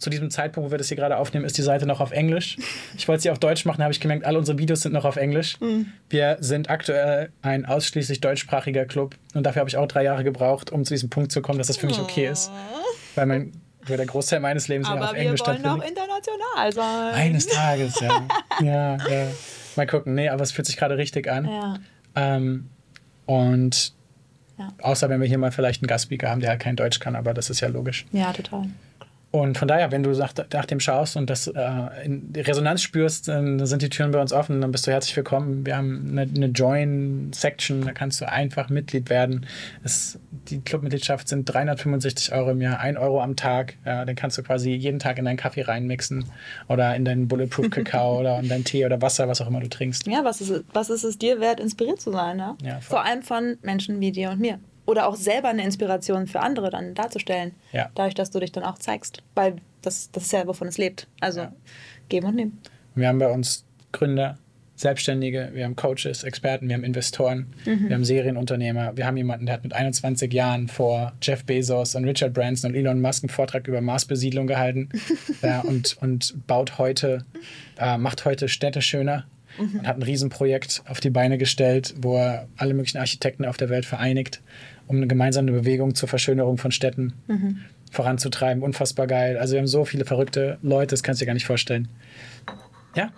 [0.00, 2.56] Zu diesem Zeitpunkt, wo wir das hier gerade aufnehmen, ist die Seite noch auf Englisch.
[2.96, 5.16] Ich wollte sie auf Deutsch machen, habe ich gemerkt, alle unsere Videos sind noch auf
[5.16, 5.56] Englisch.
[6.08, 10.70] Wir sind aktuell ein ausschließlich deutschsprachiger Club und dafür habe ich auch drei Jahre gebraucht,
[10.72, 12.50] um zu diesem Punkt zu kommen, dass das für mich okay ist.
[13.14, 13.52] Weil, mein,
[13.86, 15.90] weil der Großteil meines Lebens Aber auf wir Englisch wollen auch stattfindet.
[15.90, 17.14] international sein.
[17.14, 18.26] Eines Tages, ja.
[18.62, 19.26] ja, ja.
[19.76, 20.14] Mal gucken.
[20.14, 21.44] Nee, aber es fühlt sich gerade richtig an.
[21.44, 21.74] Ja.
[22.16, 22.70] Ähm,
[23.26, 23.92] und
[24.58, 24.72] Ja.
[24.82, 27.34] außer wenn wir hier mal vielleicht einen Gastspeaker haben, der halt kein Deutsch kann, aber
[27.34, 28.06] das ist ja logisch.
[28.12, 28.64] ja, total.
[29.32, 31.60] Und von daher, wenn du nach, nach dem schaust und das äh,
[32.04, 35.64] in Resonanz spürst, dann sind die Türen bei uns offen, dann bist du herzlich willkommen.
[35.64, 39.46] Wir haben eine, eine Join-Section, da kannst du einfach Mitglied werden.
[39.84, 40.18] Es,
[40.48, 43.76] die Clubmitgliedschaft sind 365 Euro im Jahr, 1 Euro am Tag.
[43.86, 46.24] Ja, den kannst du quasi jeden Tag in deinen Kaffee reinmixen
[46.68, 50.08] oder in deinen Bulletproof-Kakao oder in deinen Tee oder Wasser, was auch immer du trinkst.
[50.08, 52.40] Ja, was ist, was ist es dir wert, inspiriert zu sein?
[52.40, 52.56] Ja?
[52.64, 52.80] Ja.
[52.80, 54.58] Vor allem von Menschen wie dir und mir.
[54.86, 57.52] Oder auch selber eine Inspiration für andere dann darzustellen.
[57.72, 57.90] Ja.
[57.94, 59.22] Dadurch, dass du dich dann auch zeigst.
[59.34, 61.06] Weil das, das ist ja, wovon es lebt.
[61.20, 61.52] Also Ja.
[62.08, 62.58] geben und nehmen.
[62.94, 64.38] Wir haben bei uns Gründer,
[64.76, 69.56] Selbstständige, wir haben Coaches, Experten, wir haben Investoren, wir haben Serienunternehmer, wir haben jemanden, der
[69.56, 73.68] hat mit 21 Jahren vor Jeff Bezos und Richard Branson und Elon Musk einen Vortrag
[73.68, 74.88] über Marsbesiedlung gehalten
[75.42, 77.26] ja, und, und baut heute,
[77.78, 79.26] äh, macht heute Städte schöner
[79.60, 83.68] und hat ein Riesenprojekt auf die Beine gestellt, wo er alle möglichen Architekten auf der
[83.68, 84.40] Welt vereinigt,
[84.86, 87.14] um eine gemeinsame Bewegung zur Verschönerung von Städten
[87.92, 88.62] voranzutreiben.
[88.62, 89.36] Unfassbar geil.
[89.38, 91.88] Also wir haben so viele verrückte Leute, das kannst du dir gar nicht vorstellen.
[92.94, 93.10] Ja,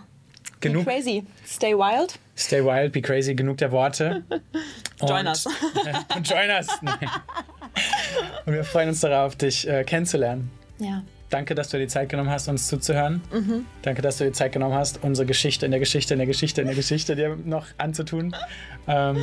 [0.61, 0.85] genug.
[0.85, 1.25] Be crazy.
[1.47, 2.19] Stay wild.
[2.37, 4.23] Stay wild, be crazy, genug der Worte.
[5.01, 5.47] Join Und- us.
[6.17, 6.69] Und join us.
[8.47, 10.51] Und wir freuen uns darauf, dich äh, kennenzulernen.
[10.79, 11.03] Ja.
[11.33, 13.23] Danke, dass du dir die Zeit genommen hast, uns zuzuhören.
[13.33, 13.65] Mhm.
[13.81, 16.27] Danke, dass du dir die Zeit genommen hast, unsere Geschichte in der Geschichte, in der
[16.27, 18.37] Geschichte, in der Geschichte dir noch anzutun.
[18.87, 19.17] Ähm,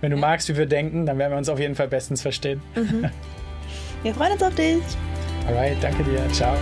[0.00, 2.62] wenn du magst, wie wir denken, dann werden wir uns auf jeden Fall bestens verstehen.
[4.04, 4.78] Wir freuen uns auf dich.
[5.48, 6.22] Alright, danke dir.
[6.30, 6.56] Ciao.